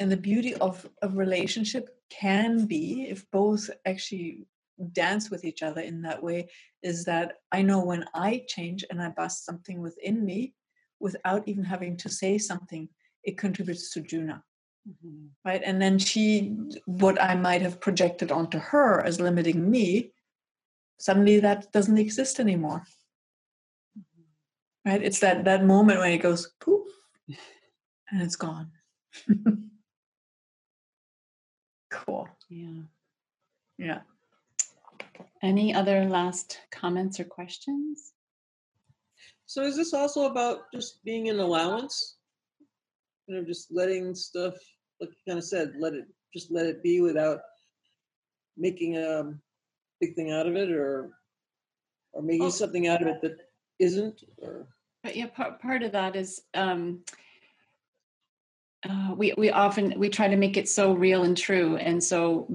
And 0.00 0.10
the 0.10 0.16
beauty 0.16 0.54
of 0.56 0.88
a 1.02 1.08
relationship 1.08 1.90
can 2.10 2.66
be, 2.66 3.06
if 3.08 3.30
both 3.30 3.70
actually 3.86 4.46
dance 4.92 5.30
with 5.30 5.44
each 5.44 5.62
other 5.62 5.80
in 5.80 6.02
that 6.02 6.20
way, 6.20 6.48
is 6.82 7.04
that 7.04 7.34
I 7.52 7.62
know 7.62 7.84
when 7.84 8.04
I 8.14 8.44
change 8.48 8.84
and 8.90 9.00
I 9.00 9.10
bust 9.10 9.44
something 9.44 9.80
within 9.80 10.24
me 10.24 10.54
without 10.98 11.46
even 11.46 11.64
having 11.64 11.96
to 11.98 12.08
say 12.08 12.38
something, 12.38 12.88
it 13.22 13.38
contributes 13.38 13.90
to 13.92 14.00
Juna. 14.00 14.42
Mhm. 14.88 15.28
Right. 15.44 15.62
And 15.64 15.80
then 15.80 15.98
she, 15.98 16.56
what 16.86 17.22
I 17.22 17.34
might 17.36 17.62
have 17.62 17.80
projected 17.80 18.32
onto 18.32 18.58
her 18.58 19.00
as 19.02 19.20
limiting 19.20 19.70
me, 19.70 20.12
suddenly 20.98 21.40
that 21.40 21.70
doesn't 21.72 21.98
exist 21.98 22.40
anymore. 22.40 22.84
Right. 24.86 25.02
It's 25.02 25.20
that 25.20 25.44
that 25.44 25.64
moment 25.64 25.98
when 26.00 26.12
it 26.12 26.18
goes 26.18 26.52
poof 26.60 26.86
and 28.10 28.20
it's 28.22 28.36
gone. 28.36 28.70
cool. 31.90 32.28
Yeah. 32.48 32.82
Yeah. 33.78 34.00
Any 35.42 35.74
other 35.74 36.04
last 36.04 36.60
comments 36.70 37.20
or 37.20 37.24
questions? 37.24 38.12
So 39.46 39.62
is 39.62 39.76
this 39.76 39.94
also 39.94 40.26
about 40.30 40.70
just 40.72 41.02
being 41.04 41.28
an 41.28 41.38
allowance? 41.38 42.16
You 43.26 43.36
know, 43.36 43.44
just 43.44 43.68
letting 43.72 44.14
stuff, 44.14 44.54
like 45.00 45.10
you 45.10 45.16
kind 45.26 45.38
of 45.38 45.44
said, 45.44 45.74
let 45.78 45.94
it 45.94 46.04
just 46.32 46.50
let 46.50 46.66
it 46.66 46.82
be 46.82 47.00
without 47.00 47.40
making 48.56 48.96
a 48.96 49.32
big 50.00 50.14
thing 50.14 50.30
out 50.32 50.46
of 50.46 50.56
it, 50.56 50.70
or 50.70 51.10
or 52.12 52.22
making 52.22 52.46
Oh. 52.46 52.50
something 52.50 52.86
out 52.88 53.02
of 53.02 53.08
it 53.08 53.20
that 53.22 53.36
isn't, 53.78 54.22
or 54.38 54.66
But 55.02 55.16
yeah, 55.16 55.26
part 55.26 55.60
part 55.60 55.82
of 55.82 55.92
that 55.92 56.16
is 56.16 56.42
um, 56.54 57.04
uh, 58.88 59.14
we 59.16 59.32
we 59.38 59.50
often 59.50 59.94
we 59.98 60.08
try 60.08 60.28
to 60.28 60.36
make 60.36 60.56
it 60.56 60.68
so 60.68 60.92
real 60.92 61.24
and 61.24 61.36
true, 61.36 61.76
and 61.76 62.02
so 62.02 62.46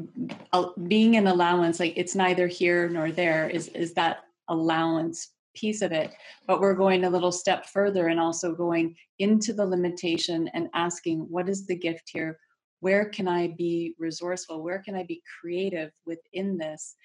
uh, 0.54 0.68
being 0.88 1.16
an 1.16 1.28
allowance, 1.28 1.80
like 1.80 1.94
it's 1.96 2.16
neither 2.16 2.48
here 2.48 2.88
nor 2.90 3.12
there, 3.12 3.50
is 3.50 3.68
is 3.70 3.94
that 3.94 4.26
allowance 4.48 5.30
piece 5.56 5.82
of 5.82 5.92
it. 5.92 6.14
But 6.48 6.62
we're 6.62 6.76
going 6.76 7.04
a 7.06 7.10
little 7.10 7.32
step 7.32 7.66
further 7.66 8.08
and 8.08 8.20
also 8.20 8.54
going 8.54 8.96
into 9.18 9.54
the 9.54 9.66
limitation 9.66 10.48
and 10.54 10.70
asking, 10.76 11.20
what 11.30 11.50
is 11.50 11.66
the 11.66 11.76
gift 11.76 12.10
here? 12.14 12.40
Where 12.82 13.06
can 13.10 13.28
I 13.28 13.48
be 13.58 13.96
resourceful? 13.98 14.64
Where 14.64 14.80
can 14.80 14.96
I 14.96 15.04
be 15.04 15.22
creative 15.40 15.92
within 16.06 16.58
this 16.58 16.96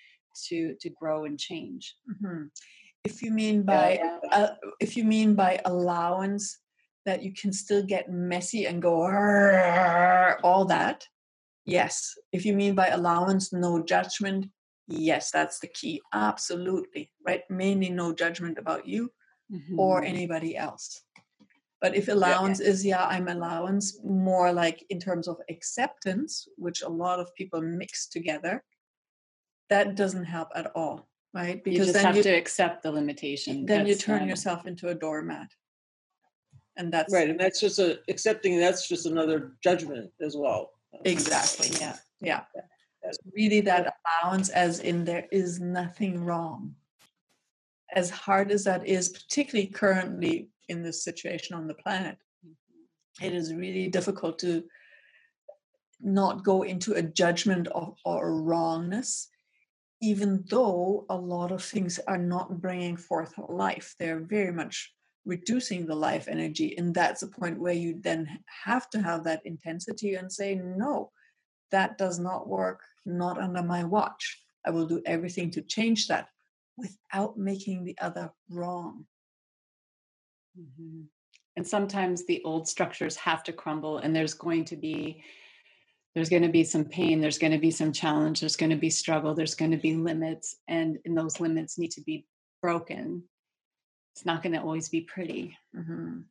to 0.48 0.74
to 0.80 0.90
grow 0.90 1.24
and 1.24 1.38
change? 1.38 1.96
Mhm. 2.22 2.50
If 3.04 3.22
you 3.22 3.30
mean 3.30 3.62
by 3.62 4.00
yeah. 4.02 4.18
uh, 4.32 4.54
if 4.80 4.96
you 4.96 5.04
mean 5.04 5.34
by 5.34 5.60
allowance 5.64 6.58
that 7.04 7.22
you 7.22 7.32
can 7.34 7.52
still 7.52 7.82
get 7.82 8.10
messy 8.10 8.64
and 8.66 8.80
go 8.80 8.94
all 10.42 10.64
that, 10.64 11.06
yes. 11.66 12.14
If 12.32 12.46
you 12.46 12.54
mean 12.54 12.74
by 12.74 12.88
allowance, 12.88 13.52
no 13.52 13.82
judgment, 13.84 14.46
yes, 14.88 15.30
that's 15.30 15.60
the 15.60 15.68
key. 15.68 16.00
Absolutely, 16.14 17.12
right? 17.26 17.42
Mainly 17.50 17.90
no 17.90 18.14
judgment 18.14 18.56
about 18.58 18.86
you 18.88 19.12
or 19.76 20.00
Mhm. 20.00 20.08
anybody 20.08 20.56
else. 20.56 21.04
But 21.82 21.94
if 21.94 22.08
allowance 22.08 22.60
is, 22.60 22.86
yeah, 22.86 23.04
I'm 23.04 23.28
allowance, 23.28 24.00
more 24.02 24.50
like 24.50 24.82
in 24.88 24.98
terms 24.98 25.28
of 25.28 25.36
acceptance, 25.50 26.48
which 26.56 26.80
a 26.80 26.88
lot 26.88 27.20
of 27.20 27.34
people 27.34 27.60
mix 27.60 28.08
together, 28.08 28.64
that 29.68 29.94
doesn't 29.94 30.24
help 30.24 30.48
at 30.54 30.72
all, 30.74 31.10
right? 31.34 31.60
you 31.66 31.76
just 31.78 31.92
then 31.92 32.04
have 32.04 32.16
you, 32.16 32.22
to 32.22 32.30
accept 32.30 32.82
the 32.82 32.90
limitation. 32.90 33.66
then 33.66 33.86
you 33.86 33.94
turn 33.94 34.22
um, 34.22 34.28
yourself 34.28 34.66
into 34.66 34.88
a 34.88 34.94
doormat. 34.94 35.48
And 36.76 36.92
that's 36.92 37.12
Right, 37.12 37.28
and 37.28 37.38
that's 37.38 37.60
just 37.60 37.78
a 37.78 38.00
accepting. 38.08 38.58
That's 38.58 38.88
just 38.88 39.06
another 39.06 39.56
judgment 39.62 40.10
as 40.20 40.36
well. 40.36 40.70
exactly, 41.04 41.68
yeah, 41.80 41.96
yeah. 42.20 42.42
It's 43.02 43.18
really 43.34 43.60
that 43.62 43.94
allowance, 44.22 44.48
as 44.48 44.80
in 44.80 45.04
there 45.04 45.26
is 45.30 45.60
nothing 45.60 46.24
wrong. 46.24 46.74
As 47.94 48.10
hard 48.10 48.50
as 48.50 48.64
that 48.64 48.86
is, 48.86 49.10
particularly 49.10 49.68
currently 49.68 50.48
in 50.68 50.82
this 50.82 51.04
situation 51.04 51.54
on 51.54 51.68
the 51.68 51.74
planet, 51.74 52.16
it 53.22 53.32
is 53.32 53.54
really 53.54 53.88
difficult 53.88 54.38
to 54.40 54.64
not 56.00 56.44
go 56.44 56.62
into 56.62 56.94
a 56.94 57.02
judgment 57.02 57.68
of, 57.68 57.96
or 58.04 58.28
a 58.28 58.32
wrongness, 58.32 59.28
even 60.04 60.44
though 60.50 61.06
a 61.08 61.16
lot 61.16 61.50
of 61.50 61.64
things 61.64 61.98
are 62.06 62.18
not 62.18 62.60
bringing 62.60 62.94
forth 62.94 63.32
life. 63.48 63.94
They're 63.98 64.20
very 64.20 64.52
much 64.52 64.92
reducing 65.24 65.86
the 65.86 65.94
life 65.94 66.28
energy. 66.28 66.76
And 66.76 66.94
that's 66.94 67.22
a 67.22 67.28
point 67.40 67.58
where 67.58 67.72
you 67.72 67.98
then 67.98 68.38
have 68.64 68.90
to 68.90 69.00
have 69.00 69.24
that 69.24 69.40
intensity 69.46 70.16
and 70.16 70.30
say, 70.30 70.56
no, 70.56 71.10
that 71.70 71.96
does 71.96 72.18
not 72.18 72.46
work, 72.46 72.82
not 73.06 73.38
under 73.38 73.62
my 73.62 73.82
watch. 73.82 74.42
I 74.66 74.70
will 74.70 74.86
do 74.86 75.00
everything 75.06 75.50
to 75.52 75.62
change 75.62 76.08
that 76.08 76.28
without 76.76 77.38
making 77.38 77.84
the 77.84 77.96
other 77.98 78.30
wrong. 78.50 79.06
Mhm. 80.58 81.06
And 81.56 81.66
sometimes 81.66 82.26
the 82.26 82.42
old 82.44 82.68
structures 82.68 83.16
have 83.16 83.42
to 83.44 83.52
crumble, 83.54 83.98
and 83.98 84.14
there's 84.14 84.34
going 84.34 84.66
to 84.66 84.76
be 84.76 85.22
there's 86.14 86.28
going 86.28 86.42
to 86.42 86.48
be 86.48 86.64
some 86.64 86.84
pain, 86.84 87.20
there's 87.20 87.38
going 87.38 87.52
to 87.52 87.58
be 87.58 87.70
some 87.70 87.92
challenge, 87.92 88.40
there's 88.40 88.56
going 88.56 88.70
to 88.70 88.76
be 88.76 88.90
struggle, 88.90 89.34
there's 89.34 89.54
going 89.54 89.72
to 89.72 89.76
be 89.76 89.96
limits, 89.96 90.56
and, 90.68 90.98
and 91.04 91.16
those 91.16 91.40
limits 91.40 91.78
need 91.78 91.90
to 91.92 92.02
be 92.02 92.26
broken. 92.62 93.24
It's 94.14 94.24
not 94.24 94.42
going 94.42 94.52
to 94.52 94.60
always 94.60 94.88
be 94.88 95.00
pretty. 95.00 95.56
Mhm. 95.76 96.24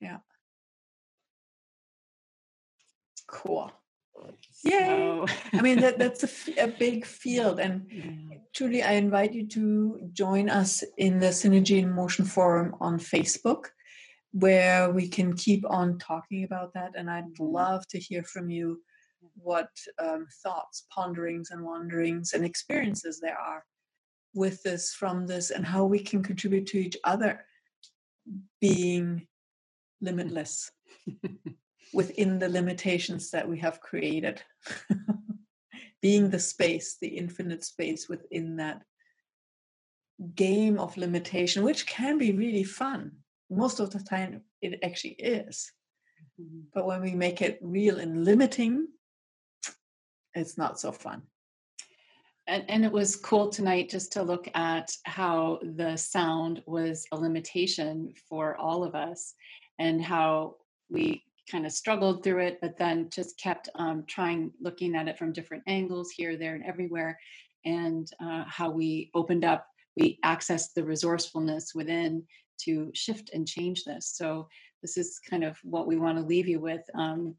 Yeah. 0.00 0.18
Cool. 3.28 3.72
Yay. 4.64 4.80
So, 4.80 5.26
I 5.52 5.60
mean, 5.60 5.80
that, 5.80 5.98
that's 5.98 6.48
a 6.58 6.68
big 6.68 7.04
field. 7.04 7.60
And 7.60 7.86
yeah. 7.90 8.38
truly, 8.54 8.82
I 8.82 8.92
invite 8.92 9.34
you 9.34 9.46
to 9.48 10.08
join 10.12 10.48
us 10.48 10.82
in 10.96 11.18
the 11.20 11.28
Synergy 11.28 11.78
in 11.78 11.92
Motion 11.92 12.24
Forum 12.24 12.74
on 12.80 12.98
Facebook, 12.98 13.66
where 14.34 14.90
we 14.90 15.06
can 15.06 15.32
keep 15.32 15.64
on 15.70 15.96
talking 15.98 16.42
about 16.42 16.74
that. 16.74 16.90
And 16.96 17.08
I'd 17.08 17.38
love 17.38 17.86
to 17.88 17.98
hear 18.00 18.24
from 18.24 18.50
you 18.50 18.80
what 19.36 19.68
um, 20.02 20.26
thoughts, 20.42 20.86
ponderings, 20.92 21.52
and 21.52 21.64
wanderings 21.64 22.32
and 22.32 22.44
experiences 22.44 23.20
there 23.20 23.38
are 23.38 23.64
with 24.34 24.60
this, 24.64 24.92
from 24.92 25.28
this, 25.28 25.50
and 25.52 25.64
how 25.64 25.84
we 25.84 26.00
can 26.00 26.20
contribute 26.20 26.66
to 26.66 26.78
each 26.78 26.96
other 27.04 27.44
being 28.60 29.24
limitless 30.00 30.72
within 31.94 32.40
the 32.40 32.48
limitations 32.48 33.30
that 33.30 33.48
we 33.48 33.60
have 33.60 33.80
created. 33.80 34.42
being 36.02 36.28
the 36.28 36.40
space, 36.40 36.98
the 37.00 37.08
infinite 37.08 37.64
space 37.64 38.08
within 38.08 38.56
that 38.56 38.82
game 40.34 40.76
of 40.78 40.96
limitation, 40.96 41.62
which 41.62 41.86
can 41.86 42.18
be 42.18 42.32
really 42.32 42.64
fun. 42.64 43.12
Most 43.56 43.80
of 43.80 43.90
the 43.90 44.00
time, 44.00 44.42
it 44.60 44.78
actually 44.82 45.12
is. 45.12 45.72
Mhm. 46.40 46.64
But 46.72 46.86
when 46.86 47.00
we 47.00 47.14
make 47.14 47.40
it 47.42 47.58
real 47.62 47.98
and 47.98 48.24
limiting, 48.24 48.88
it's 50.34 50.58
not 50.58 50.80
so 50.80 50.90
fun. 50.92 51.22
And, 52.46 52.64
and 52.68 52.84
it 52.84 52.92
was 52.92 53.16
cool 53.16 53.48
tonight 53.48 53.88
just 53.88 54.12
to 54.12 54.22
look 54.22 54.48
at 54.54 54.90
how 55.04 55.60
the 55.62 55.96
sound 55.96 56.62
was 56.66 57.06
a 57.12 57.16
limitation 57.16 58.12
for 58.28 58.56
all 58.56 58.84
of 58.84 58.94
us 58.94 59.34
and 59.78 60.02
how 60.02 60.56
we 60.90 61.24
kind 61.50 61.64
of 61.66 61.72
struggled 61.72 62.22
through 62.22 62.40
it, 62.40 62.58
but 62.60 62.76
then 62.76 63.08
just 63.10 63.38
kept 63.38 63.68
um, 63.76 64.04
trying 64.06 64.50
looking 64.60 64.94
at 64.94 65.08
it 65.08 65.18
from 65.18 65.32
different 65.32 65.62
angles 65.66 66.10
here, 66.10 66.36
there, 66.36 66.54
and 66.54 66.64
everywhere, 66.64 67.18
and 67.64 68.10
uh, 68.22 68.44
how 68.46 68.70
we 68.70 69.10
opened 69.14 69.44
up, 69.44 69.66
we 69.96 70.18
accessed 70.24 70.74
the 70.74 70.84
resourcefulness 70.84 71.74
within 71.74 72.26
to 72.58 72.90
shift 72.94 73.30
and 73.32 73.46
change 73.46 73.84
this. 73.84 74.12
So, 74.14 74.48
this 74.82 74.96
is 74.96 75.18
kind 75.30 75.44
of 75.44 75.56
what 75.62 75.86
we 75.86 75.96
want 75.96 76.18
to 76.18 76.24
leave 76.24 76.46
you 76.46 76.60
with. 76.60 76.82
Um, 76.94 77.34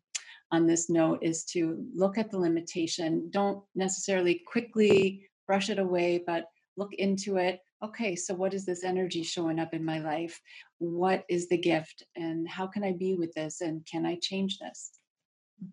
on 0.51 0.67
this 0.67 0.89
note 0.89 1.19
is 1.21 1.43
to 1.43 1.83
look 1.93 2.17
at 2.17 2.31
the 2.31 2.37
limitation. 2.37 3.29
Don't 3.31 3.63
necessarily 3.75 4.41
quickly 4.47 5.27
brush 5.47 5.69
it 5.69 5.79
away, 5.79 6.23
but 6.25 6.45
look 6.77 6.93
into 6.93 7.37
it. 7.37 7.59
Okay, 7.83 8.15
so 8.15 8.33
what 8.33 8.53
is 8.53 8.65
this 8.65 8.83
energy 8.83 9.21
showing 9.21 9.59
up 9.59 9.73
in 9.73 9.83
my 9.83 9.99
life? 9.99 10.39
What 10.77 11.23
is 11.29 11.47
the 11.49 11.57
gift? 11.57 12.03
And 12.15 12.47
how 12.47 12.67
can 12.67 12.83
I 12.83 12.93
be 12.93 13.15
with 13.15 13.33
this? 13.33 13.61
And 13.61 13.85
can 13.85 14.05
I 14.05 14.17
change 14.21 14.59
this? 14.59 14.91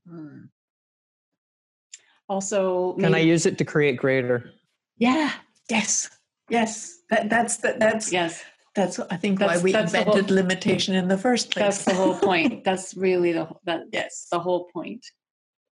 Mhm. 0.09 0.49
Also, 2.29 2.95
Can 2.95 3.15
I 3.15 3.19
use 3.19 3.47
it 3.47 3.59
to 3.59 3.65
create 3.65 3.97
greater? 3.97 4.53
Yeah, 4.97 5.33
Yes, 5.73 6.11
yes. 6.51 7.01
That, 7.11 7.31
that's 7.31 7.57
the, 7.59 7.77
that's 7.79 8.13
yes, 8.13 8.43
that's 8.75 8.99
I 8.99 9.17
think 9.17 9.39
That's- 9.39 9.59
why 9.59 9.63
we 9.65 9.73
that's 9.73 9.93
the 9.93 9.99
whole- 10.05 10.13
invented 10.15 10.31
limitation 10.35 10.95
in 10.95 11.09
the 11.09 11.19
first 11.19 11.51
place. 11.51 11.63
that's 11.65 11.85
the 11.85 11.95
whole 11.95 12.15
point. 12.19 12.65
That's 12.69 12.95
really 12.97 13.33
the 13.33 13.49
that, 13.65 13.83
yes, 13.93 14.29
the 14.33 14.39
whole 14.41 14.65
point, 14.73 15.05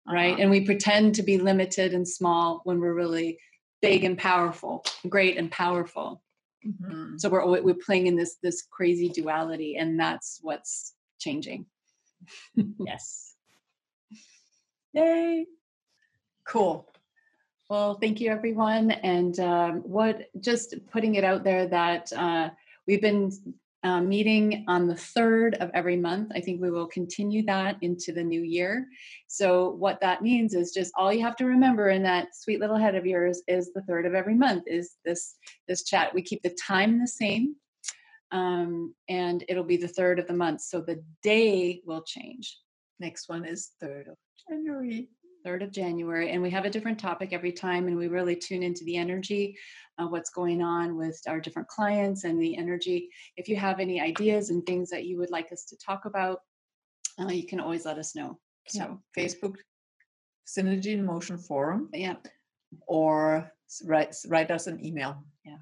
right? 0.07 0.32
Uh-huh. 0.34 0.42
And 0.42 0.51
we 0.51 0.61
pretend 0.66 1.14
to 1.16 1.22
be 1.22 1.38
limited 1.38 1.94
and 1.94 2.07
small 2.07 2.61
when 2.64 2.78
we're 2.80 2.94
really 2.94 3.38
big 3.80 4.05
and 4.05 4.18
powerful, 4.18 4.84
great 5.09 5.36
and 5.38 5.51
powerful. 5.51 6.22
Mhm. 6.66 7.18
so 7.18 7.30
we're 7.30 7.62
we're 7.62 7.74
playing 7.86 8.07
in 8.07 8.16
this 8.16 8.36
this 8.42 8.61
crazy 8.70 9.09
duality 9.09 9.76
and 9.76 9.98
that's 9.98 10.40
what's 10.42 10.92
changing 11.18 11.64
yes. 12.78 13.34
Yay! 14.92 15.46
Cool. 16.44 16.86
well 17.70 17.94
thank 17.94 18.20
you 18.20 18.30
everyone 18.30 18.90
and 18.90 19.40
um, 19.40 19.72
what 19.96 20.28
just 20.40 20.74
putting 20.92 21.14
it 21.14 21.24
out 21.24 21.44
there 21.44 21.66
that 21.68 22.12
uh, 22.12 22.51
we've 22.91 23.01
been 23.01 23.30
uh, 23.84 24.01
meeting 24.01 24.64
on 24.66 24.88
the 24.88 24.97
third 24.97 25.55
of 25.55 25.70
every 25.74 25.97
month. 25.97 26.32
I 26.34 26.41
think 26.41 26.61
we 26.61 26.72
will 26.72 26.88
continue 26.88 27.45
that 27.47 27.76
into 27.82 28.12
the 28.12 28.24
new 28.24 28.43
year. 28.43 28.88
So 29.28 29.70
what 29.70 30.01
that 30.01 30.22
means 30.22 30.55
is 30.55 30.72
just 30.72 30.93
all 30.97 31.12
you 31.12 31.22
have 31.22 31.36
to 31.36 31.47
remember 31.47 31.91
in 31.91 32.03
that 32.03 32.34
sweet 32.34 32.59
little 32.59 32.76
head 32.76 32.97
of 32.97 33.07
yours 33.07 33.43
is 33.47 33.72
the 33.72 33.82
third 33.82 34.07
of 34.07 34.14
every 34.14 34.34
month 34.34 34.64
is 34.66 34.97
this 35.05 35.36
this 35.68 35.84
chat. 35.84 36.12
We 36.12 36.20
keep 36.20 36.43
the 36.43 36.57
time 36.61 36.99
the 36.99 37.07
same 37.07 37.55
um, 38.32 38.93
and 39.09 39.45
it'll 39.49 39.62
be 39.62 39.76
the 39.76 39.88
third 39.88 40.18
of 40.18 40.26
the 40.26 40.34
month. 40.34 40.62
So 40.62 40.80
the 40.80 41.01
day 41.22 41.80
will 41.86 42.03
change. 42.03 42.59
Next 42.99 43.28
one 43.28 43.45
is 43.45 43.70
third 43.80 44.09
of 44.09 44.16
January. 44.49 45.09
3rd 45.47 45.64
of 45.64 45.72
January, 45.72 46.30
and 46.30 46.43
we 46.43 46.51
have 46.51 46.64
a 46.64 46.70
different 46.70 46.99
topic 46.99 47.32
every 47.32 47.53
time, 47.53 47.86
and 47.86 47.97
we 47.97 48.09
really 48.09 48.36
tune 48.36 48.62
into 48.62 48.84
the 48.84 48.97
energy, 48.97 49.57
uh, 49.99 50.07
what's 50.07 50.30
going 50.30 50.62
on 50.62 50.97
with 50.97 51.20
our 51.26 51.41
different 51.41 51.68
clients 51.68 52.24
and 52.24 52.41
the 52.41 52.57
energy. 52.57 53.09
If 53.36 53.49
you 53.49 53.57
have 53.57 53.80
any 53.80 54.01
ideas 54.01 54.51
and 54.51 54.64
things 54.64 54.91
that 54.91 55.05
you 55.05 55.18
would 55.18 55.30
like 55.30 55.53
us 55.53 55.64
to 55.66 55.76
talk 55.76 56.05
about, 56.05 56.41
uh, 57.20 57.28
you 57.28 57.47
can 57.47 57.61
always 57.61 57.84
let 57.84 57.99
us 57.99 58.14
know. 58.14 58.38
So 58.68 58.78
So, 58.78 59.03
Facebook 59.16 59.57
Synergy 60.47 60.93
in 60.93 61.05
Motion 61.05 61.38
Forum, 61.38 61.88
yeah. 61.93 62.16
or 62.86 63.53
write 63.84 64.14
write 64.28 64.51
us 64.51 64.66
an 64.66 64.84
email. 64.84 65.22
Yeah. 65.45 65.59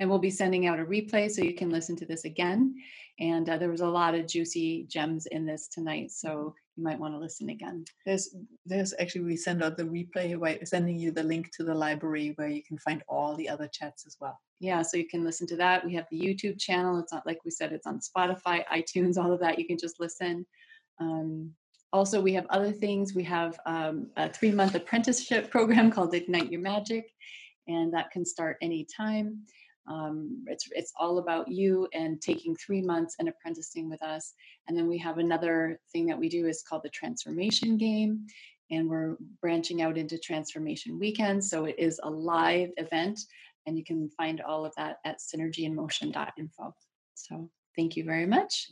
And 0.00 0.10
we'll 0.10 0.18
be 0.18 0.30
sending 0.30 0.66
out 0.66 0.80
a 0.80 0.84
replay 0.84 1.30
so 1.30 1.42
you 1.42 1.54
can 1.54 1.70
listen 1.70 1.96
to 1.96 2.06
this 2.06 2.24
again. 2.24 2.74
And 3.18 3.48
uh, 3.48 3.56
there 3.56 3.70
was 3.70 3.80
a 3.80 3.88
lot 3.88 4.14
of 4.14 4.26
juicy 4.26 4.86
gems 4.90 5.26
in 5.26 5.46
this 5.46 5.68
tonight, 5.68 6.10
so 6.10 6.54
you 6.76 6.84
might 6.84 6.98
want 6.98 7.14
to 7.14 7.18
listen 7.18 7.48
again. 7.48 7.84
There's 8.04 8.34
there's 8.66 8.94
actually 9.00 9.22
we 9.22 9.36
send 9.36 9.62
out 9.62 9.76
the 9.76 9.84
replay 9.84 10.38
by 10.38 10.58
sending 10.64 10.96
you 10.96 11.10
the 11.10 11.22
link 11.22 11.50
to 11.56 11.64
the 11.64 11.74
library 11.74 12.32
where 12.36 12.48
you 12.48 12.62
can 12.62 12.78
find 12.78 13.02
all 13.08 13.34
the 13.34 13.48
other 13.48 13.68
chats 13.72 14.06
as 14.06 14.16
well. 14.20 14.38
Yeah, 14.60 14.82
so 14.82 14.96
you 14.96 15.08
can 15.08 15.24
listen 15.24 15.46
to 15.48 15.56
that. 15.56 15.84
We 15.84 15.94
have 15.94 16.06
the 16.10 16.18
YouTube 16.18 16.58
channel. 16.58 16.98
It's 16.98 17.12
not 17.12 17.26
like 17.26 17.38
we 17.44 17.50
said, 17.50 17.72
it's 17.72 17.86
on 17.86 18.00
Spotify, 18.00 18.64
iTunes, 18.68 19.16
all 19.16 19.32
of 19.32 19.40
that. 19.40 19.58
You 19.58 19.66
can 19.66 19.78
just 19.78 20.00
listen. 20.00 20.46
Um, 21.00 21.52
also, 21.92 22.20
we 22.20 22.34
have 22.34 22.46
other 22.50 22.72
things. 22.72 23.14
We 23.14 23.24
have 23.24 23.58
um, 23.66 24.10
a 24.16 24.28
three 24.28 24.50
month 24.50 24.74
apprenticeship 24.74 25.50
program 25.56 25.90
called 25.90 26.14
Ignite 26.14 26.50
Your 26.50 26.60
Magic, 26.60 27.10
and 27.68 27.92
that 27.94 28.10
can 28.10 28.24
start 28.24 28.56
anytime. 28.60 29.42
Um, 29.88 30.44
it's 30.48 30.68
it's 30.72 30.92
all 30.98 31.18
about 31.18 31.48
you 31.48 31.88
and 31.92 32.20
taking 32.20 32.56
three 32.56 32.82
months 32.82 33.16
and 33.18 33.28
apprenticing 33.28 33.88
with 33.88 34.02
us. 34.02 34.32
And 34.68 34.76
then 34.76 34.88
we 34.88 34.98
have 34.98 35.18
another 35.18 35.78
thing 35.92 36.06
that 36.06 36.18
we 36.18 36.28
do 36.28 36.46
is 36.46 36.62
called 36.68 36.82
the 36.82 36.88
transformation 36.90 37.76
game, 37.76 38.26
and 38.70 38.88
we're 38.88 39.16
branching 39.40 39.82
out 39.82 39.96
into 39.96 40.18
transformation 40.18 40.98
weekends. 40.98 41.48
So 41.50 41.64
it 41.66 41.76
is 41.78 42.00
a 42.02 42.10
live 42.10 42.70
event, 42.78 43.20
and 43.66 43.78
you 43.78 43.84
can 43.84 44.10
find 44.16 44.40
all 44.40 44.64
of 44.66 44.74
that 44.76 44.96
at 45.04 45.18
synergyinmotion.info. 45.20 46.74
So 47.14 47.50
thank 47.76 47.96
you 47.96 48.04
very 48.04 48.26
much. 48.26 48.70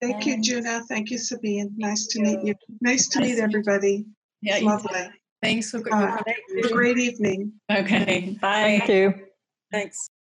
Thank 0.00 0.26
you, 0.26 0.34
And- 0.34 0.42
Juna. 0.44 0.82
Thank 0.88 1.10
you, 1.10 1.18
Sabine. 1.18 1.72
Nice 1.76 2.06
to 2.08 2.22
Thank 2.24 2.42
meet 2.42 2.48
you. 2.48 2.54
Nice 2.80 3.08
to 3.10 3.20
Nice 3.20 3.28
meet 3.28 3.34
to 3.34 3.34
meet 3.34 3.36
you. 3.38 3.42
everybody. 3.44 4.06
Yeah, 4.42 4.54
It's 4.56 4.64
Lovely. 4.64 5.08
Thanks 5.42 5.70
for 5.70 5.78
Uh, 5.92 6.16
Have 6.18 6.24
a 6.64 6.68
great 6.68 6.98
evening. 6.98 7.52
Okay, 7.70 8.36
bye. 8.40 8.78
Thank 8.80 8.88
you. 8.88 9.26
Thanks. 9.72 10.10